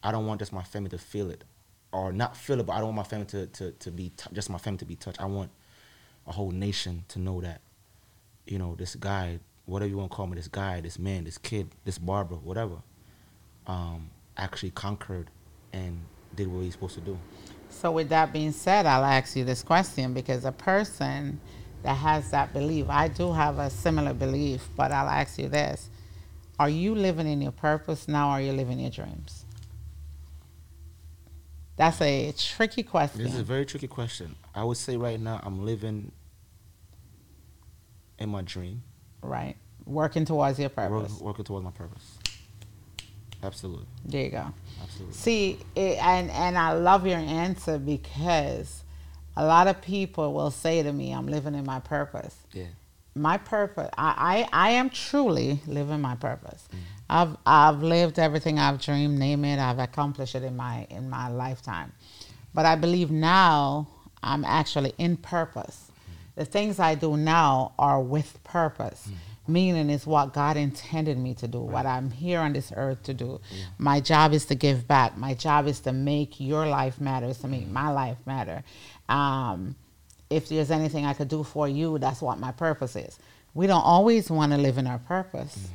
I 0.03 0.11
don't 0.11 0.27
want 0.27 0.39
just 0.39 0.53
my 0.53 0.61
family 0.61 0.91
to 0.91 0.99
feel 0.99 1.31
it, 1.31 1.43
or 1.91 2.13
not 2.13 2.37
feel 2.37 2.59
it, 2.59 2.67
but 2.67 2.73
I 2.73 2.77
don't 2.77 2.93
want 2.93 2.97
my 2.97 3.03
family 3.03 3.25
to 3.27 3.47
to, 3.47 3.71
to 3.71 3.89
be 3.89 4.09
t- 4.09 4.29
just 4.31 4.51
my 4.51 4.59
family 4.59 4.77
to 4.77 4.85
be 4.85 4.95
touched. 4.95 5.19
I 5.19 5.25
want 5.25 5.49
a 6.27 6.31
whole 6.31 6.51
nation 6.51 7.03
to 7.07 7.19
know 7.19 7.41
that, 7.41 7.61
you 8.45 8.59
know, 8.59 8.75
this 8.75 8.93
guy, 8.93 9.39
whatever 9.65 9.89
you 9.89 9.97
want 9.97 10.11
to 10.11 10.15
call 10.15 10.27
me, 10.27 10.35
this 10.35 10.47
guy, 10.47 10.81
this 10.81 10.99
man, 10.99 11.23
this 11.23 11.39
kid, 11.39 11.69
this 11.83 11.97
barber, 11.97 12.35
whatever, 12.35 12.77
um, 13.65 14.11
actually 14.37 14.69
conquered 14.69 15.31
and 15.73 15.99
did 16.35 16.47
what 16.47 16.61
he's 16.61 16.73
supposed 16.73 16.93
to 16.93 17.01
do. 17.01 17.17
So, 17.69 17.91
with 17.91 18.09
that 18.09 18.31
being 18.31 18.51
said, 18.51 18.85
I'll 18.85 19.03
ask 19.03 19.35
you 19.35 19.45
this 19.45 19.63
question 19.63 20.13
because 20.13 20.45
a 20.45 20.51
person 20.51 21.39
that 21.86 21.98
has 21.98 22.32
that 22.32 22.52
belief, 22.52 22.88
I 22.89 23.08
do 23.08 23.32
have 23.32 23.60
a 23.60 23.69
similar 23.69 24.12
belief, 24.12 24.67
but 24.76 24.91
I'll 24.91 25.08
ask 25.08 25.38
you 25.38 25.48
this 25.48 25.88
Are 26.58 26.67
you 26.67 26.95
living 26.95 27.28
in 27.28 27.41
your 27.41 27.52
purpose 27.52 28.08
now, 28.08 28.30
or 28.30 28.32
are 28.34 28.41
you 28.41 28.54
living 28.54 28.80
your 28.80 28.89
dreams? 28.89 29.45
That's 31.78 32.02
a 32.02 32.34
tricky 32.36 32.82
question. 32.82 33.24
This 33.24 33.34
is 33.34 33.39
a 33.39 33.43
very 33.43 33.65
tricky 33.65 33.88
question. 33.88 34.36
I 34.56 34.63
would 34.63 34.78
say 34.78 34.98
right 34.98 35.19
now 35.19 35.39
I'm 35.43 35.63
living 35.63 36.12
in 38.17 38.30
my 38.30 38.41
dream, 38.41 38.82
right. 39.21 39.56
Working 39.86 40.26
towards 40.26 40.58
your 40.58 40.69
work, 40.69 40.76
purpose. 40.89 41.19
working 41.19 41.45
towards 41.45 41.63
my 41.63 41.71
purpose. 41.71 42.17
Absolutely, 43.43 43.86
There 44.06 44.24
you 44.24 44.32
go. 44.32 44.48
absolutely. 44.82 45.13
See, 45.13 45.60
it, 45.76 46.00
and 46.04 46.32
and 46.32 46.58
I 46.58 46.74
love 46.74 47.06
your 47.06 47.19
answer 47.19 47.78
because 47.78 48.85
a 49.36 49.45
lot 49.45 49.67
of 49.67 49.82
people 49.82 50.34
will 50.34 50.52
say 50.52 50.84
to 50.84 50.91
me, 50.91 51.12
"I'm 51.12 51.28
living 51.28 51.56
in 51.56 51.65
my 51.65 51.80
purpose." 51.80 52.36
Yeah. 52.54 52.65
My 53.17 53.38
purpose, 53.38 53.89
I, 53.98 54.45
I, 54.52 54.67
I 54.67 54.69
am 54.71 54.89
truly 54.89 55.62
living 55.67 56.02
my 56.02 56.15
purpose. 56.15 56.67
Mm. 56.74 56.80
I've 57.10 57.38
I've 57.45 57.82
lived 57.82 58.19
everything 58.19 58.60
I've 58.60 58.82
dreamed. 58.82 59.17
Name 59.17 59.45
it, 59.45 59.58
I've 59.58 59.80
accomplished 59.80 60.36
it 60.36 60.43
in 60.43 60.58
my 60.58 60.86
in 60.89 61.10
my 61.10 61.30
lifetime. 61.30 61.93
But 62.54 62.65
I 62.65 62.76
believe 62.76 63.12
now 63.12 63.88
I'm 64.24 64.43
actually 64.43 64.93
in 64.98 65.17
purpose. 65.17 65.91
Mm-hmm. 65.91 66.39
The 66.41 66.45
things 66.45 66.80
I 66.80 66.95
do 66.95 67.15
now 67.15 67.74
are 67.78 68.02
with 68.02 68.43
purpose. 68.43 69.08
Mm-hmm. 69.08 69.17
Meaning 69.48 69.91
is 69.91 70.08
what 70.08 70.34
God 70.34 70.58
intended 70.58 71.19
me 71.19 71.36
to 71.36 71.48
do, 71.48 71.60
what 71.60 71.86
I'm 71.86 72.10
here 72.10 72.39
on 72.39 72.54
this 72.54 72.74
earth 72.76 73.04
to 73.04 73.13
do. 73.13 73.39
My 73.78 74.00
job 74.00 74.34
is 74.34 74.45
to 74.48 74.56
give 74.56 74.88
back. 74.88 75.17
My 75.17 75.36
job 75.36 75.67
is 75.67 75.82
to 75.82 75.93
make 75.93 76.39
your 76.39 76.65
life 76.65 77.00
matter, 77.00 77.32
to 77.32 77.48
make 77.48 77.67
my 77.69 77.91
life 77.91 78.17
matter. 78.26 78.63
Um, 79.09 79.75
if 80.29 80.49
there's 80.49 80.71
anything 80.71 81.05
I 81.05 81.13
could 81.13 81.27
do 81.27 81.43
for 81.43 81.67
you, 81.67 81.97
that's 81.99 82.21
what 82.21 82.39
my 82.39 82.51
purpose 82.51 82.95
is. 82.95 83.17
We 83.53 83.67
don't 83.67 83.83
always 83.83 84.29
want 84.29 84.51
to 84.51 84.57
live 84.57 84.77
in 84.77 84.87
our 84.87 84.97
purpose 84.99 85.69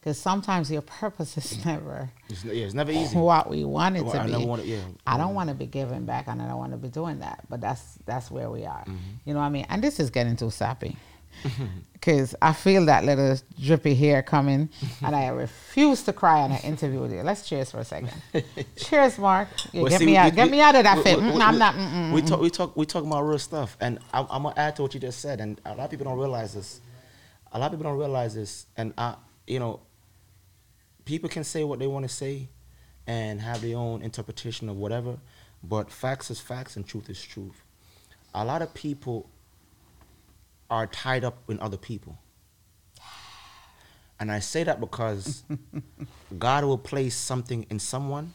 because 0.00 0.18
sometimes 0.18 0.70
your 0.70 0.82
purpose 0.82 1.36
is 1.38 1.64
never 1.64 2.10
It's, 2.28 2.44
yeah, 2.44 2.64
it's 2.64 2.74
never 2.74 2.90
easy. 2.90 3.16
what 3.16 3.48
we 3.48 3.64
want 3.64 3.96
it 3.96 4.02
Well, 4.02 4.12
to 4.14 4.20
I 4.20 4.26
be. 4.26 4.32
never 4.32 4.44
wanna- 4.46 4.64
yeah. 4.64 4.80
I 5.06 5.16
don't 5.16 5.34
want 5.34 5.48
to 5.48 5.54
be 5.54 5.66
giving 5.66 6.04
back, 6.04 6.26
and 6.26 6.42
I 6.42 6.48
don't 6.48 6.58
want 6.58 6.72
to 6.72 6.76
be 6.78 6.88
doing 6.88 7.20
that. 7.20 7.44
But 7.48 7.60
that's 7.60 7.82
that's 8.04 8.30
where 8.30 8.50
we 8.50 8.66
are. 8.66 8.80
Mm-hmm. 8.82 8.96
You 9.24 9.34
know 9.34 9.40
what 9.40 9.46
I 9.46 9.50
mean? 9.50 9.66
And 9.68 9.82
this 9.82 10.00
is 10.00 10.10
getting 10.10 10.36
too 10.36 10.50
sappy 10.50 10.96
because 11.92 12.34
I 12.42 12.52
feel 12.52 12.86
that 12.86 13.04
little 13.04 13.36
drippy 13.60 13.94
hair 13.94 14.22
coming, 14.22 14.68
and 15.02 15.14
I 15.16 15.28
refuse 15.28 16.02
to 16.04 16.12
cry 16.12 16.40
on 16.40 16.52
an 16.52 16.60
interview 16.62 17.00
with 17.00 17.12
you. 17.12 17.22
Let's 17.22 17.48
cheers 17.48 17.70
for 17.70 17.78
a 17.80 17.84
second. 17.84 18.10
cheers, 18.76 19.18
Mark. 19.18 19.48
Yeah, 19.72 19.82
Well, 19.82 19.90
get 19.90 19.98
see, 20.00 20.06
me 20.06 20.16
out. 20.16 20.30
we- 20.32 20.36
get 20.36 20.50
me 20.50 20.60
out 20.60 20.74
of 20.74 20.84
that 20.84 20.96
we- 20.98 21.02
fit. 21.04 21.16
we- 21.18 21.24
Mm, 21.24 21.34
we- 21.36 21.42
I'm 21.42 21.58
not. 21.58 21.74
mm, 21.74 21.90
mm, 21.92 22.12
We 22.12 22.22
mm. 22.22 22.26
talk. 22.26 22.40
We 22.40 22.50
talk. 22.50 22.76
We 22.76 22.86
talk 22.86 23.04
about 23.04 23.22
real 23.22 23.38
stuff, 23.38 23.76
and 23.80 23.98
I'm, 24.12 24.26
I'm 24.30 24.42
gonna 24.42 24.54
add 24.56 24.76
to 24.76 24.82
what 24.82 24.94
you 24.94 25.00
just 25.00 25.20
said. 25.20 25.40
And 25.40 25.60
a 25.64 25.70
lot 25.70 25.80
of 25.84 25.90
people 25.90 26.04
don't 26.04 26.18
realize 26.18 26.54
this. 26.54 26.80
A 27.52 27.58
lot 27.58 27.66
of 27.72 27.78
people 27.78 27.90
don't 27.90 27.98
realize 28.00 28.34
this, 28.34 28.66
and 28.76 28.94
I, 28.96 29.14
you 29.46 29.58
know, 29.58 29.80
people 31.04 31.28
can 31.28 31.44
say 31.44 31.64
what 31.64 31.78
they 31.78 31.86
want 31.86 32.04
to 32.04 32.08
say, 32.08 32.48
and 33.06 33.40
have 33.40 33.60
their 33.62 33.76
own 33.76 34.02
interpretation 34.02 34.68
of 34.68 34.76
whatever, 34.76 35.18
but 35.62 35.90
facts 35.90 36.30
is 36.30 36.40
facts 36.40 36.76
and 36.76 36.86
truth 36.86 37.10
is 37.10 37.22
truth. 37.22 37.62
A 38.34 38.44
lot 38.44 38.62
of 38.62 38.72
people 38.74 39.28
are 40.72 40.86
tied 40.86 41.22
up 41.22 41.36
in 41.50 41.60
other 41.60 41.76
people. 41.76 42.18
And 44.18 44.32
I 44.32 44.38
say 44.38 44.64
that 44.64 44.80
because 44.80 45.44
God 46.38 46.64
will 46.64 46.78
place 46.78 47.14
something 47.14 47.66
in 47.68 47.78
someone 47.78 48.32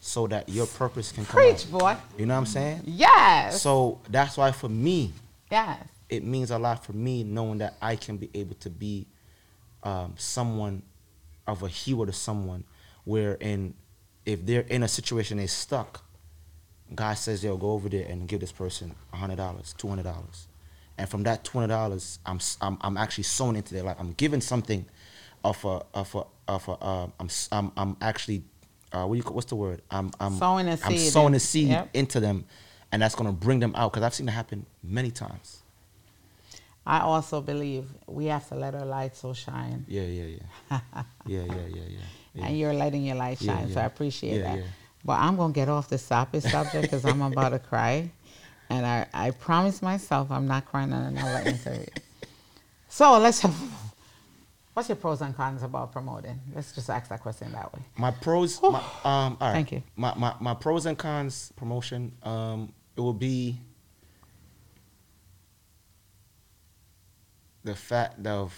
so 0.00 0.26
that 0.28 0.48
your 0.48 0.66
purpose 0.66 1.12
can 1.12 1.26
come 1.26 1.42
Preach, 1.42 1.66
out. 1.66 1.78
boy. 1.78 1.96
You 2.18 2.24
know 2.24 2.32
what 2.34 2.38
I'm 2.40 2.46
saying? 2.46 2.82
Yes. 2.86 3.60
So 3.60 4.00
that's 4.08 4.38
why 4.38 4.50
for 4.52 4.70
me, 4.70 5.12
yes. 5.50 5.78
it 6.08 6.24
means 6.24 6.50
a 6.50 6.58
lot 6.58 6.82
for 6.82 6.94
me 6.94 7.22
knowing 7.22 7.58
that 7.58 7.74
I 7.82 7.96
can 7.96 8.16
be 8.16 8.30
able 8.32 8.54
to 8.56 8.70
be 8.70 9.06
um, 9.82 10.14
someone 10.16 10.82
of 11.46 11.62
a 11.62 11.68
hero 11.68 12.06
to 12.06 12.12
someone 12.14 12.64
wherein 13.04 13.74
if 14.24 14.46
they're 14.46 14.62
in 14.62 14.82
a 14.82 14.88
situation 14.88 15.36
they're 15.36 15.48
stuck, 15.48 16.02
God 16.94 17.14
says, 17.14 17.44
yo, 17.44 17.58
go 17.58 17.72
over 17.72 17.90
there 17.90 18.06
and 18.06 18.26
give 18.26 18.40
this 18.40 18.52
person 18.52 18.94
$100, 19.12 19.36
$200. 19.36 20.46
And 20.96 21.08
from 21.08 21.24
that 21.24 21.44
twenty 21.44 21.68
dollars, 21.68 22.18
I'm, 22.24 22.38
I'm, 22.60 22.78
I'm 22.80 22.96
actually 22.96 23.24
sowing 23.24 23.56
into 23.56 23.74
their 23.74 23.82
life. 23.82 23.96
I'm 23.98 24.12
giving 24.12 24.40
something 24.40 24.86
of 25.44 25.64
a, 25.64 25.82
of 25.92 26.14
a, 26.14 26.22
of 26.48 26.68
a, 26.68 26.72
uh, 26.72 27.06
I'm, 27.18 27.28
I'm, 27.52 27.72
I'm 27.76 27.96
actually, 28.00 28.42
uh, 28.92 29.04
what 29.06 29.14
you, 29.16 29.22
call- 29.22 29.34
what's 29.34 29.48
the 29.48 29.56
word? 29.56 29.82
I'm, 29.90 30.10
I'm 30.20 30.34
Sowing 30.36 30.68
a 30.68 30.72
I'm 30.72 30.78
seed 30.96 31.12
sowing 31.12 31.34
a 31.34 31.40
seed 31.40 31.68
yep. 31.68 31.90
into 31.94 32.20
them. 32.20 32.44
And 32.92 33.02
that's 33.02 33.16
going 33.16 33.26
to 33.26 33.32
bring 33.32 33.58
them 33.58 33.72
out 33.74 33.90
because 33.92 34.04
I've 34.04 34.14
seen 34.14 34.28
it 34.28 34.32
happen 34.32 34.66
many 34.84 35.10
times. 35.10 35.62
I 36.86 37.00
also 37.00 37.40
believe 37.40 37.86
we 38.06 38.26
have 38.26 38.46
to 38.50 38.54
let 38.54 38.74
our 38.74 38.84
light 38.84 39.16
so 39.16 39.32
shine. 39.32 39.84
Yeah, 39.88 40.02
yeah, 40.02 40.24
yeah. 40.24 40.38
yeah, 41.26 41.40
yeah, 41.40 41.44
yeah, 41.46 41.66
yeah. 41.74 41.98
yeah. 42.34 42.44
And 42.46 42.58
you're 42.58 42.74
letting 42.74 43.04
your 43.04 43.16
light 43.16 43.40
Yeah, 43.40 43.56
shine, 43.56 43.70
so. 43.72 43.80
I 43.80 43.84
appreciate 43.84 44.36
Yeah, 44.36 44.42
that. 44.42 44.58
yeah. 44.58 44.64
But 45.04 45.18
I'm 45.20 45.36
gonna 45.36 45.52
get 45.52 45.68
off 45.68 45.88
this 45.88 46.06
topic 46.08 46.42
subject 46.42 46.82
because 46.82 47.04
I'm 47.04 47.20
about 47.22 47.48
to 47.50 47.58
cry, 47.58 48.10
and 48.70 48.84
I 48.86 49.06
I 49.12 49.30
promise 49.32 49.82
myself 49.82 50.30
I'm 50.30 50.46
not 50.46 50.66
crying 50.66 50.92
on 50.92 51.02
another 51.02 51.48
interview. 51.48 51.86
So 52.88 53.18
let's 53.18 53.40
have. 53.40 53.52
What's 54.72 54.88
your 54.88 54.94
pros 54.96 55.20
and 55.20 55.34
cons 55.36 55.64
about 55.64 55.90
promoting? 55.90 56.38
Let's 56.54 56.72
just 56.72 56.88
ask 56.88 57.08
that 57.08 57.20
question 57.22 57.50
that 57.50 57.72
way. 57.74 57.80
My 57.96 58.12
pros, 58.12 58.62
my, 58.62 58.68
um, 58.68 58.82
all 59.04 59.36
right. 59.40 59.52
Thank 59.52 59.72
you. 59.72 59.82
My, 59.96 60.14
my, 60.16 60.34
my 60.40 60.54
pros 60.54 60.86
and 60.86 60.96
cons 60.96 61.52
promotion, 61.56 62.12
um, 62.22 62.72
it 62.96 63.00
will 63.00 63.12
be 63.12 63.58
the 67.64 67.74
fact 67.74 68.24
of 68.26 68.52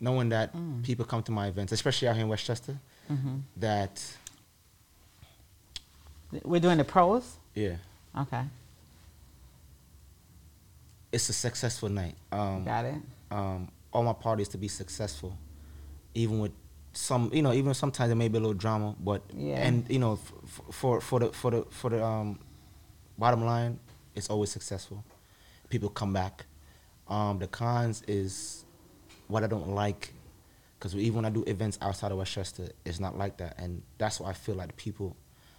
knowing 0.00 0.28
that 0.28 0.54
Mm. 0.54 0.82
people 0.84 1.04
come 1.04 1.22
to 1.24 1.32
my 1.32 1.48
events, 1.48 1.72
especially 1.72 2.08
out 2.08 2.14
here 2.14 2.24
in 2.24 2.28
Westchester, 2.28 2.78
Mm-hmm. 3.10 3.36
that, 3.56 4.00
We're 6.44 6.60
doing 6.60 6.78
the 6.78 6.84
pros. 6.84 7.36
yeah, 7.54 7.76
Okay, 8.18 8.42
it's 11.12 11.28
a 11.28 11.32
successful 11.32 11.88
night. 11.88 12.14
Um, 12.30 12.64
got 12.64 12.84
it. 12.84 12.94
um, 13.30 13.68
all 13.92 14.02
my 14.02 14.12
parties 14.14 14.48
to 14.48 14.58
be 14.58 14.68
successful, 14.68 15.36
even 16.14 16.38
with 16.38 16.52
some, 16.94 17.30
you 17.32 17.42
know, 17.42 17.52
even 17.52 17.74
sometimes 17.74 18.08
there 18.08 18.16
may 18.16 18.28
be 18.28 18.38
a 18.38 18.40
little 18.40 18.54
drama, 18.54 18.94
but 19.00 19.22
Yeah. 19.36 19.56
and 19.66 19.88
you 19.90 19.98
know, 19.98 20.14
f- 20.14 20.32
f- 20.44 20.60
for 20.74 21.00
for 21.00 21.20
the 21.20 21.32
for 21.32 21.50
the 21.50 21.62
for 21.70 21.90
the 21.90 22.02
um, 22.04 22.38
bottom 23.18 23.44
line, 23.44 23.78
it's 24.14 24.30
always 24.30 24.50
successful. 24.50 25.04
People 25.68 25.88
come 25.90 26.12
back. 26.12 26.46
Um, 27.08 27.38
the 27.38 27.46
cons 27.46 28.02
is 28.08 28.64
what 29.28 29.42
I 29.44 29.46
don't 29.46 29.68
like, 29.74 30.14
because 30.78 30.94
even 30.96 31.16
when 31.16 31.24
I 31.26 31.30
do 31.30 31.44
events 31.46 31.78
outside 31.82 32.10
of 32.12 32.18
Westchester, 32.18 32.70
it's 32.86 33.00
not 33.00 33.16
like 33.18 33.36
that, 33.38 33.58
and 33.58 33.82
that's 33.98 34.20
why 34.20 34.30
I 34.30 34.32
feel 34.32 34.54
like 34.54 34.76
people 34.76 35.16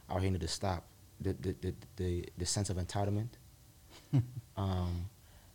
out 0.10 0.22
here 0.22 0.32
need 0.32 0.42
to 0.42 0.48
stop 0.48 0.84
the 1.20 1.34
the 1.34 1.56
the 1.62 1.74
the, 1.96 2.26
the 2.38 2.46
sense 2.46 2.70
of 2.70 2.78
entitlement. 2.78 3.30
um, 4.58 5.10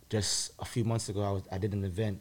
just 0.09 0.51
a 0.59 0.65
few 0.65 0.83
months 0.83 1.09
ago, 1.09 1.21
I 1.21 1.31
was 1.31 1.43
I 1.51 1.57
did 1.57 1.73
an 1.73 1.83
event. 1.83 2.19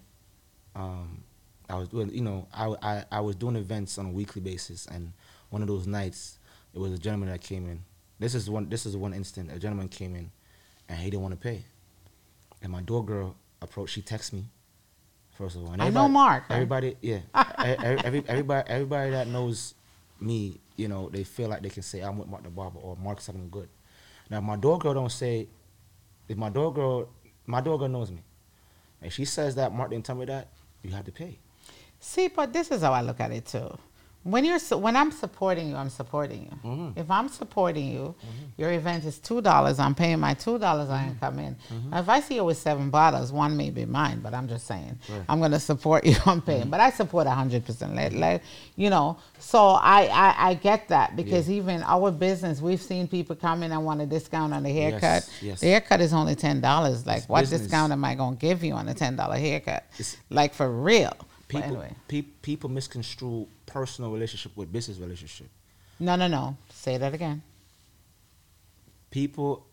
Um, 0.74 1.22
I 1.68 1.74
was 1.76 1.88
doing, 1.88 2.10
you 2.10 2.22
know, 2.22 2.46
I, 2.52 2.74
I 2.82 3.04
I 3.12 3.20
was 3.20 3.36
doing 3.36 3.56
events 3.56 3.98
on 3.98 4.06
a 4.06 4.10
weekly 4.10 4.40
basis, 4.40 4.86
and 4.86 5.12
one 5.50 5.62
of 5.62 5.68
those 5.68 5.86
nights, 5.86 6.38
it 6.74 6.78
was 6.78 6.92
a 6.92 6.98
gentleman 6.98 7.28
that 7.30 7.40
came 7.40 7.66
in. 7.68 7.80
This 8.18 8.34
is 8.34 8.48
one. 8.50 8.68
This 8.68 8.86
is 8.86 8.96
one 8.96 9.12
instant. 9.14 9.50
A 9.52 9.58
gentleman 9.58 9.88
came 9.88 10.14
in, 10.14 10.30
and 10.88 10.98
he 10.98 11.10
didn't 11.10 11.22
want 11.22 11.34
to 11.34 11.40
pay. 11.40 11.64
And 12.62 12.72
my 12.72 12.82
door 12.82 13.04
girl 13.04 13.36
approached. 13.62 13.94
She 13.94 14.02
texted 14.02 14.34
me. 14.34 14.44
First 15.36 15.54
of 15.54 15.62
all, 15.62 15.76
I 15.78 15.90
know 15.90 16.08
Mark? 16.08 16.44
Everybody, 16.50 16.96
yeah, 17.00 17.18
E- 17.36 17.70
e- 17.70 18.00
every, 18.04 18.24
everybody, 18.26 18.68
everybody 18.68 19.10
that 19.12 19.28
knows 19.28 19.74
me, 20.20 20.60
you 20.76 20.88
know, 20.88 21.08
they 21.08 21.24
feel 21.24 21.48
like 21.48 21.62
they 21.62 21.68
can 21.68 21.82
say 21.82 22.00
I'm 22.00 22.18
with 22.18 22.28
Mark 22.28 22.42
the 22.42 22.50
barber 22.50 22.78
or 22.78 22.96
Mark's 22.96 23.24
something 23.24 23.48
good. 23.50 23.68
Now, 24.30 24.40
my 24.40 24.56
door 24.56 24.78
girl 24.78 24.94
don't 24.94 25.12
say. 25.12 25.48
If 26.28 26.36
my 26.36 26.50
door 26.50 26.72
girl, 26.72 27.08
my 27.46 27.60
door 27.62 27.78
girl 27.78 27.88
knows 27.88 28.10
me. 28.10 28.22
And 29.00 29.12
she 29.12 29.24
says 29.24 29.54
that 29.54 29.72
Mark 29.72 29.90
didn't 29.90 30.04
tell 30.04 30.16
me 30.16 30.26
that, 30.26 30.48
you 30.82 30.90
have 30.90 31.04
to 31.06 31.12
pay. 31.12 31.38
See, 32.00 32.28
but 32.28 32.52
this 32.52 32.70
is 32.70 32.82
how 32.82 32.92
I 32.92 33.00
look 33.00 33.20
at 33.20 33.32
it 33.32 33.46
too. 33.46 33.78
When 34.28 34.44
you're 34.44 34.58
when 34.78 34.94
I'm 34.94 35.10
supporting 35.10 35.68
you, 35.70 35.76
I'm 35.76 35.88
supporting 35.88 36.42
you. 36.44 36.68
Mhm. 36.70 36.98
If 36.98 37.10
I'm 37.10 37.28
supporting 37.28 37.86
you, 37.88 38.14
mm-hmm. 38.18 38.44
your 38.60 38.72
event 38.72 39.04
is 39.04 39.18
two 39.18 39.40
dollars. 39.40 39.78
I'm 39.78 39.94
paying 39.94 40.20
my 40.20 40.34
two 40.34 40.58
dollars. 40.58 40.90
I 40.90 41.04
ain't 41.04 41.12
mm-hmm. 41.12 41.24
come 41.24 41.38
in. 41.38 41.54
Mm-hmm. 41.72 41.90
Now, 41.90 42.00
if 42.00 42.08
I 42.08 42.20
see 42.20 42.34
you 42.34 42.44
with 42.44 42.58
seven 42.58 42.90
bottles, 42.90 43.32
one 43.32 43.56
may 43.56 43.70
be 43.70 43.86
mine, 43.86 44.20
but 44.20 44.34
I'm 44.34 44.46
just 44.46 44.66
saying 44.66 44.98
Right. 45.08 45.22
I'm 45.28 45.40
gonna 45.40 45.58
support 45.58 46.04
you. 46.10 46.16
I'm 46.26 46.42
paying, 46.42 46.68
but 46.68 46.80
I 46.80 46.90
support 46.90 47.26
hundred 47.26 47.64
percent. 47.64 47.94
Let, 47.94 48.12
let 48.12 48.42
you 48.76 48.90
know. 48.90 49.18
So 49.38 49.58
I, 49.68 50.06
I 50.06 50.48
I 50.50 50.54
get 50.54 50.88
that 50.88 51.16
because 51.16 51.48
even 51.50 51.82
our 51.84 52.10
business, 52.10 52.60
we've 52.60 52.82
seen 52.82 53.08
people 53.08 53.34
come 53.34 53.62
in 53.62 53.72
and 53.72 53.84
want 53.84 54.02
a 54.02 54.06
discount 54.06 54.52
on 54.52 54.62
the 54.62 54.70
haircut. 54.72 55.00
Yes, 55.00 55.42
yes. 55.42 55.60
The 55.60 55.66
haircut 55.68 56.00
is 56.02 56.12
only 56.12 56.34
ten 56.34 56.60
dollars. 56.60 57.06
Like, 57.06 57.18
It's 57.18 57.28
what 57.28 57.40
business. 57.40 57.62
discount 57.62 57.92
am 57.92 58.04
I 58.04 58.14
gonna 58.14 58.36
give 58.36 58.62
you 58.62 58.74
on 58.74 58.88
a 58.88 58.94
ten 58.94 59.16
dollar 59.16 59.36
haircut? 59.36 59.84
It's- 59.94 60.16
like 60.30 60.52
for 60.52 60.70
real. 60.70 61.16
People, 61.48 61.62
anyway. 61.68 61.92
peop 62.08 62.42
people 62.42 62.68
misconstrue 62.70 63.46
personal 63.66 64.12
relationship 64.12 64.52
with 64.56 64.70
business 64.72 64.98
relationship. 64.98 65.48
No, 65.98 66.14
no, 66.16 66.28
no. 66.28 66.56
Say 66.70 66.98
that 66.98 67.14
again. 67.14 67.42
People 69.10 69.64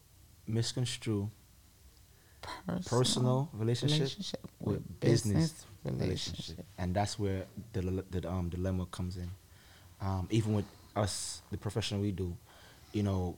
misconstrue 0.47 1.30
personal 2.88 3.49
relationship, 3.53 4.39
with 4.59 4.99
business, 4.99 5.65
relationship. 5.84 6.65
and 6.78 6.95
that's 6.95 7.19
where 7.19 7.45
the 7.73 7.82
the 8.11 8.30
um, 8.30 8.49
dilemma 8.49 8.86
comes 8.88 9.17
in. 9.17 9.30
Um, 10.01 10.28
even 10.30 10.53
with 10.53 10.65
us, 10.95 11.41
the 11.51 11.57
profession 11.57 12.01
we 12.01 12.11
do, 12.11 12.36
you 12.93 13.03
know, 13.03 13.36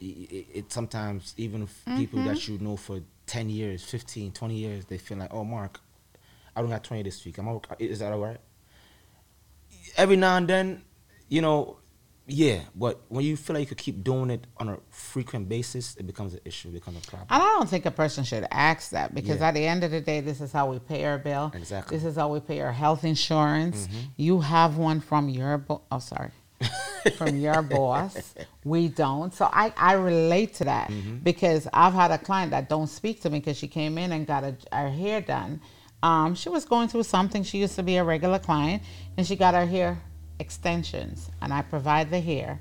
i- 0.00 0.04
i- 0.32 0.46
it, 0.54 0.72
sometimes 0.72 1.34
even 1.36 1.62
if 1.64 1.84
people 1.96 2.22
that 2.24 2.48
you 2.48 2.58
know 2.58 2.76
for 2.76 3.00
10 3.26 3.48
years 3.48 3.82
15 3.84 4.32
20 4.32 4.54
years 4.54 4.84
they 4.84 4.98
feel 4.98 5.16
like 5.18 5.32
oh 5.32 5.44
mark 5.44 5.80
i 6.56 6.60
don't 6.60 6.70
got 6.70 6.84
20 6.84 7.02
this 7.02 7.24
week 7.24 7.38
i'm 7.38 7.48
all, 7.48 7.62
is 7.78 7.98
that 7.98 8.12
all 8.12 8.20
right 8.20 8.38
every 9.96 10.16
now 10.16 10.36
and 10.36 10.48
then 10.48 10.82
you 11.28 11.40
know 11.40 11.78
yeah 12.26 12.60
but 12.74 13.02
when 13.08 13.24
you 13.24 13.36
feel 13.36 13.54
like 13.54 13.60
you 13.60 13.66
could 13.66 13.78
keep 13.78 14.02
doing 14.02 14.30
it 14.30 14.46
on 14.56 14.68
a 14.70 14.78
frequent 14.88 15.48
basis 15.48 15.94
it 15.96 16.06
becomes 16.06 16.32
an 16.32 16.40
issue 16.44 16.68
it 16.68 16.74
becomes 16.74 16.96
a 16.96 17.10
problem 17.10 17.26
And 17.30 17.42
I 17.42 17.46
don't 17.46 17.68
think 17.68 17.84
a 17.84 17.90
person 17.90 18.24
should 18.24 18.46
ask 18.50 18.90
that 18.90 19.14
because 19.14 19.40
Yeah. 19.40 19.48
at 19.48 19.54
the 19.54 19.66
end 19.66 19.84
of 19.84 19.90
the 19.90 20.00
day, 20.00 20.20
this 20.20 20.40
is 20.40 20.50
how 20.50 20.70
we 20.70 20.78
pay 20.78 21.04
our 21.04 21.18
bill. 21.18 21.52
Exactly. 21.54 21.94
This 21.96 22.06
is 22.06 22.16
how 22.16 22.28
we 22.32 22.40
pay 22.40 22.60
our 22.62 22.72
health 22.72 23.04
insurance. 23.04 23.86
Mm-hmm. 23.86 23.98
You 24.16 24.40
have 24.40 24.78
one 24.78 25.00
from 25.00 25.28
your 25.28 25.58
bo- 25.58 25.82
oh 25.92 25.98
sorry. 25.98 26.30
from 27.18 27.36
your 27.36 27.60
boss. 27.60 28.34
We 28.64 28.88
don't. 28.88 29.34
So 29.34 29.44
I, 29.52 29.74
I 29.76 29.92
relate 29.94 30.54
to 30.54 30.64
that 30.64 30.88
mm-hmm. 30.88 31.18
because 31.18 31.68
I've 31.74 31.92
had 31.92 32.10
a 32.10 32.16
client 32.18 32.52
that 32.52 32.70
don't 32.70 32.86
speak 32.86 33.20
to 33.22 33.28
me 33.30 33.40
because 33.40 33.58
she 33.58 33.68
came 33.68 33.98
in 33.98 34.12
and 34.12 34.26
got 34.26 34.44
a, 34.44 34.56
her 34.72 34.88
hair 34.88 35.20
done. 35.20 35.60
Um, 36.04 36.34
she 36.34 36.48
was 36.50 36.64
going 36.66 36.88
through 36.88 37.04
something. 37.04 37.42
She 37.44 37.58
used 37.58 37.76
to 37.76 37.82
be 37.82 37.96
a 37.96 38.04
regular 38.04 38.38
client 38.38 38.82
and 39.16 39.26
she 39.26 39.36
got 39.36 39.54
her 39.54 39.64
hair 39.66 39.90
extensions 40.38 41.30
and 41.40 41.52
I 41.52 41.62
provide 41.62 42.10
the 42.10 42.20
hair 42.20 42.60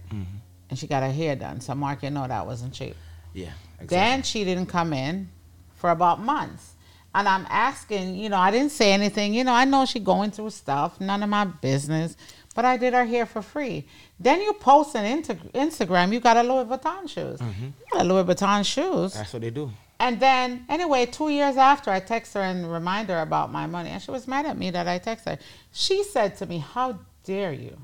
and 0.69 0.79
she 0.79 0.87
got 0.87 1.03
her 1.03 1.11
hair 1.11 1.35
done. 1.35 1.59
So 1.61 1.75
Mark, 1.75 2.03
you 2.03 2.09
know 2.09 2.25
that 2.27 2.45
wasn't 2.45 2.73
cheap. 2.73 2.95
yeah 3.33 3.51
Exactly. 3.81 3.87
Then 3.97 4.23
she 4.23 4.43
didn't 4.45 4.67
come 4.67 4.93
in 4.93 5.29
for 5.75 5.89
about 5.89 6.21
months. 6.21 6.71
And 7.15 7.27
I'm 7.27 7.45
asking, 7.49 8.15
you 8.15 8.29
know, 8.29 8.37
I 8.37 8.49
didn't 8.49 8.71
say 8.71 8.93
anything. 8.93 9.33
You 9.33 9.43
know, 9.43 9.53
I 9.53 9.65
know 9.65 9.85
she 9.85 9.99
going 9.99 10.31
through 10.31 10.49
stuff, 10.51 10.99
none 11.01 11.21
of 11.21 11.29
my 11.29 11.45
business. 11.45 12.15
But 12.55 12.65
I 12.65 12.77
did 12.77 12.93
her 12.93 13.05
hair 13.05 13.25
for 13.25 13.41
free. 13.41 13.85
Then 14.19 14.39
you 14.41 14.53
post 14.53 14.95
on 14.95 15.03
Instagram, 15.03 16.13
you 16.13 16.19
got 16.19 16.37
a 16.37 16.43
Louis 16.43 16.65
Vuitton 16.65 17.09
shoes. 17.09 17.39
You 17.41 17.73
got 17.91 18.01
a 18.01 18.05
Louis 18.05 18.23
Vuitton 18.23 18.63
shoes. 18.65 19.13
that's 19.15 19.33
what 19.33 19.41
they 19.41 19.49
do 19.49 19.71
And 20.03 20.19
then, 20.19 20.65
anyway, 20.67 21.05
two 21.05 21.29
years 21.29 21.55
after, 21.55 21.89
I 21.89 22.01
text 22.01 22.33
her 22.33 22.41
and 22.41 22.69
remind 22.69 23.07
her 23.07 23.21
about 23.21 23.53
my 23.53 23.67
money. 23.67 23.89
And 23.89 24.01
she 24.01 24.11
was 24.11 24.27
mad 24.27 24.45
at 24.45 24.57
me 24.57 24.69
that 24.69 24.85
I 24.85 24.97
text 24.97 25.23
her. 25.23 25.39
She 25.71 26.03
said 26.03 26.35
to 26.39 26.45
me, 26.45 26.57
How 26.57 26.99
dare 27.23 27.53
you? 27.53 27.77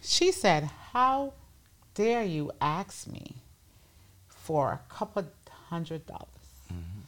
She 0.00 0.30
said, 0.30 0.70
How 0.92 1.32
dare 1.96 2.22
you 2.22 2.52
ask 2.60 3.08
me 3.08 3.34
for 4.28 4.70
a 4.70 4.80
couple 4.88 5.26
hundred 5.68 6.06
dollars? 6.06 6.46
Mm-hmm. 6.72 7.00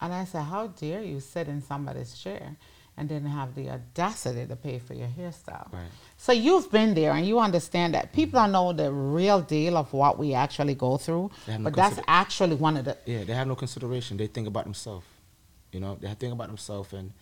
And 0.00 0.14
I 0.14 0.24
said, 0.24 0.44
How 0.44 0.68
dare 0.68 1.02
you 1.02 1.18
sit 1.18 1.48
in 1.48 1.60
somebody's 1.60 2.16
chair 2.16 2.54
and 3.00 3.08
didn't 3.08 3.30
have 3.30 3.54
the 3.54 3.70
audacity 3.70 4.46
to 4.46 4.54
pay 4.54 4.78
for 4.78 4.92
your 4.94 5.08
hairstyle? 5.08 5.72
Right. 5.72 5.88
So 6.18 6.32
you've 6.32 6.70
been 6.70 6.92
there 6.94 7.12
and 7.12 7.26
you 7.26 7.38
understand 7.40 7.94
that 7.94 8.12
people 8.12 8.38
don't 8.38 8.52
know 8.52 8.72
the 8.74 8.92
real 8.92 9.40
deal 9.40 9.78
of 9.78 9.90
what 9.94 10.18
we 10.18 10.34
actually 10.34 10.74
go 10.74 10.98
through. 10.98 11.30
No 11.48 11.58
But 11.60 11.74
that's 11.74 11.94
consider- 11.94 12.04
actually 12.08 12.56
one 12.56 12.76
of 12.76 12.84
the 12.84 12.98
Yeah, 13.06 13.24
they 13.24 13.32
have 13.32 13.48
no 13.48 13.56
consideration. 13.56 14.18
They 14.18 14.26
think 14.26 14.46
about 14.46 14.64
themselves. 14.64 15.06
You 15.72 15.80
know, 15.80 15.96
they 16.00 16.12
think 16.14 16.32
about 16.34 16.48
themselves, 16.48 16.92
and 16.92 17.12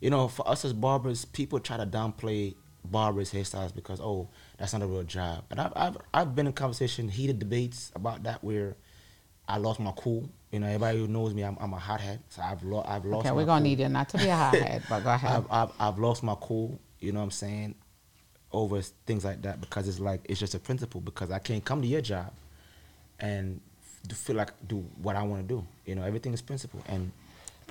you 0.00 0.08
know, 0.08 0.28
for 0.28 0.48
us 0.48 0.64
as 0.64 0.72
barbers, 0.72 1.24
people 1.24 1.58
try 1.60 1.76
to 1.76 1.84
downplay 1.86 2.54
barbers, 2.84 3.32
hairstyles 3.32 3.74
because 3.74 4.00
oh, 4.00 4.28
that's 4.56 4.72
not 4.72 4.82
a 4.82 4.86
real 4.86 5.02
job. 5.02 5.44
And 5.50 5.60
I've 5.60 5.72
I've 5.76 5.96
I've 6.14 6.34
been 6.34 6.46
in 6.46 6.52
conversation, 6.52 7.08
heated 7.08 7.38
debates 7.38 7.92
about 7.94 8.22
that 8.22 8.42
where 8.42 8.76
I 9.48 9.58
lost 9.58 9.78
my 9.80 9.92
cool. 9.96 10.30
You 10.52 10.60
know, 10.60 10.66
everybody 10.66 10.98
who 10.98 11.08
knows 11.08 11.34
me, 11.34 11.42
I'm, 11.42 11.56
I'm 11.60 11.72
a 11.72 11.78
hothead. 11.78 12.20
So 12.28 12.42
I've 12.42 12.62
lo- 12.62 12.84
I've 12.86 13.04
lost. 13.04 13.20
Okay, 13.20 13.30
my 13.30 13.36
we're 13.36 13.46
gonna 13.46 13.60
cool. 13.60 13.70
need 13.70 13.80
you 13.80 13.88
not 13.88 14.08
to 14.10 14.18
be 14.18 14.28
a 14.28 14.36
hothead, 14.36 14.82
but 14.88 15.02
go 15.02 15.10
ahead. 15.14 15.30
I've, 15.32 15.46
I've 15.50 15.70
I've 15.80 15.98
lost 15.98 16.22
my 16.22 16.36
cool. 16.40 16.78
You 17.00 17.12
know 17.12 17.18
what 17.20 17.24
I'm 17.24 17.30
saying? 17.32 17.74
Over 18.52 18.82
things 18.82 19.24
like 19.24 19.42
that 19.42 19.60
because 19.60 19.88
it's 19.88 19.98
like 19.98 20.20
it's 20.24 20.38
just 20.38 20.54
a 20.54 20.58
principle 20.60 21.00
because 21.00 21.30
I 21.30 21.38
can't 21.40 21.64
come 21.64 21.80
to 21.82 21.88
your 21.88 22.02
job 22.02 22.30
and 23.18 23.60
feel 24.12 24.36
like 24.36 24.50
do 24.68 24.84
what 25.00 25.16
I 25.16 25.22
want 25.22 25.48
to 25.48 25.54
do. 25.56 25.66
You 25.86 25.94
know, 25.94 26.02
everything 26.04 26.34
is 26.34 26.42
principle 26.42 26.82
and 26.86 27.10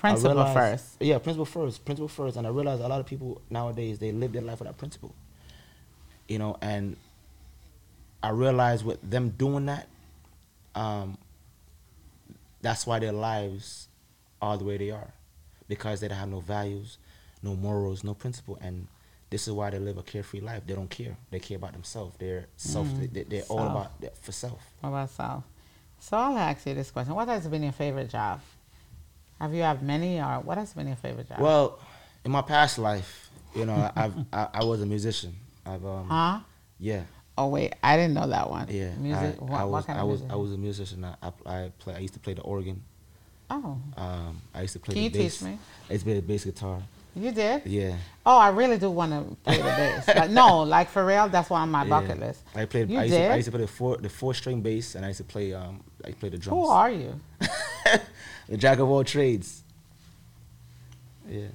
Principle 0.02 0.46
first. 0.52 0.96
Yeah, 1.00 1.20
principle 1.20 1.46
first, 1.46 1.86
principle 1.86 2.08
first. 2.08 2.36
And 2.36 2.48
I 2.48 2.50
realize 2.50 2.80
a 2.80 2.88
lot 2.88 3.00
of 3.00 3.06
people 3.06 3.40
nowadays 3.52 4.00
they 4.00 4.12
live 4.12 4.34
their 4.34 4.42
life 4.42 4.58
without 4.58 4.80
principle. 4.80 5.14
You 6.28 6.40
know, 6.40 6.58
and 6.60 6.98
I 8.24 8.30
realize 8.30 8.84
with 8.84 9.00
them 9.08 9.30
doing 9.30 9.68
that, 9.68 9.88
um, 10.74 11.20
that's 12.62 12.86
why 12.86 13.00
their 13.00 13.12
lives 13.12 13.88
are 14.42 14.58
the 14.58 14.64
way 14.64 14.78
they 14.78 14.92
are, 14.92 15.14
because 15.68 16.00
they 16.00 16.08
don't 16.08 16.18
have 16.18 16.30
no 16.30 16.40
values, 16.40 16.98
no 17.42 17.56
morals, 17.56 18.04
no 18.04 18.14
principle, 18.14 18.58
and 18.62 18.88
this 19.30 19.48
is 19.48 19.54
why 19.54 19.70
they 19.70 19.80
live 19.80 19.98
a 19.98 20.04
carefree 20.04 20.42
life. 20.42 20.64
They 20.68 20.74
don't 20.74 20.90
care. 20.90 21.16
They 21.32 21.40
care 21.40 21.58
about 21.58 21.72
themselves. 21.74 22.16
They're 22.20 22.48
self. 22.58 22.88
They, 23.00 23.24
they're 23.24 23.44
all 23.44 23.66
about 23.66 23.92
for 24.22 24.32
self. 24.34 24.60
What 24.82 24.90
about 24.90 25.10
self? 25.10 25.44
So 26.00 26.18
I'll 26.18 26.38
ask 26.38 26.66
you 26.66 26.74
this 26.74 26.92
question: 26.92 27.16
What 27.16 27.30
has 27.30 27.48
been 27.48 27.64
your 27.64 27.72
favorite 27.72 28.10
job? 28.10 28.42
Have 29.40 29.54
you 29.54 29.62
had 29.62 29.82
many, 29.82 30.20
or 30.20 30.42
what 30.42 30.58
has 30.58 30.74
been 30.74 30.88
your 30.88 30.98
favorite 30.98 31.30
job? 31.30 31.40
Well, 31.40 31.80
in 32.26 32.32
my 32.32 32.42
past 32.42 32.78
life, 32.78 33.30
you 33.56 33.66
know, 33.66 33.90
I've 33.96 34.14
I, 34.34 34.48
I 34.54 34.64
was 34.66 34.82
a 34.82 34.86
musician. 34.86 35.36
I've 35.66 35.86
um 35.86 36.08
huh? 36.10 36.40
yeah 36.80 37.04
Oh 37.38 37.48
wait, 37.48 37.74
I 37.82 37.96
didn't 37.98 38.14
know 38.14 38.28
that 38.28 38.50
one. 38.50 38.68
yeah. 38.70 38.92
Music. 38.96 39.36
I, 39.40 39.44
what, 39.44 39.60
I 39.60 39.64
was 39.64 39.86
kind 39.86 40.00
I 40.00 40.04
was 40.04 40.20
music? 40.22 40.34
I 40.34 40.36
was 40.36 40.54
a 40.54 40.58
musician. 40.58 41.06
I, 41.06 41.32
I 41.46 41.72
play. 41.80 41.96
I 41.96 42.00
used 42.00 42.14
to 42.14 42.20
play 42.20 42.34
the 42.34 42.42
organ. 42.42 42.84
Oh, 43.50 43.78
Um, 43.98 44.42
I 44.54 44.62
used 44.62 44.74
to 44.74 44.80
play 44.80 44.94
Can 44.94 45.04
the 45.04 45.10
you 45.10 45.24
bass. 45.24 45.40
teach 45.40 45.48
me? 45.48 45.58
I 45.90 45.94
used 45.94 46.06
to 46.06 46.12
play 46.12 46.20
the 46.22 46.26
bass 46.26 46.46
guitar. 46.46 46.82
you 47.16 47.32
did? 47.32 47.66
Yeah. 47.66 47.98
Oh, 48.26 48.38
I 48.38 48.50
really 48.50 48.78
do 48.78 48.90
want 48.90 49.12
to 49.12 49.36
play 49.44 49.58
the 49.58 49.64
bass. 49.64 50.08
Like, 50.08 50.30
no, 50.30 50.64
like 50.76 50.90
for 50.90 51.06
real, 51.06 51.28
that's 51.28 51.50
one 51.50 51.62
on 51.64 51.70
my 51.72 51.84
yeah. 51.84 51.90
bucket 51.90 52.20
list. 52.20 52.44
I 52.56 52.66
played. 52.66 52.90
You 52.90 53.00
I 53.00 53.04
used, 53.04 53.16
to, 53.16 53.30
I 53.32 53.36
used 53.36 53.46
to 53.48 53.52
play 53.52 53.62
the 53.62 53.68
four 53.68 53.98
the 53.98 54.10
four 54.10 54.34
string 54.34 54.62
bass, 54.62 54.96
and 54.96 55.04
I 55.04 55.10
used 55.10 55.18
to 55.20 55.24
play 55.26 55.54
um 55.54 55.82
I 56.06 56.12
played 56.12 56.32
the 56.34 56.38
drums. 56.38 56.60
Who 56.62 56.68
are 56.68 56.92
you? 56.92 57.20
the 58.50 58.58
jack 58.58 58.80
of 58.80 58.90
all 58.90 59.04
trades. 59.04 59.64
Yeah, 61.30 61.48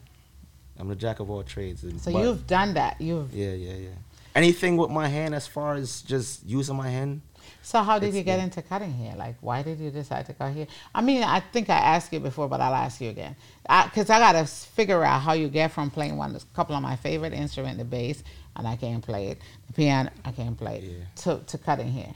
I'm 0.78 0.88
the 0.88 0.96
jack 0.96 1.20
of 1.20 1.30
all 1.30 1.42
trades. 1.42 1.84
So 2.02 2.12
but- 2.12 2.22
you've 2.22 2.46
done 2.46 2.74
that. 2.74 3.00
You've. 3.00 3.32
Yeah, 3.32 3.52
yeah, 3.52 3.74
yeah. 3.74 3.88
Anything 4.36 4.76
with 4.76 4.90
my 4.90 5.08
hand, 5.08 5.34
as 5.34 5.46
far 5.46 5.74
as 5.74 6.02
just 6.02 6.44
using 6.44 6.76
my 6.76 6.90
hand. 6.90 7.22
So 7.62 7.82
how 7.82 7.98
did 7.98 8.12
you 8.14 8.22
get 8.22 8.38
into 8.38 8.60
cutting 8.60 8.92
hair? 8.92 9.14
Like, 9.16 9.36
why 9.40 9.62
did 9.62 9.80
you 9.80 9.90
decide 9.90 10.26
to 10.26 10.34
cut 10.34 10.52
hair? 10.52 10.66
I 10.94 11.00
mean, 11.00 11.22
I 11.22 11.40
think 11.40 11.70
I 11.70 11.78
asked 11.78 12.12
you 12.12 12.20
before, 12.20 12.46
but 12.46 12.60
I'll 12.60 12.74
ask 12.74 13.00
you 13.00 13.08
again. 13.08 13.34
Because 13.62 14.10
I, 14.10 14.18
gotta 14.18 14.44
figure 14.44 15.02
out 15.02 15.22
how 15.22 15.32
you 15.32 15.48
get 15.48 15.72
from 15.72 15.90
playing 15.90 16.18
one, 16.18 16.36
a 16.36 16.40
couple 16.54 16.76
of 16.76 16.82
my 16.82 16.96
favorite 16.96 17.32
instrument, 17.32 17.78
the 17.78 17.84
bass, 17.86 18.22
and 18.56 18.68
I 18.68 18.76
can't 18.76 19.02
play 19.02 19.28
it. 19.28 19.38
The 19.68 19.72
piano, 19.72 20.10
I 20.24 20.32
can't 20.32 20.56
play 20.56 20.76
it. 20.78 20.84
Yeah. 20.84 21.04
To 21.22 21.42
to 21.46 21.58
cutting 21.58 21.90
hair. 21.90 22.14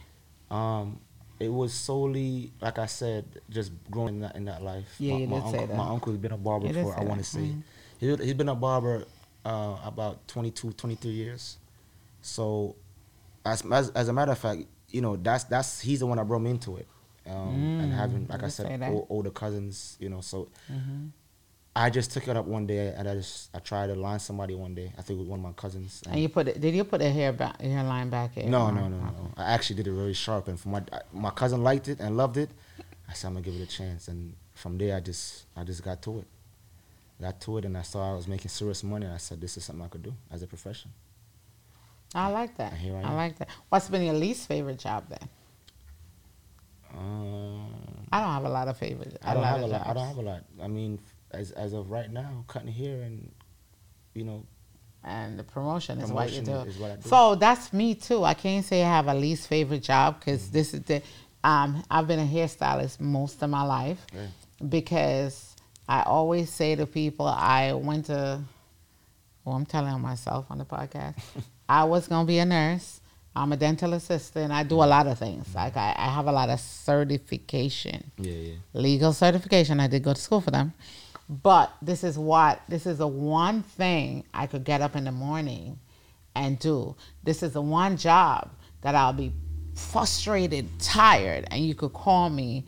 Um, 0.51 1.01
it 1.39 1.49
was 1.51 1.73
solely, 1.73 2.53
like 2.61 2.79
I 2.79 2.87
said, 2.87 3.25
just 3.49 3.73
growing 3.91 4.17
in 4.17 4.21
that, 4.21 4.37
in 4.37 4.45
that 4.45 4.63
life. 4.63 4.95
Yeah, 4.99 5.15
my, 5.15 5.21
you 5.21 5.27
my 5.27 5.37
did 5.37 5.43
say 5.43 5.49
uncle, 5.59 5.67
that. 5.69 5.77
My 5.77 5.89
uncle's 5.89 6.17
been 6.19 6.33
a 6.33 6.37
barber 6.37 6.67
You 6.67 6.75
for, 6.75 6.99
I 7.01 7.03
want 7.03 7.21
to 7.21 7.25
say, 7.25 7.41
Mhm. 7.41 7.63
he, 7.99 8.17
he's 8.25 8.35
been 8.35 8.51
a 8.51 8.55
barber 8.55 9.05
uh, 9.47 9.77
about 9.85 10.29
22, 10.29 10.73
23 10.73 11.11
years. 11.11 11.57
So, 12.23 12.77
as, 13.45 13.65
as 13.71 13.91
as 13.91 14.09
a 14.09 14.13
matter 14.13 14.33
of 14.33 14.39
fact, 14.39 14.63
you 14.91 15.01
know, 15.01 15.17
that's 15.17 15.45
that's 15.45 15.81
he's 15.81 16.01
the 16.01 16.07
one 16.07 16.19
that 16.19 16.27
brought 16.27 16.41
me 16.43 16.51
into 16.51 16.77
it. 16.77 16.87
Um, 17.27 17.71
and 17.79 17.93
Mm, 17.93 17.97
having, 17.97 18.27
like 18.29 18.43
I 18.43 18.49
said, 18.49 18.67
o- 18.83 19.07
older 19.11 19.31
cousins, 19.31 19.97
you 20.01 20.09
know, 20.09 20.21
so 20.21 20.49
Mm-hmm. 20.73 21.07
I 21.77 21.89
just 21.89 22.11
took 22.11 22.27
it 22.27 22.37
up 22.37 22.47
one 22.47 22.67
day 22.67 22.93
and 22.97 23.09
I 23.09 23.15
just 23.15 23.55
I 23.55 23.61
tried 23.61 23.87
to 23.87 23.95
line 23.95 24.19
somebody 24.19 24.55
one 24.57 24.75
day. 24.75 24.93
I 24.99 25.03
think 25.03 25.19
it 25.19 25.21
was 25.21 25.29
one 25.29 25.39
of 25.39 25.45
my 25.45 25.53
cousins. 25.53 26.03
And 26.11 26.21
you 26.21 26.29
put 26.29 26.49
it? 26.49 26.61
Did 26.61 26.75
you 26.75 26.83
put 26.83 26.99
the 26.99 27.09
hair 27.11 27.33
back, 27.33 27.61
hairline 27.61 28.11
back 28.11 28.37
in? 28.37 28.51
No, 28.51 28.67
or- 28.67 28.73
no, 28.73 28.89
no, 28.89 28.99
no. 28.99 29.31
I 29.37 29.53
actually 29.53 29.77
did 29.77 29.87
it 29.87 29.93
very 29.93 30.13
sharp, 30.13 30.49
and 30.49 30.59
for 30.59 30.69
my 30.71 30.83
my 31.13 31.31
cousin 31.31 31.63
liked 31.63 31.87
it 31.89 32.01
and 32.01 32.17
loved 32.17 32.37
it. 32.39 32.51
I 33.09 33.13
said 33.13 33.29
I'm 33.29 33.35
gonna 33.35 33.45
give 33.45 33.55
it 33.55 33.63
a 33.63 33.67
chance, 33.67 34.09
and 34.09 34.35
from 34.55 34.79
there 34.79 34.97
I 34.97 35.01
just 35.01 35.45
I 35.57 35.63
just 35.63 35.85
got 35.85 36.03
to 36.03 36.19
it, 36.19 36.27
got 37.21 37.41
to 37.43 37.59
it, 37.59 37.65
and 37.65 37.79
I 37.79 37.83
saw 37.83 38.13
I 38.13 38.17
was 38.17 38.27
making 38.27 38.49
serious 38.49 38.83
money. 38.83 39.07
And 39.07 39.15
I 39.15 39.19
said 39.19 39.41
this 39.41 39.57
is 39.57 39.65
something 39.65 39.85
I 39.85 39.89
could 39.89 40.03
do 40.03 40.15
as 40.33 40.43
a 40.43 40.49
profession. 40.49 40.91
I 42.15 42.29
like 42.29 42.57
that. 42.57 42.73
Here 42.75 42.97
I 42.97 43.03
I 43.03 43.15
like 43.15 43.39
that. 43.39 43.49
What's 43.69 43.89
been 43.89 44.03
your 44.03 44.15
least 44.15 44.49
favorite 44.49 44.79
job 44.79 45.05
then? 45.09 45.29
Um, 46.97 47.71
I 48.13 48.21
don't 48.21 48.33
have 48.33 48.45
a 48.45 48.49
lot 48.49 48.69
of 48.69 48.77
favorite. 48.77 49.17
I 49.23 49.35
don't 49.35 49.45
have 49.45 49.61
a 49.61 49.67
lot. 49.67 49.87
I 49.87 49.93
don't 49.95 50.07
have 50.09 50.17
a 50.17 50.23
lot. 50.23 50.45
I 50.61 50.67
mean, 50.67 50.99
as 51.31 51.53
as 51.53 51.73
of 51.73 51.91
right 51.91 52.11
now, 52.11 52.45
cutting 52.49 52.73
hair 52.73 53.03
and 53.03 53.31
you 54.15 54.25
know, 54.25 54.45
and 55.05 55.39
the 55.39 55.45
promotion 55.45 56.01
is 56.01 56.11
what 56.11 56.33
you 56.33 56.43
do. 56.43 56.53
is 56.53 56.79
what 56.79 56.91
I 56.91 56.97
do. 56.97 57.09
So 57.09 57.37
that's 57.37 57.73
me 57.73 57.95
too. 57.95 58.25
I 58.25 58.35
can't 58.35 58.65
say 58.65 58.83
I 58.83 58.89
have 58.89 59.07
a 59.07 59.15
least 59.15 59.47
favorite 59.47 59.83
job 59.83 60.19
because 60.19 60.43
Mm-hmm. 60.45 60.53
this 60.53 60.75
is 60.75 60.83
the. 60.83 61.03
Um, 61.43 61.83
I've 61.91 62.07
been 62.07 62.19
a 62.19 62.27
hairstylist 62.27 63.01
most 63.01 63.43
of 63.43 63.49
my 63.49 63.63
life 63.63 64.05
Right. 64.13 64.29
because 64.69 65.57
I 65.89 66.03
always 66.03 66.51
say 66.51 66.75
to 66.77 66.87
people, 66.87 67.27
I 67.27 67.73
went 67.73 68.07
to. 68.07 68.41
Well, 69.45 69.55
I'm 69.57 69.65
telling 69.65 69.99
myself 70.03 70.47
on 70.51 70.59
the 70.59 70.67
podcast, 70.67 71.15
I 71.71 71.85
was 71.85 72.09
gonna 72.09 72.27
be 72.27 72.41
a 72.41 72.45
nurse. 72.45 73.01
I'm 73.37 73.53
a 73.53 73.57
dental 73.57 73.93
assistant. 73.93 74.51
I 74.51 74.65
do 74.65 74.83
a 74.83 74.91
lot 74.91 75.07
of 75.07 75.21
things. 75.21 75.47
Mm-hmm. 75.47 75.57
Like 75.57 75.77
I, 75.77 75.95
I 75.97 76.09
have 76.09 76.27
a 76.27 76.33
lot 76.33 76.51
of 76.51 76.59
certification 76.59 78.11
yeah, 78.19 78.33
yeah, 78.33 78.55
legal 78.73 79.13
certification. 79.13 79.79
I 79.79 79.87
did 79.87 80.03
go 80.03 80.13
to 80.13 80.21
school 80.21 80.41
for 80.41 80.51
them. 80.51 80.75
But 81.29 81.73
this 81.81 82.03
is 82.03 82.19
what 82.19 82.61
this 82.69 82.87
is 82.87 82.99
the 82.99 83.07
one 83.07 83.63
thing 83.63 84.25
I 84.35 84.49
could 84.49 84.65
get 84.65 84.81
up 84.81 84.97
in 84.97 85.05
the 85.05 85.13
morning 85.13 85.79
and 86.35 86.59
do. 86.59 86.97
This 87.23 87.45
is 87.45 87.53
the 87.53 87.63
one 87.63 87.97
job 87.97 88.51
that 88.81 88.97
I'll 88.97 89.13
be 89.13 89.33
frustrated, 89.77 90.67
tired, 90.81 91.47
and 91.53 91.65
you 91.65 91.77
could 91.77 91.93
call 91.93 92.31
me 92.31 92.65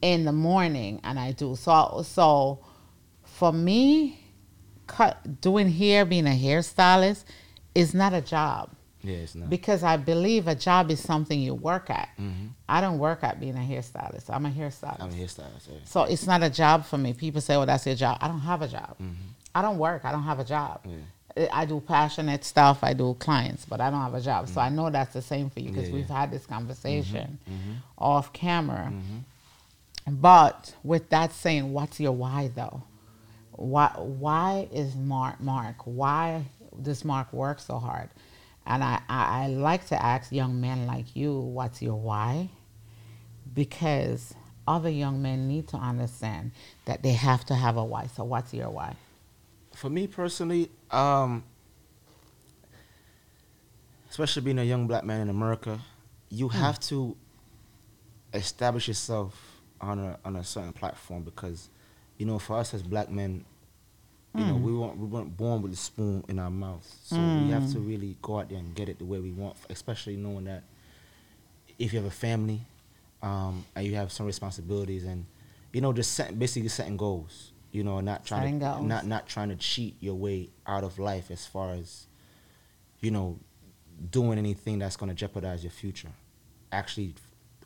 in 0.00 0.24
the 0.24 0.32
morning 0.32 1.00
and 1.02 1.18
I 1.18 1.32
do. 1.32 1.56
So 1.56 2.02
so 2.06 2.64
for 3.24 3.52
me, 3.52 4.20
cut 4.86 5.40
doing 5.40 5.68
hair, 5.68 6.04
being 6.04 6.28
a 6.28 6.38
hairstylist 6.38 7.24
is 7.74 7.94
not 7.94 8.12
a 8.12 8.20
job 8.20 8.70
yeah. 9.02 9.16
It's 9.16 9.34
not. 9.34 9.50
because 9.50 9.82
I 9.82 9.96
believe 9.98 10.48
a 10.48 10.54
job 10.54 10.90
is 10.90 11.00
something 11.02 11.38
you 11.38 11.54
work 11.54 11.90
at. 11.90 12.08
Mhm. 12.18 12.50
I 12.68 12.80
don't 12.80 12.98
work 12.98 13.22
at 13.22 13.38
being 13.38 13.54
a 13.56 13.58
hairstylist. 13.60 14.30
I'm 14.30 14.46
a 14.46 14.50
hairstylist. 14.50 15.00
I'm 15.02 15.10
a 15.10 15.12
hairstylist. 15.12 15.68
Yeah. 15.70 15.78
So 15.84 16.04
it's 16.04 16.26
not 16.26 16.42
a 16.42 16.48
job 16.48 16.84
for 16.86 16.96
me. 16.96 17.12
People 17.12 17.40
say, 17.42 17.56
"Well, 17.56 17.66
that's 17.66 17.84
your 17.86 17.96
job." 17.96 18.16
I 18.22 18.28
don't 18.28 18.40
have 18.40 18.62
a 18.62 18.68
job. 18.68 18.96
I 19.54 19.60
don't 19.62 19.78
work. 19.78 20.04
I 20.06 20.10
don't 20.12 20.22
have 20.22 20.38
a 20.40 20.44
job. 20.44 20.80
Yeah. 20.86 21.48
I 21.52 21.64
do 21.66 21.80
passionate 21.80 22.44
stuff. 22.44 22.78
I 22.82 22.92
do 22.94 23.14
clients, 23.18 23.66
but 23.66 23.80
I 23.80 23.90
don't 23.90 24.00
have 24.00 24.14
a 24.14 24.20
job. 24.20 24.48
So 24.48 24.60
I 24.60 24.68
know 24.68 24.88
that's 24.88 25.12
the 25.12 25.20
same 25.22 25.50
for 25.50 25.60
you 25.60 25.70
because 25.70 25.88
Yeah, 25.88 25.94
we've 25.96 26.08
had 26.08 26.30
this 26.30 26.46
conversation 26.46 27.38
Mhm. 27.46 27.76
off 27.98 28.32
camera. 28.32 28.90
Mm-hmm. 28.92 29.18
But 30.06 30.74
with 30.82 31.10
that 31.10 31.32
saying, 31.32 31.72
what's 31.72 31.98
your 32.00 32.12
why 32.12 32.50
though? 32.54 32.82
Why 33.52 33.88
why 33.96 34.68
is 34.72 34.94
Mark 34.96 35.40
Mark? 35.40 35.76
Why 35.84 36.44
does 36.80 37.04
Mark 37.04 37.32
work 37.32 37.58
so 37.60 37.78
hard? 37.78 38.10
And 38.66 38.82
I, 38.82 39.00
I, 39.08 39.44
I 39.44 39.46
like 39.48 39.86
to 39.88 40.02
ask 40.02 40.32
young 40.32 40.60
men 40.60 40.86
like 40.86 41.14
you, 41.14 41.38
what's 41.38 41.82
your 41.82 41.96
why? 41.96 42.48
Because 43.52 44.34
other 44.66 44.88
young 44.88 45.20
men 45.20 45.46
need 45.46 45.68
to 45.68 45.76
understand 45.76 46.52
that 46.86 47.02
they 47.02 47.12
have 47.12 47.44
to 47.46 47.54
have 47.54 47.76
a 47.76 47.84
why. 47.84 48.06
So 48.06 48.24
what's 48.24 48.54
your 48.54 48.70
why? 48.70 48.96
For 49.74 49.90
me 49.90 50.06
personally, 50.06 50.70
um, 50.90 51.44
especially 54.10 54.42
being 54.42 54.58
a 54.58 54.64
young 54.64 54.86
black 54.86 55.04
man 55.04 55.20
in 55.20 55.28
America, 55.28 55.80
you 56.30 56.48
have 56.48 56.80
to 56.80 57.16
establish 58.32 58.88
yourself 58.88 59.60
on 59.80 59.98
a 59.98 60.18
on 60.24 60.36
a 60.36 60.44
certain 60.44 60.72
platform 60.72 61.22
because, 61.22 61.68
you 62.16 62.24
know, 62.24 62.38
for 62.38 62.56
us 62.56 62.72
as 62.72 62.82
black 62.82 63.10
men, 63.10 63.44
you 64.34 64.44
know, 64.44 64.56
we 64.56 64.72
weren't 64.74 64.96
we 64.98 65.06
weren't 65.06 65.36
born 65.36 65.62
with 65.62 65.72
a 65.72 65.76
spoon 65.76 66.24
in 66.28 66.38
our 66.38 66.50
mouth, 66.50 66.84
so 67.04 67.16
we 67.16 67.50
have 67.50 67.70
to 67.72 67.78
really 67.78 68.16
go 68.20 68.40
out 68.40 68.48
there 68.48 68.58
and 68.58 68.74
get 68.74 68.88
it 68.88 68.98
the 68.98 69.04
way 69.04 69.20
we 69.20 69.30
want. 69.30 69.56
Especially 69.70 70.16
knowing 70.16 70.44
that 70.44 70.64
if 71.78 71.92
you 71.92 71.98
have 72.00 72.06
a 72.08 72.10
family, 72.14 72.60
um, 73.22 73.64
and 73.76 73.86
you 73.86 73.94
have 73.94 74.10
some 74.12 74.26
responsibilities, 74.26 75.04
and 75.04 75.24
you 75.72 75.80
know, 75.80 75.92
just 75.92 76.12
setting, 76.14 76.36
basically 76.36 76.68
setting 76.68 76.96
goals. 76.96 77.52
You 77.72 77.82
know, 77.84 78.00
not 78.00 78.24
trying 78.24 78.42
Setting 78.42 78.60
to 78.60 78.66
goals. 78.66 78.82
not 78.86 79.06
not 79.06 79.26
trying 79.28 79.48
to 79.50 79.56
cheat 79.56 79.96
your 80.00 80.14
way 80.14 80.50
out 80.66 80.84
of 80.84 80.98
life 80.98 81.30
as 81.30 81.46
far 81.46 81.72
as 81.72 82.06
you 83.00 83.10
know 83.10 83.38
doing 84.10 84.38
anything 84.38 84.78
that's 84.80 84.96
going 84.96 85.08
to 85.08 85.14
jeopardize 85.14 85.62
your 85.62 85.70
future. 85.72 86.10
Actually, 86.72 87.14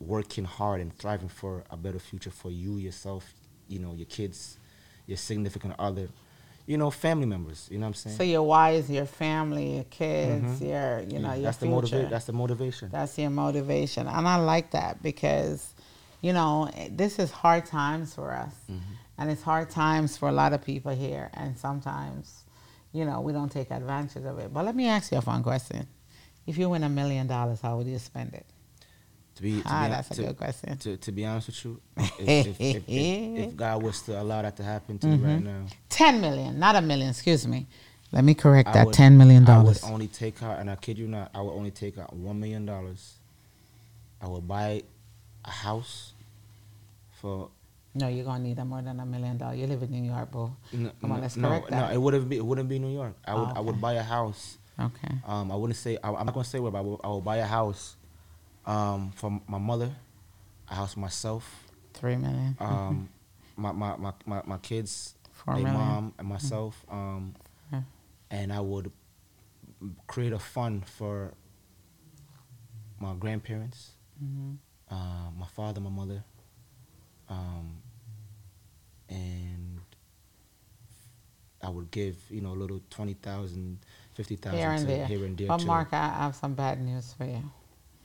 working 0.00 0.44
hard 0.44 0.80
and 0.80 0.96
thriving 0.96 1.28
for 1.28 1.64
a 1.70 1.76
better 1.76 1.98
future 1.98 2.30
for 2.30 2.50
you 2.50 2.76
yourself. 2.76 3.32
You 3.68 3.78
know, 3.80 3.94
your 3.94 4.06
kids, 4.06 4.58
your 5.06 5.16
significant 5.18 5.74
other. 5.78 6.08
You 6.68 6.76
know, 6.76 6.90
family 6.90 7.24
members. 7.24 7.66
You 7.70 7.78
know 7.78 7.84
what 7.86 7.88
I'm 7.88 7.94
saying? 7.94 8.16
So 8.18 8.22
your 8.24 8.42
why 8.42 8.72
is 8.72 8.90
your 8.90 9.06
family, 9.06 9.76
your 9.76 9.84
kids, 9.84 10.60
your 10.60 11.00
you 11.00 11.18
know 11.18 11.30
Yeah, 11.30 11.34
your 11.36 11.42
that's 11.44 11.56
the 11.56 11.66
future. 11.66 11.74
motivation. 11.74 12.10
That's 12.10 12.24
the 12.26 12.32
motivation. 12.34 12.88
That's 12.92 13.18
your 13.18 13.30
motivation. 13.30 14.06
And 14.06 14.28
I 14.28 14.36
like 14.36 14.72
that 14.72 15.02
because, 15.02 15.72
you 16.20 16.34
know, 16.34 16.68
this 16.90 17.18
is 17.18 17.30
hard 17.30 17.64
times 17.64 18.14
for 18.14 18.32
us. 18.34 18.54
Mm-hmm. 18.70 18.92
And 19.16 19.30
it's 19.30 19.42
hard 19.42 19.70
times 19.70 20.18
for 20.18 20.28
a 20.28 20.32
lot 20.32 20.52
of 20.52 20.62
people 20.62 20.92
here. 20.94 21.30
And 21.32 21.58
sometimes, 21.58 22.44
you 22.92 23.06
know, 23.06 23.22
we 23.22 23.32
don't 23.32 23.50
take 23.50 23.70
advantage 23.70 24.24
of 24.26 24.38
it. 24.38 24.52
But 24.52 24.66
let 24.66 24.76
me 24.76 24.86
ask 24.88 25.10
you 25.10 25.16
a 25.18 25.22
fun 25.22 25.42
question. 25.42 25.86
If 26.46 26.58
you 26.58 26.68
win 26.68 26.84
a 26.84 26.88
million 26.90 27.26
dollars, 27.26 27.62
how 27.62 27.78
would 27.78 27.86
you 27.86 27.98
spend 27.98 28.34
it? 28.34 28.44
To 29.38 29.42
be, 29.42 29.62
to 29.62 29.68
Ah, 29.68 29.84
be 29.84 29.90
that's 29.90 30.10
a 30.18 30.22
good 30.22 30.36
question. 30.36 30.76
To, 30.78 30.96
to 30.96 31.12
be 31.12 31.24
honest 31.24 31.46
with 31.46 31.64
you, 31.64 31.80
if, 32.18 32.46
if, 32.48 32.60
if, 32.60 32.82
if, 32.88 33.56
God 33.62 33.82
was 33.84 34.02
to 34.02 34.20
allow 34.20 34.42
that 34.42 34.56
to 34.56 34.64
happen 34.64 34.98
to 34.98 35.08
you 35.08 35.16
right 35.24 35.40
now, 35.42 35.66
10 35.90 36.20
million, 36.20 36.58
not 36.58 36.74
a 36.74 36.80
million, 36.82 37.10
excuse 37.10 37.46
me. 37.46 37.66
Let 38.10 38.24
me 38.24 38.34
correct 38.34 38.68
I 38.68 38.72
that. 38.72 38.86
would- 38.86 38.94
$10 38.96 39.12
million. 39.16 39.48
I 39.48 39.62
would 39.62 39.78
only 39.84 40.08
take 40.08 40.42
out, 40.42 40.58
and 40.58 40.68
I 40.68 40.74
kid 40.76 40.98
you 40.98 41.06
not, 41.06 41.30
I 41.32 41.40
would 41.40 41.52
only 41.52 41.70
take 41.70 41.98
out 41.98 42.12
one 42.16 42.40
million 42.40 42.66
dollars. 42.66 43.14
I 44.20 44.26
would 44.26 44.48
buy 44.48 44.82
a 45.44 45.50
house 45.50 46.12
for 47.20 47.50
no, 47.94 48.08
you're 48.08 48.24
going 48.24 48.42
to 48.42 48.48
need 48.48 48.64
more 48.64 48.82
than 48.82 48.98
a 49.00 49.06
million 49.06 49.38
dollars. 49.38 49.58
You 49.58 49.66
live 49.68 49.82
in 49.84 49.90
New 49.92 50.02
York, 50.10 50.30
bro. 50.32 50.52
no, 50.72 50.90
Come 51.00 51.12
on, 51.12 51.20
let's 51.20 51.36
no, 51.36 51.48
correct 51.48 51.70
no, 51.70 51.88
it 51.90 51.96
wouldn't 52.00 52.28
be 52.28 52.36
it 52.36 52.44
wouldn't 52.44 52.68
be 52.68 52.78
New 52.80 52.92
York. 52.92 53.14
I 53.24 53.34
would 53.34 53.48
Oh, 53.50 53.52
I 53.56 53.60
would 53.60 53.80
buy 53.80 53.92
a 53.94 54.02
house. 54.02 54.58
Okay. 54.80 55.14
Um, 55.26 55.50
I 55.52 55.54
wouldn't 55.56 55.76
say 55.76 55.96
I, 56.02 56.08
I'm 56.12 56.26
not 56.26 56.34
gonna 56.34 56.44
say 56.44 56.58
where, 56.60 56.70
but 56.72 56.78
I 56.78 56.82
will, 56.82 57.00
I 57.04 57.08
will 57.08 57.20
buy 57.20 57.36
a 57.38 57.44
house, 57.46 57.96
um, 58.68 59.10
for 59.16 59.40
my 59.48 59.58
mother, 59.58 59.90
a 60.70 60.74
house 60.74 60.96
myself, 60.96 61.64
Three 61.94 62.16
million. 62.16 62.56
um, 62.60 63.08
my, 63.56 63.72
my, 63.72 63.96
my, 63.96 64.12
my, 64.26 64.42
my 64.44 64.58
kids, 64.58 65.14
Four 65.32 65.54
million. 65.54 65.72
mom 65.72 66.12
and 66.18 66.28
myself, 66.28 66.84
um, 66.90 67.34
Yeah. 67.72 67.82
and 68.30 68.52
I 68.52 68.60
would 68.60 68.92
create 70.06 70.32
a 70.32 70.38
fund 70.38 70.86
for 70.86 71.32
my 73.00 73.14
grandparents, 73.14 73.92
hmm 74.18 74.54
uh, 74.90 75.30
my 75.38 75.46
father, 75.54 75.80
my 75.80 75.90
mother, 75.90 76.24
um, 77.28 77.76
and 79.08 79.80
I 81.62 81.68
would 81.68 81.90
give 81.90 82.16
you 82.30 82.40
know 82.40 82.52
a 82.52 82.58
little 82.62 82.80
twenty 82.90 83.14
thousand, 83.14 83.78
fifty 84.14 84.36
thousand 84.36 84.58
Here 84.60 84.70
and 84.70 84.88
there. 84.88 85.06
here 85.06 85.24
and 85.26 85.36
there. 85.36 85.48
But 85.48 85.58
to- 85.60 85.66
Mark, 85.66 85.92
I 85.92 86.08
have 86.08 86.34
some 86.36 86.54
bad 86.54 86.80
news 86.80 87.12
for 87.16 87.24
you. 87.26 87.42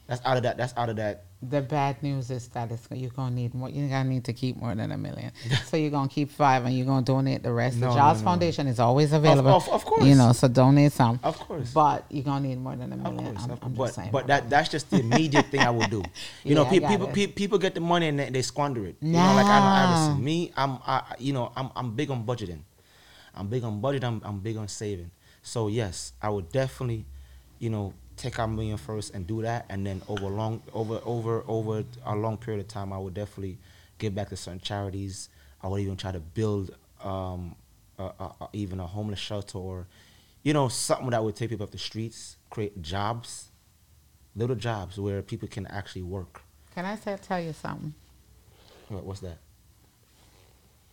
That's 0.06 0.20
out 0.24 0.36
of 0.36 0.42
that. 0.42 0.56
That's 0.56 0.74
out 0.76 0.88
of 0.90 0.96
that. 0.96 1.24
The 1.42 1.60
bad 1.60 2.02
news 2.02 2.30
is 2.30 2.48
that 2.48 2.70
it's, 2.72 2.88
you're 2.90 3.10
gonna 3.10 3.34
need 3.34 3.52
more. 3.54 3.68
You're 3.68 3.88
gonna 3.88 4.08
need 4.08 4.24
to 4.24 4.32
keep 4.32 4.56
more 4.56 4.74
than 4.74 4.92
a 4.92 4.96
million. 4.98 5.30
so 5.66 5.76
you're 5.76 5.90
gonna 5.90 6.08
keep 6.08 6.30
five, 6.30 6.64
and 6.64 6.74
you're 6.76 6.86
gonna 6.86 7.04
donate 7.04 7.42
the 7.42 7.52
rest. 7.52 7.76
No, 7.76 7.88
the 7.88 7.94
no, 7.94 7.96
Jaws 8.00 8.20
no. 8.20 8.24
Foundation 8.24 8.66
is 8.66 8.80
always 8.80 9.12
available. 9.12 9.50
of- 9.50 9.68
of 9.68 9.84
course. 9.84 10.04
You 10.04 10.14
know, 10.14 10.32
so 10.32 10.48
donate 10.48 10.92
some. 10.92 11.20
Of 11.22 11.38
course. 11.38 11.70
But 11.72 12.04
you're 12.10 12.24
gonna 12.24 12.48
need 12.48 12.58
more 12.60 12.76
than 12.76 12.92
a 12.92 12.96
Of 12.96 13.02
million. 13.14 13.34
course, 13.34 13.44
I'm, 13.44 13.50
of 13.50 13.58
I'm 13.62 13.76
course. 13.76 13.88
just 13.90 13.96
saying. 13.96 14.10
but 14.12 14.20
but 14.22 14.26
that 14.28 14.50
that's 14.50 14.68
just 14.70 14.90
the 14.90 15.00
immediate 15.00 15.46
thing 15.46 15.60
I 15.60 15.70
would 15.70 15.90
do. 15.90 16.02
You 16.44 16.54
know, 16.54 16.62
Yeah, 16.64 16.68
I 16.68 16.78
pe- 16.80 16.88
people 16.88 17.06
pe- 17.08 17.26
people 17.26 17.58
get 17.58 17.74
the 17.74 17.80
money 17.80 18.08
and 18.08 18.18
they, 18.18 18.30
they 18.30 18.42
squander 18.42 18.86
it. 18.86 18.96
You 19.02 19.12
know, 19.12 19.18
like 19.34 19.46
I 19.46 19.58
know 20.08 20.14
Nah. 20.14 20.16
Me, 20.18 20.52
I'm 20.56 20.78
I, 20.86 21.14
you 21.18 21.32
know 21.34 21.52
I'm 21.56 21.70
I'm 21.76 21.94
big 21.94 22.10
on 22.10 22.24
budgeting. 22.24 22.60
I'm 23.34 23.48
big 23.48 23.64
on 23.64 23.80
budget. 23.80 24.04
I'm 24.04 24.20
I'm 24.24 24.38
big 24.40 24.56
on 24.56 24.68
saving. 24.68 25.10
So 25.42 25.68
yes, 25.68 26.12
I 26.22 26.30
would 26.30 26.50
definitely, 26.50 27.04
you 27.58 27.68
know, 27.68 27.92
take 28.16 28.38
out 28.38 28.48
a 28.48 28.52
million 28.52 28.76
first 28.76 29.14
and 29.14 29.26
do 29.26 29.42
that, 29.42 29.66
and 29.68 29.86
then 29.86 30.02
over 30.08 30.26
long 30.26 30.62
over 30.72 31.00
over 31.04 31.44
over 31.46 31.84
a 32.04 32.14
long 32.14 32.36
period 32.36 32.60
of 32.60 32.68
time, 32.68 32.92
I 32.92 32.98
would 32.98 33.14
definitely 33.14 33.58
give 33.98 34.14
back 34.14 34.28
to 34.30 34.36
certain 34.36 34.60
charities. 34.60 35.28
I 35.62 35.68
would 35.68 35.80
even 35.80 35.96
try 35.96 36.12
to 36.12 36.20
build 36.20 36.74
um, 37.02 37.56
a, 37.98 38.04
a, 38.04 38.32
a, 38.40 38.48
even 38.52 38.80
a 38.80 38.86
homeless 38.86 39.18
shelter 39.18 39.58
or, 39.58 39.86
you 40.42 40.52
know, 40.52 40.68
something 40.68 41.10
that 41.10 41.24
would 41.24 41.36
take 41.36 41.50
people 41.50 41.64
off 41.64 41.70
the 41.70 41.78
streets, 41.78 42.36
create 42.50 42.82
jobs, 42.82 43.48
little 44.36 44.56
jobs 44.56 44.98
where 44.98 45.22
people 45.22 45.48
can 45.48 45.66
actually 45.68 46.02
work. 46.02 46.42
Can 46.74 46.84
I 46.84 46.96
say, 46.96 47.16
tell 47.22 47.40
you 47.40 47.52
something? 47.52 47.94
What, 48.88 49.04
what's 49.04 49.20
that? 49.20 49.38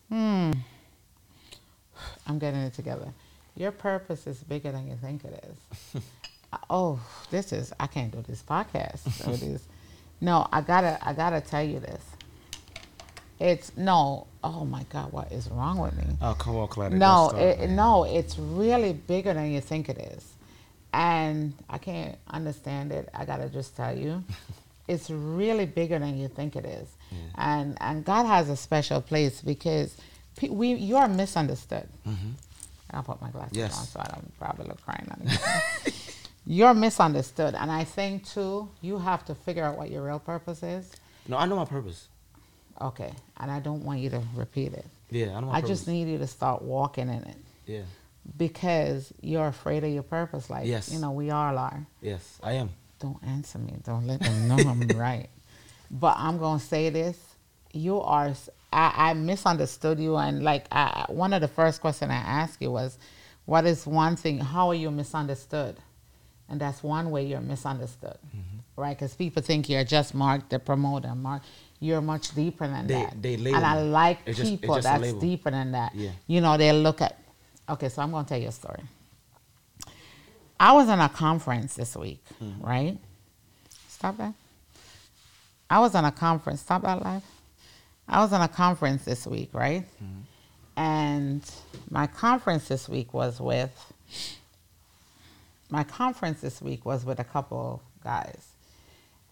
Hmm. 0.10 0.52
I'm 2.28 2.40
getting 2.40 2.62
it 2.62 2.74
together. 2.74 3.14
Your 3.56 3.72
purpose 3.72 4.28
is 4.28 4.38
bigger 4.44 4.72
than 4.72 4.88
you 4.88 4.96
think 4.96 5.26
it 5.26 5.44
is. 5.96 6.02
Oh, 6.70 7.00
this 7.30 7.52
is 7.54 7.74
I 7.80 7.88
can't 7.88 8.12
do 8.12 8.22
this 8.28 8.42
podcast. 8.44 9.10
So 9.12 9.32
it 9.32 9.42
is. 9.44 9.64
No, 10.24 10.48
I 10.54 10.62
gotta 10.62 11.00
I 11.02 11.14
gotta 11.14 11.42
tell 11.42 11.64
you 11.64 11.80
this. 11.80 12.04
It's 13.40 13.76
no. 13.76 14.28
Oh 14.44 14.66
my 14.66 14.84
God, 14.92 15.12
what 15.12 15.32
is 15.32 15.50
wrong 15.50 15.80
with 15.80 15.98
me? 15.98 16.04
Oh 16.22 16.36
come 16.38 16.58
on, 16.58 16.68
Claudia. 16.68 16.98
No, 17.00 17.32
it, 17.32 17.70
no, 17.72 18.04
it's 18.04 18.38
really 18.38 18.94
bigger 18.94 19.34
than 19.34 19.52
you 19.52 19.62
think 19.62 19.90
it 19.90 19.98
is, 19.98 20.24
and 20.94 21.54
I 21.70 21.80
can't 21.80 22.18
understand 22.30 22.92
it. 22.92 23.10
I 23.16 23.26
gotta 23.26 23.50
just 23.50 23.76
tell 23.76 23.98
you, 23.98 24.24
it's 24.88 25.10
really 25.10 25.66
bigger 25.66 25.98
than 25.98 26.18
you 26.20 26.28
think 26.28 26.56
it 26.56 26.66
is, 26.66 26.88
and 27.34 27.76
and 27.82 28.06
God 28.06 28.28
has 28.28 28.48
a 28.50 28.56
special 28.56 29.02
place 29.02 29.42
because 29.42 29.98
we 30.48 30.74
you 30.76 30.98
are 30.98 31.08
misunderstood. 31.08 31.88
Mm-hmm. 32.08 32.30
I'll 32.92 33.02
put 33.04 33.22
my 33.22 33.30
glasses 33.32 33.58
Yes. 33.58 33.76
on 33.80 33.86
so 33.88 34.00
I 34.02 34.08
don't 34.14 34.38
probably 34.38 34.68
look 34.68 34.84
crying 34.84 35.08
on 35.12 35.26
You're 36.52 36.74
misunderstood, 36.74 37.56
and 37.56 37.72
I 37.72 37.86
think 37.86 38.28
too 38.28 38.68
you 38.82 38.98
have 39.00 39.24
to 39.28 39.36
figure 39.36 39.64
out 39.64 39.78
what 39.78 39.90
your 39.90 40.04
real 40.04 40.20
purpose 40.20 40.62
is. 40.64 40.92
No, 41.26 41.38
I 41.38 41.46
know 41.46 41.56
my 41.56 41.64
purpose. 41.64 42.10
Okay, 42.82 43.10
and 43.40 43.50
I 43.50 43.62
don't 43.62 43.86
want 43.86 44.02
you 44.02 44.10
to 44.10 44.22
repeat 44.36 44.74
it. 44.74 44.86
Yeah, 45.10 45.38
I 45.38 45.40
know 45.40 45.50
I 45.50 45.62
purpose. 45.62 45.70
just 45.70 45.88
need 45.88 46.10
you 46.10 46.18
to 46.18 46.28
start 46.28 46.62
walking 46.62 47.08
in 47.08 47.24
it 47.24 47.38
Yeah. 47.68 47.84
because 48.38 49.14
you're 49.22 49.48
afraid 49.48 49.86
of 49.86 49.92
your 49.92 50.04
purpose. 50.04 50.50
Like, 50.50 50.66
Yes. 50.68 50.92
you 50.92 51.00
know, 51.00 51.12
we 51.12 51.30
all 51.32 51.58
are. 51.58 51.86
Yes, 52.02 52.38
I 52.44 52.54
am. 52.54 52.72
Don't 53.00 53.24
answer 53.26 53.58
me. 53.58 53.76
Don't 53.86 54.06
let 54.06 54.20
them 54.20 54.50
know 54.50 54.58
I'm 54.58 54.82
right. 54.98 55.30
But 55.90 56.16
I'm 56.18 56.38
going 56.38 56.60
to 56.60 56.66
say 56.66 56.90
this. 56.90 57.18
You 57.72 58.02
are, 58.02 58.34
I 58.74 59.14
misunderstood 59.14 60.02
you. 60.02 60.18
And 60.18 60.44
like, 60.44 60.66
I, 60.70 61.06
I- 61.08 61.12
one 61.14 61.32
of 61.32 61.40
the 61.40 61.48
first 61.48 61.80
questions 61.80 62.12
I 62.12 62.16
asked 62.16 62.62
you 62.62 62.72
was, 62.72 62.98
what 63.46 63.66
is 63.66 63.88
one 63.88 64.18
thing, 64.18 64.40
how 64.40 64.68
are 64.70 64.76
you 64.76 64.92
misunderstood? 64.92 65.78
And 66.52 66.60
that's 66.60 66.84
one 66.84 67.10
way 67.12 67.26
you're 67.26 67.40
misunderstood, 67.42 68.18
Mm-hmm. 68.28 68.82
right? 68.82 68.96
Because 68.96 69.16
people 69.16 69.42
think 69.42 69.70
you're 69.70 69.86
just 69.86 70.14
Mark, 70.14 70.50
the 70.50 70.60
promoter. 70.60 71.16
Mark, 71.16 71.42
you're 71.80 72.02
much 72.02 72.36
deeper 72.36 72.68
than 72.68 72.86
They- 72.88 72.94
that. 72.96 73.22
they 73.22 73.38
label 73.38 73.56
and 73.58 73.66
I 73.66 73.82
like 73.82 74.20
It's 74.26 74.40
people 74.40 74.76
just 74.76 74.84
that's 74.86 75.14
deeper 75.14 75.50
than 75.50 75.72
that. 75.72 75.96
Yeah. 75.96 76.12
You 76.28 76.42
know, 76.42 76.58
they 76.58 76.72
look 76.74 77.02
at, 77.02 77.18
okay, 77.70 77.88
so 77.90 78.02
I'm 78.04 78.12
going 78.12 78.26
to 78.26 78.30
tell 78.30 78.42
you 78.42 78.50
a 78.50 78.52
story. 78.52 78.84
I 80.60 80.74
was 80.74 80.90
in 80.90 81.00
a 81.00 81.10
conference 81.10 81.74
this 81.76 81.96
week, 81.96 82.22
Mm-hmm. 82.44 82.66
right? 82.66 82.98
Stop 83.88 84.18
that. 84.18 84.34
I 85.70 85.80
was 85.80 85.96
on 85.96 86.04
a 86.06 86.12
conference. 86.12 86.60
Stop 86.62 86.82
that 86.82 87.02
live. 87.02 87.24
I 88.08 88.20
was 88.20 88.34
on 88.34 88.42
a 88.42 88.48
conference 88.50 89.06
this 89.06 89.26
week, 89.26 89.50
right? 89.54 89.86
And 90.76 91.42
my 91.90 92.08
conference 92.08 92.68
this 92.68 92.90
week 92.90 93.14
was 93.14 93.40
with 93.40 93.72
my 95.72 95.84
conference 95.84 96.42
this 96.42 96.62
week 96.62 96.86
was 96.86 97.06
with 97.06 97.20
a 97.20 97.24
couple 97.24 97.82
guys. 98.04 98.48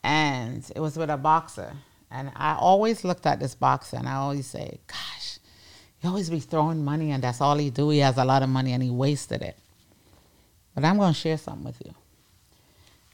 And 0.03 0.63
it 0.75 0.79
was 0.79 0.97
with 0.97 1.09
a 1.09 1.17
boxer. 1.17 1.73
And 2.09 2.31
I 2.35 2.55
always 2.55 3.03
looked 3.03 3.25
at 3.25 3.39
this 3.39 3.53
boxer 3.53 3.97
and 3.97 4.07
I 4.07 4.15
always 4.15 4.47
say, 4.47 4.79
gosh, 4.87 5.39
he 5.99 6.07
always 6.07 6.29
be 6.29 6.39
throwing 6.39 6.83
money 6.83 7.11
and 7.11 7.23
that's 7.23 7.41
all 7.41 7.57
he 7.57 7.69
do. 7.69 7.89
He 7.89 7.99
has 7.99 8.17
a 8.17 8.25
lot 8.25 8.41
of 8.41 8.49
money 8.49 8.73
and 8.73 8.81
he 8.81 8.89
wasted 8.89 9.41
it. 9.41 9.57
But 10.73 10.85
I'm 10.85 10.97
going 10.97 11.13
to 11.13 11.19
share 11.19 11.37
something 11.37 11.65
with 11.65 11.81
you. 11.85 11.93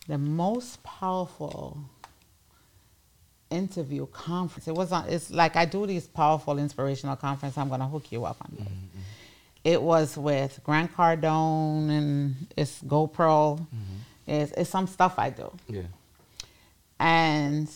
The 0.08 0.18
most 0.18 0.84
powerful 0.84 1.80
interview 3.50 4.06
conference. 4.08 4.68
It 4.68 4.76
was 4.76 4.92
on. 4.92 5.10
It's 5.10 5.32
like 5.32 5.56
I 5.56 5.66
do 5.66 5.86
these 5.86 6.08
powerful 6.08 6.58
inspirational 6.60 7.16
conference. 7.16 7.58
I'm 7.58 7.70
gonna 7.70 7.88
hook 7.88 8.12
you 8.12 8.26
up 8.26 8.38
on 8.42 8.56
this. 8.58 8.68
It 9.66 9.82
was 9.82 10.16
with 10.16 10.60
Grant 10.64 10.96
Cardone 10.96 11.90
and 11.90 12.48
it's 12.56 12.84
GoPro. 12.84 13.58
Mm-hmm. 13.58 13.68
It's, 14.28 14.52
it's 14.52 14.70
some 14.70 14.86
stuff 14.86 15.16
I 15.18 15.32
do, 15.32 15.52
Yeah. 15.68 15.82
and 17.00 17.68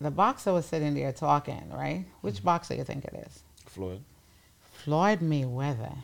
the 0.00 0.10
boxer 0.10 0.52
was 0.52 0.64
sitting 0.64 0.94
there 0.94 1.12
talking. 1.12 1.70
Right? 1.70 2.06
Which 2.22 2.36
mm-hmm. 2.36 2.44
boxer 2.46 2.74
you 2.74 2.84
think 2.84 3.04
it 3.04 3.26
is? 3.26 3.42
Floyd. 3.66 4.02
Floyd 4.72 5.20
Mayweather 5.20 5.96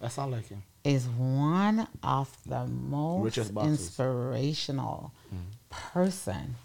That 0.00 0.12
sound 0.12 0.32
like 0.32 0.48
him. 0.48 0.62
is 0.82 1.06
one 1.06 1.88
of 2.02 2.36
the 2.44 2.66
most 2.66 3.38
inspirational 3.38 5.12
mm-hmm. 5.26 5.90
person 5.92 6.56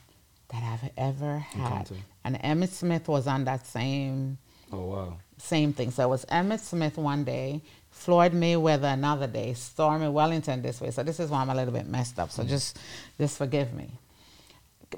that 0.49 0.63
I've 0.63 0.91
ever 0.97 1.39
had. 1.39 1.89
And 2.25 2.35
Emmitt 2.41 2.69
Smith 2.69 3.07
was 3.07 3.27
on 3.27 3.45
that 3.45 3.65
same 3.65 4.37
Oh 4.72 4.86
wow. 4.86 5.17
same 5.38 5.74
thing. 5.74 5.91
So 5.91 6.03
it 6.03 6.09
was 6.09 6.26
Emmitt 6.26 6.59
Smith 6.59 6.97
one 6.97 7.24
day, 7.24 7.61
Floyd 7.91 8.34
Mayweather 8.34 8.93
another 8.93 9.28
day, 9.28 9.53
Stormy 9.53 10.09
Wellington 10.09 10.61
this 10.61 10.80
way. 10.80 10.91
So 10.91 11.03
this 11.03 11.20
is 11.20 11.30
why 11.30 11.41
I'm 11.41 11.49
a 11.49 11.55
little 11.55 11.74
bit 11.74 11.88
messed 11.88 12.20
up. 12.20 12.32
So 12.32 12.43
mm. 12.43 12.47
just 12.47 12.80
just 13.17 13.38
forgive 13.38 13.74
me. 13.74 13.89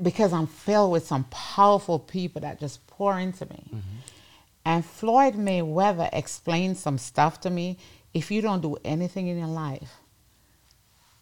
Because 0.01 0.31
I'm 0.31 0.47
filled 0.47 0.91
with 0.91 1.05
some 1.05 1.25
powerful 1.25 1.99
people 1.99 2.41
that 2.41 2.59
just 2.59 2.85
pour 2.87 3.19
into 3.19 3.45
me. 3.45 3.63
Mm-hmm. 3.67 3.97
And 4.63 4.85
Floyd 4.85 5.33
Mayweather 5.33 6.09
explained 6.13 6.77
some 6.77 6.97
stuff 6.97 7.41
to 7.41 7.49
me. 7.49 7.77
If 8.13 8.31
you 8.31 8.41
don't 8.41 8.61
do 8.61 8.77
anything 8.85 9.27
in 9.27 9.37
your 9.37 9.47
life, 9.47 9.97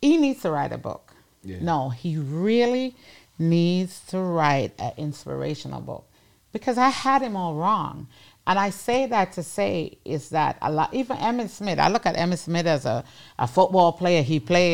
he 0.02 0.18
needs 0.18 0.42
to 0.42 0.52
write 0.52 0.72
a 0.72 0.78
book. 0.78 1.14
Yeah. 1.44 1.58
No, 1.62 1.90
he 1.90 2.18
really 2.18 2.96
needs 3.38 4.02
to 4.08 4.20
write 4.20 4.74
an 4.78 4.92
inspirational 4.98 5.82
book 5.82 6.06
because 6.52 6.78
I 6.78 6.90
had 6.90 7.22
him 7.22 7.36
all 7.36 7.56
wrong. 7.56 8.08
And 8.50 8.58
I 8.58 8.72
say 8.72 9.06
that 9.06 9.34
to 9.34 9.44
say 9.44 10.00
is 10.04 10.30
that 10.30 10.58
a 10.64 10.72
lot, 10.72 10.92
even 10.92 11.18
Emmitt 11.18 11.50
Smith, 11.50 11.78
I 11.78 11.88
look 11.88 12.08
at 12.08 12.16
Emmitt 12.16 12.40
Smith 12.40 12.66
as 12.66 12.84
a, 12.84 13.04
a 13.38 13.46
football 13.46 13.92
player. 13.92 14.24
He 14.24 14.40
played, 14.40 14.74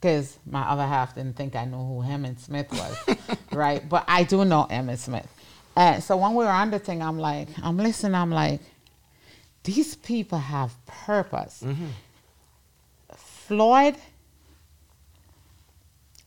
because 0.00 0.38
my 0.48 0.62
other 0.62 0.86
half 0.86 1.16
didn't 1.16 1.34
think 1.34 1.56
I 1.56 1.64
knew 1.64 1.78
who 1.78 2.02
Emmitt 2.04 2.38
Smith 2.38 2.70
was, 2.70 3.18
right? 3.52 3.86
But 3.88 4.04
I 4.06 4.22
do 4.22 4.44
know 4.44 4.68
Emmitt 4.70 4.98
Smith. 4.98 5.26
And 5.74 6.00
so 6.00 6.16
when 6.16 6.36
we 6.36 6.44
were 6.44 6.50
on 6.50 6.70
the 6.70 6.78
thing, 6.78 7.02
I'm 7.02 7.18
like, 7.18 7.48
I'm 7.60 7.76
listening, 7.76 8.14
I'm 8.14 8.30
like, 8.30 8.60
these 9.64 9.96
people 9.96 10.38
have 10.38 10.72
purpose. 10.86 11.64
Mm-hmm. 11.66 11.86
Floyd, 13.16 13.96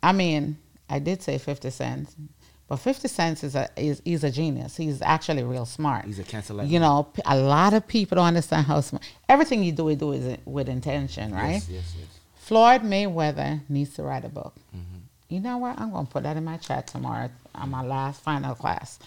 I 0.02 0.12
mean, 0.12 0.58
I 0.90 1.00
did 1.00 1.24
say 1.24 1.38
50 1.38 1.70
cents, 1.70 2.18
but 2.68 2.78
50 2.78 3.08
cents 3.08 3.44
is 3.44 3.56
a 3.56 3.70
is 3.76 4.02
he's 4.06 4.24
a 4.24 4.32
genius. 4.32 4.78
He's 4.78 5.02
actually 5.02 5.44
real 5.44 5.66
smart. 5.66 6.06
He's 6.06 6.20
a 6.20 6.24
cancel 6.24 6.64
You 6.64 6.80
know, 6.80 7.10
a 7.26 7.38
lot 7.38 7.74
of 7.74 7.88
people 7.88 8.16
don't 8.16 8.26
understand 8.26 8.68
how 8.68 8.82
smart. 8.82 9.04
Everything 9.28 9.64
you 9.64 9.72
do, 9.72 9.90
you 9.90 9.96
do 9.96 10.14
is 10.14 10.38
with 10.46 10.70
intention, 10.70 11.34
right? 11.34 11.54
Yes, 11.54 11.70
yes, 11.70 11.96
yes. 12.00 12.08
Floyd 12.36 12.82
Mayweather 12.82 13.62
needs 13.70 13.94
to 13.96 14.04
write 14.04 14.26
a 14.26 14.30
book. 14.30 14.54
Mm-hmm. 14.76 15.00
You 15.30 15.40
know 15.40 15.58
what? 15.58 15.80
I'm 15.80 15.92
going 15.92 16.06
to 16.06 16.12
put 16.12 16.24
that 16.24 16.38
in 16.38 16.44
my 16.44 16.58
chat 16.58 16.88
tomorrow 16.88 17.30
on 17.56 17.70
my 17.70 17.84
last 17.84 18.22
final 18.22 18.56
class. 18.56 19.00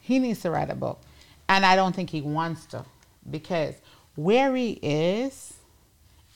He 0.00 0.18
needs 0.18 0.40
to 0.42 0.50
write 0.50 0.70
a 0.70 0.74
book. 0.74 1.00
And 1.48 1.66
I 1.66 1.76
don't 1.76 1.94
think 1.94 2.10
he 2.10 2.20
wants 2.20 2.66
to 2.66 2.84
because 3.30 3.74
where 4.16 4.54
he 4.54 4.78
is 4.82 5.54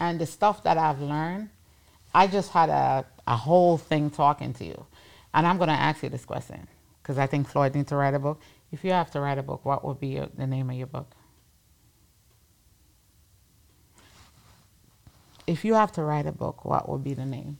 and 0.00 0.20
the 0.20 0.26
stuff 0.26 0.62
that 0.64 0.78
I've 0.78 1.00
learned, 1.00 1.50
I 2.14 2.26
just 2.26 2.50
had 2.50 2.68
a, 2.70 3.06
a 3.26 3.36
whole 3.36 3.78
thing 3.78 4.10
talking 4.10 4.52
to 4.54 4.64
you. 4.64 4.86
And 5.34 5.46
I'm 5.46 5.56
going 5.58 5.68
to 5.68 5.74
ask 5.74 6.02
you 6.02 6.08
this 6.08 6.24
question 6.24 6.66
because 7.02 7.18
I 7.18 7.26
think 7.26 7.48
Floyd 7.48 7.74
needs 7.74 7.88
to 7.88 7.96
write 7.96 8.14
a 8.14 8.18
book. 8.18 8.40
If 8.72 8.84
you 8.84 8.92
have 8.92 9.10
to 9.12 9.20
write 9.20 9.38
a 9.38 9.42
book, 9.42 9.64
what 9.64 9.84
would 9.84 10.00
be 10.00 10.08
your, 10.08 10.28
the 10.36 10.46
name 10.46 10.70
of 10.70 10.76
your 10.76 10.86
book? 10.86 11.14
If 15.46 15.64
you 15.64 15.74
have 15.74 15.92
to 15.92 16.02
write 16.02 16.26
a 16.26 16.32
book, 16.32 16.64
what 16.64 16.88
would 16.88 17.02
be 17.02 17.14
the 17.14 17.24
name? 17.24 17.58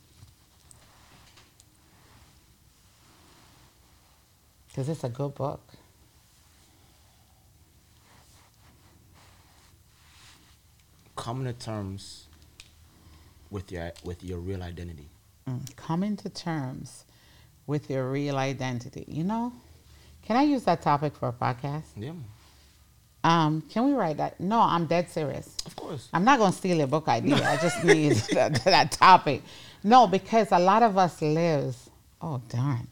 Because 4.69 4.89
it's 4.91 5.05
a 5.05 5.09
good 5.09 5.35
book. 5.35 5.61
Coming 11.17 11.47
to 11.47 11.53
terms 11.53 12.27
with 13.51 13.73
your 13.73 13.91
with 14.05 14.23
your 14.23 14.39
real 14.39 14.63
identity. 14.63 15.09
Mm, 15.49 15.75
Coming 15.75 16.17
to 16.19 16.29
terms 16.29 17.05
with 17.69 17.89
your 17.89 18.11
real 18.11 18.37
identity. 18.37 19.05
You 19.07 19.23
know, 19.23 19.53
can 20.27 20.37
I 20.37 20.43
use 20.43 20.65
that 20.65 20.83
topic 20.83 21.15
for 21.15 21.29
a 21.29 21.33
podcast? 21.33 21.85
Yeah, 21.97 22.13
Um, 23.23 23.63
can 23.71 23.85
we 23.87 23.93
write 23.93 24.17
that? 24.17 24.41
No, 24.41 24.59
I'm 24.61 24.87
dead 24.87 25.09
serious. 25.11 25.55
of 25.67 25.77
course. 25.77 26.09
I'm 26.13 26.25
not 26.25 26.39
going 26.41 26.51
to 26.53 26.59
steal 26.59 26.77
your 26.79 26.87
book 26.89 27.07
idea. 27.19 27.37
I 27.37 27.57
just 27.59 27.85
need 27.85 28.13
that, 28.33 28.65
that 28.65 28.91
topic. 28.93 29.43
No, 29.85 30.07
because 30.09 30.49
a 30.51 30.59
lot 30.59 30.83
of 30.83 30.99
us 30.99 31.23
lives. 31.23 31.89
Oh 32.21 32.41
darn, 32.49 32.89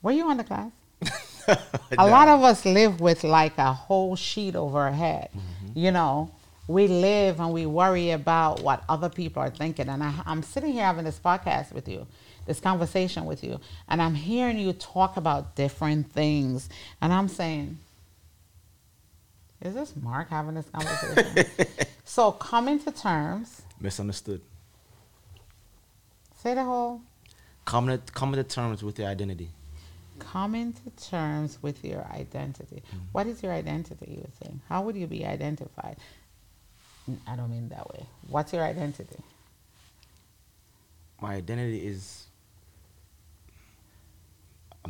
were 0.00 0.12
you 0.12 0.24
on 0.30 0.38
the 0.38 0.44
class? 0.44 0.70
a 1.98 2.06
lot 2.08 2.28
of 2.28 2.42
us 2.42 2.64
live 2.64 3.00
with 3.00 3.24
like 3.24 3.58
a 3.58 3.72
whole 3.72 4.16
sheet 4.16 4.54
over 4.56 4.78
our 4.78 4.92
head. 4.92 5.28
You 5.74 5.90
know, 5.90 6.30
we 6.66 6.86
live 6.88 7.40
and 7.40 7.52
we 7.52 7.66
worry 7.66 8.10
about 8.12 8.62
what 8.62 8.82
other 8.88 9.08
people 9.10 9.42
are 9.42 9.50
thinking. 9.50 9.88
And 9.88 10.02
I, 10.02 10.14
I'm 10.24 10.42
sitting 10.42 10.72
here 10.72 10.84
having 10.84 11.04
this 11.04 11.18
podcast 11.18 11.72
with 11.72 11.88
you, 11.88 12.06
this 12.46 12.60
conversation 12.60 13.24
with 13.26 13.42
you, 13.44 13.60
and 13.88 14.00
I'm 14.02 14.14
hearing 14.14 14.58
you 14.58 14.72
talk 14.72 15.16
about 15.16 15.54
different 15.56 16.10
things. 16.12 16.68
And 17.00 17.12
I'm 17.12 17.28
saying, 17.28 17.78
is 19.62 19.74
this 19.74 19.94
Mark 19.96 20.30
having 20.30 20.54
this 20.54 20.68
conversation? 20.70 21.46
so 22.04 22.32
coming 22.32 22.78
to 22.80 22.90
terms, 22.90 23.62
misunderstood. 23.80 24.40
say 26.42 26.54
the 26.54 26.64
whole 26.64 27.02
Coming 27.66 27.98
to, 27.98 28.12
coming 28.12 28.34
to 28.36 28.42
terms 28.44 28.82
with 28.82 28.98
your 28.98 29.08
identity. 29.08 29.50
coming 30.18 30.72
to 30.72 31.08
terms 31.08 31.58
with 31.62 31.84
your 31.84 32.04
identity. 32.06 32.82
Hmm. 32.90 32.98
What 33.12 33.26
is 33.26 33.42
your 33.42 33.52
identity, 33.52 34.06
you 34.10 34.16
would 34.22 34.34
think? 34.34 34.60
How 34.68 34.82
would 34.82 34.96
you 34.96 35.06
be 35.06 35.24
identified? 35.24 35.96
I 37.28 37.36
don't 37.36 37.50
mean 37.50 37.68
that 37.68 37.88
way. 37.92 38.06
What's 38.28 38.52
your 38.52 38.64
identity? 38.64 39.16
My 41.20 41.34
identity 41.34 41.86
is 41.86 42.24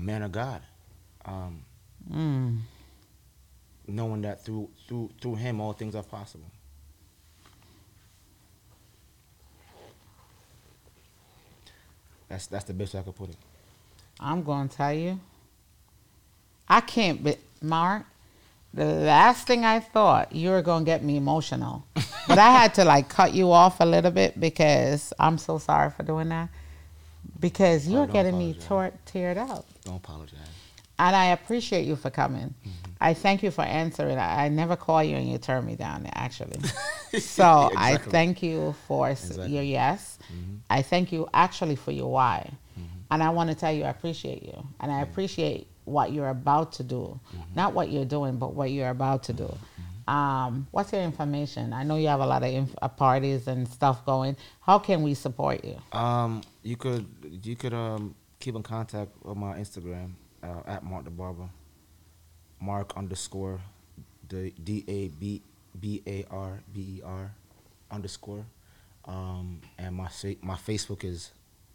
man 0.01 0.23
of 0.23 0.33
God. 0.33 0.63
Um, 1.25 1.65
Mm. 2.11 2.61
knowing 3.87 4.23
that 4.23 4.43
through 4.45 4.71
through 4.89 5.11
through 5.21 5.35
Him 5.37 5.61
all 5.61 5.73
things 5.75 5.95
are 5.95 6.03
possible. 6.03 6.51
That's 12.29 12.47
that's 12.47 12.65
the 12.65 12.73
best 12.75 12.95
way 12.95 13.01
I 13.01 13.03
could 13.03 13.17
put 13.17 13.31
it. 13.31 13.37
I'm 14.19 14.43
going 14.43 14.69
to 14.69 14.77
tell 14.77 14.93
you. 14.93 15.21
I 16.69 16.81
can't, 16.81 17.23
but 17.25 17.39
Mark, 17.61 18.05
the 18.73 18.85
last 18.85 19.47
thing 19.47 19.65
I 19.65 19.81
thought, 19.81 20.33
you 20.33 20.51
were 20.51 20.63
going 20.63 20.85
to 20.85 20.87
get 20.89 21.03
me 21.03 21.17
emotional. 21.17 21.85
but 22.29 22.39
I 22.39 22.53
had 22.53 22.75
to 22.75 22.85
like 22.85 23.09
cut 23.09 23.35
you 23.35 23.51
off 23.51 23.81
a 23.81 23.85
little 23.85 24.13
bit 24.13 24.39
because 24.39 25.13
I'm 25.19 25.37
so 25.37 25.59
sorry 25.59 25.91
for 25.91 26.05
doing 26.05 26.29
that. 26.29 26.49
Because 27.39 27.89
you're 27.89 28.07
don't 28.07 28.13
getting 28.13 28.39
me 28.39 28.51
apologize. 28.59 28.93
tor- 29.05 29.13
teared 29.23 29.37
up. 29.37 29.67
Don't 29.85 29.97
apologize. 29.97 30.39
And 30.99 31.17
I 31.17 31.27
appreciate 31.27 31.87
you 31.87 31.97
for 31.97 32.11
coming. 32.11 32.55
Mm-hmm. 32.61 32.91
I 33.01 33.15
thank 33.15 33.43
you 33.43 33.51
for 33.51 33.63
answering. 33.63 34.19
I, 34.19 34.45
I 34.45 34.49
never 34.51 34.77
call 34.77 35.03
you 35.03 35.17
and 35.17 35.27
you 35.27 35.39
turn 35.39 35.65
me 35.65 35.75
down, 35.75 36.07
actually. 36.13 36.61
so 37.19 37.71
I 37.75 37.97
thank 37.97 38.43
you 38.43 38.75
for 38.87 39.09
Exactly. 39.09 39.49
your 39.49 39.63
yes. 39.63 40.19
Mm-hmm. 40.31 40.57
I 40.69 40.83
thank 40.83 41.11
you 41.11 41.27
actually 41.33 41.77
for 41.77 41.93
your 41.93 42.11
why. 42.13 42.51
Mm-hmm. 42.79 42.87
And 43.13 43.23
I 43.23 43.31
want 43.31 43.49
to 43.49 43.57
tell 43.57 43.73
you, 43.73 43.85
I 43.85 43.89
appreciate 43.89 44.43
you. 44.43 44.67
And 44.81 44.93
I 44.93 45.01
appreciate 45.01 45.69
what 45.85 46.13
you're 46.13 46.29
about 46.29 46.73
to 46.75 46.83
do. 46.83 47.19
Not 47.57 47.73
what 47.73 47.91
you're 47.91 48.05
doing, 48.05 48.37
but 48.37 48.55
what 48.55 48.71
you're 48.71 48.91
about 48.91 49.23
to 49.25 49.33
do. 49.33 49.53
Um, 50.11 50.67
what's 50.73 50.93
your 50.93 51.03
information? 51.03 51.73
I 51.73 51.85
know 51.85 51.95
you 51.95 52.09
have 52.09 52.19
a 52.19 52.27
lot 52.27 52.43
of 52.43 52.53
inf- 52.53 52.75
uh, 52.83 52.89
parties 52.89 53.47
and 53.47 53.69
stuff 53.69 54.05
going. 54.05 54.37
How 54.61 54.81
can 54.81 55.03
we 55.03 55.15
support 55.15 55.65
you? 55.65 55.77
Um, 55.97 56.43
you 56.65 56.77
could 56.77 57.07
you 57.45 57.55
could 57.55 57.73
um 57.73 58.17
keep 58.41 58.57
in 58.57 58.63
contact 58.65 59.11
with 59.23 59.37
my 59.37 59.57
Instagram 59.57 60.15
uh, 60.43 60.63
at 60.67 60.83
Mark 60.83 61.05
the 61.05 61.11
Barber. 61.11 61.49
Mark 62.61 62.97
underscore 62.97 63.61
the 64.29 64.51
D 64.65 64.85
A 64.89 65.09
B 65.09 65.43
B 65.79 66.03
A 66.05 66.25
R 66.29 66.61
B 66.75 66.97
E 66.99 67.03
R 67.05 67.31
underscore. 67.93 68.45
Um, 69.05 69.61
and 69.79 69.95
my 69.95 70.09
fa- 70.09 70.37
my 70.43 70.57
Facebook 70.57 71.05
is 71.05 71.31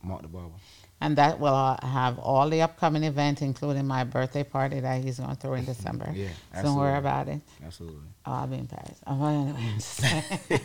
Mark 0.05 0.21
the 0.21 0.27
Barber. 0.27 0.53
And 1.01 1.17
that 1.17 1.39
will 1.39 1.77
have 1.83 2.17
all 2.19 2.49
the 2.49 2.61
upcoming 2.61 3.03
events, 3.03 3.41
including 3.41 3.85
my 3.85 4.05
birthday 4.05 4.43
party 4.43 4.79
that 4.79 5.03
he's 5.03 5.19
going 5.19 5.29
to 5.29 5.35
throw 5.35 5.53
in 5.55 5.65
December. 5.73 6.09
Yeah, 6.13 6.29
Don't 6.61 6.77
worry 6.77 6.97
about 6.97 7.27
it. 7.27 7.41
Absolutely. 7.65 7.99
Oh, 8.25 8.31
I'll 8.31 8.47
be 8.47 8.55
in 8.57 8.67
Paris. 8.67 8.97
Oh, 9.05 9.17
well, 9.19 9.29
anyway, 9.29 9.59
I'm 9.61 9.75
just 9.75 9.89
saying. 9.89 10.23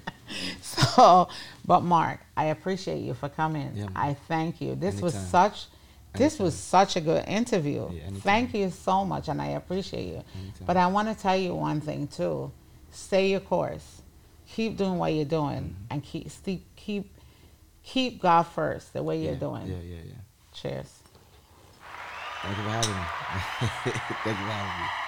so, 0.62 1.28
but 1.66 1.80
Mark, 1.82 2.20
I 2.36 2.46
appreciate 2.46 3.00
you 3.00 3.14
for 3.14 3.28
coming. 3.28 3.72
Yeah, 3.74 3.86
I 3.94 4.14
thank 4.28 4.60
you. 4.60 4.74
This 4.74 5.00
was 5.00 5.14
such. 5.14 5.66
This 6.14 6.38
was 6.38 6.54
such 6.56 6.96
a 6.96 7.00
good 7.02 7.24
interview. 7.28 7.90
Yeah. 7.92 8.08
Thank 8.20 8.54
you 8.54 8.70
so 8.70 9.04
much, 9.04 9.28
and 9.28 9.40
I 9.40 9.48
appreciate 9.48 10.06
you. 10.06 10.22
Anytime. 10.34 10.66
But 10.66 10.78
I 10.78 10.86
want 10.86 11.08
to 11.08 11.22
tell 11.22 11.36
you 11.36 11.54
one 11.54 11.82
thing 11.82 12.08
too: 12.08 12.50
stay 12.90 13.30
your 13.30 13.40
course. 13.40 14.00
Keep 14.48 14.78
doing 14.78 14.96
what 14.96 15.12
you're 15.12 15.24
doing, 15.26 15.74
Mm-hmm. 15.76 15.84
and 15.92 16.02
keep 16.02 16.30
keep 16.74 17.10
keep 17.86 18.20
God 18.20 18.42
first. 18.42 18.92
The 18.92 19.02
way 19.02 19.22
you're 19.22 19.36
doing. 19.36 19.66
Yeah, 19.66 19.76
yeah, 19.76 20.02
yeah. 20.04 20.12
Cheers. 20.52 20.92
Thank 22.42 22.58
you 22.58 22.62
for 22.64 22.70
having 22.70 22.90
me. 22.90 23.02
Thank 24.24 24.38
you 24.38 24.44
for 24.44 24.52
having 24.52 24.82
me. 24.82 25.05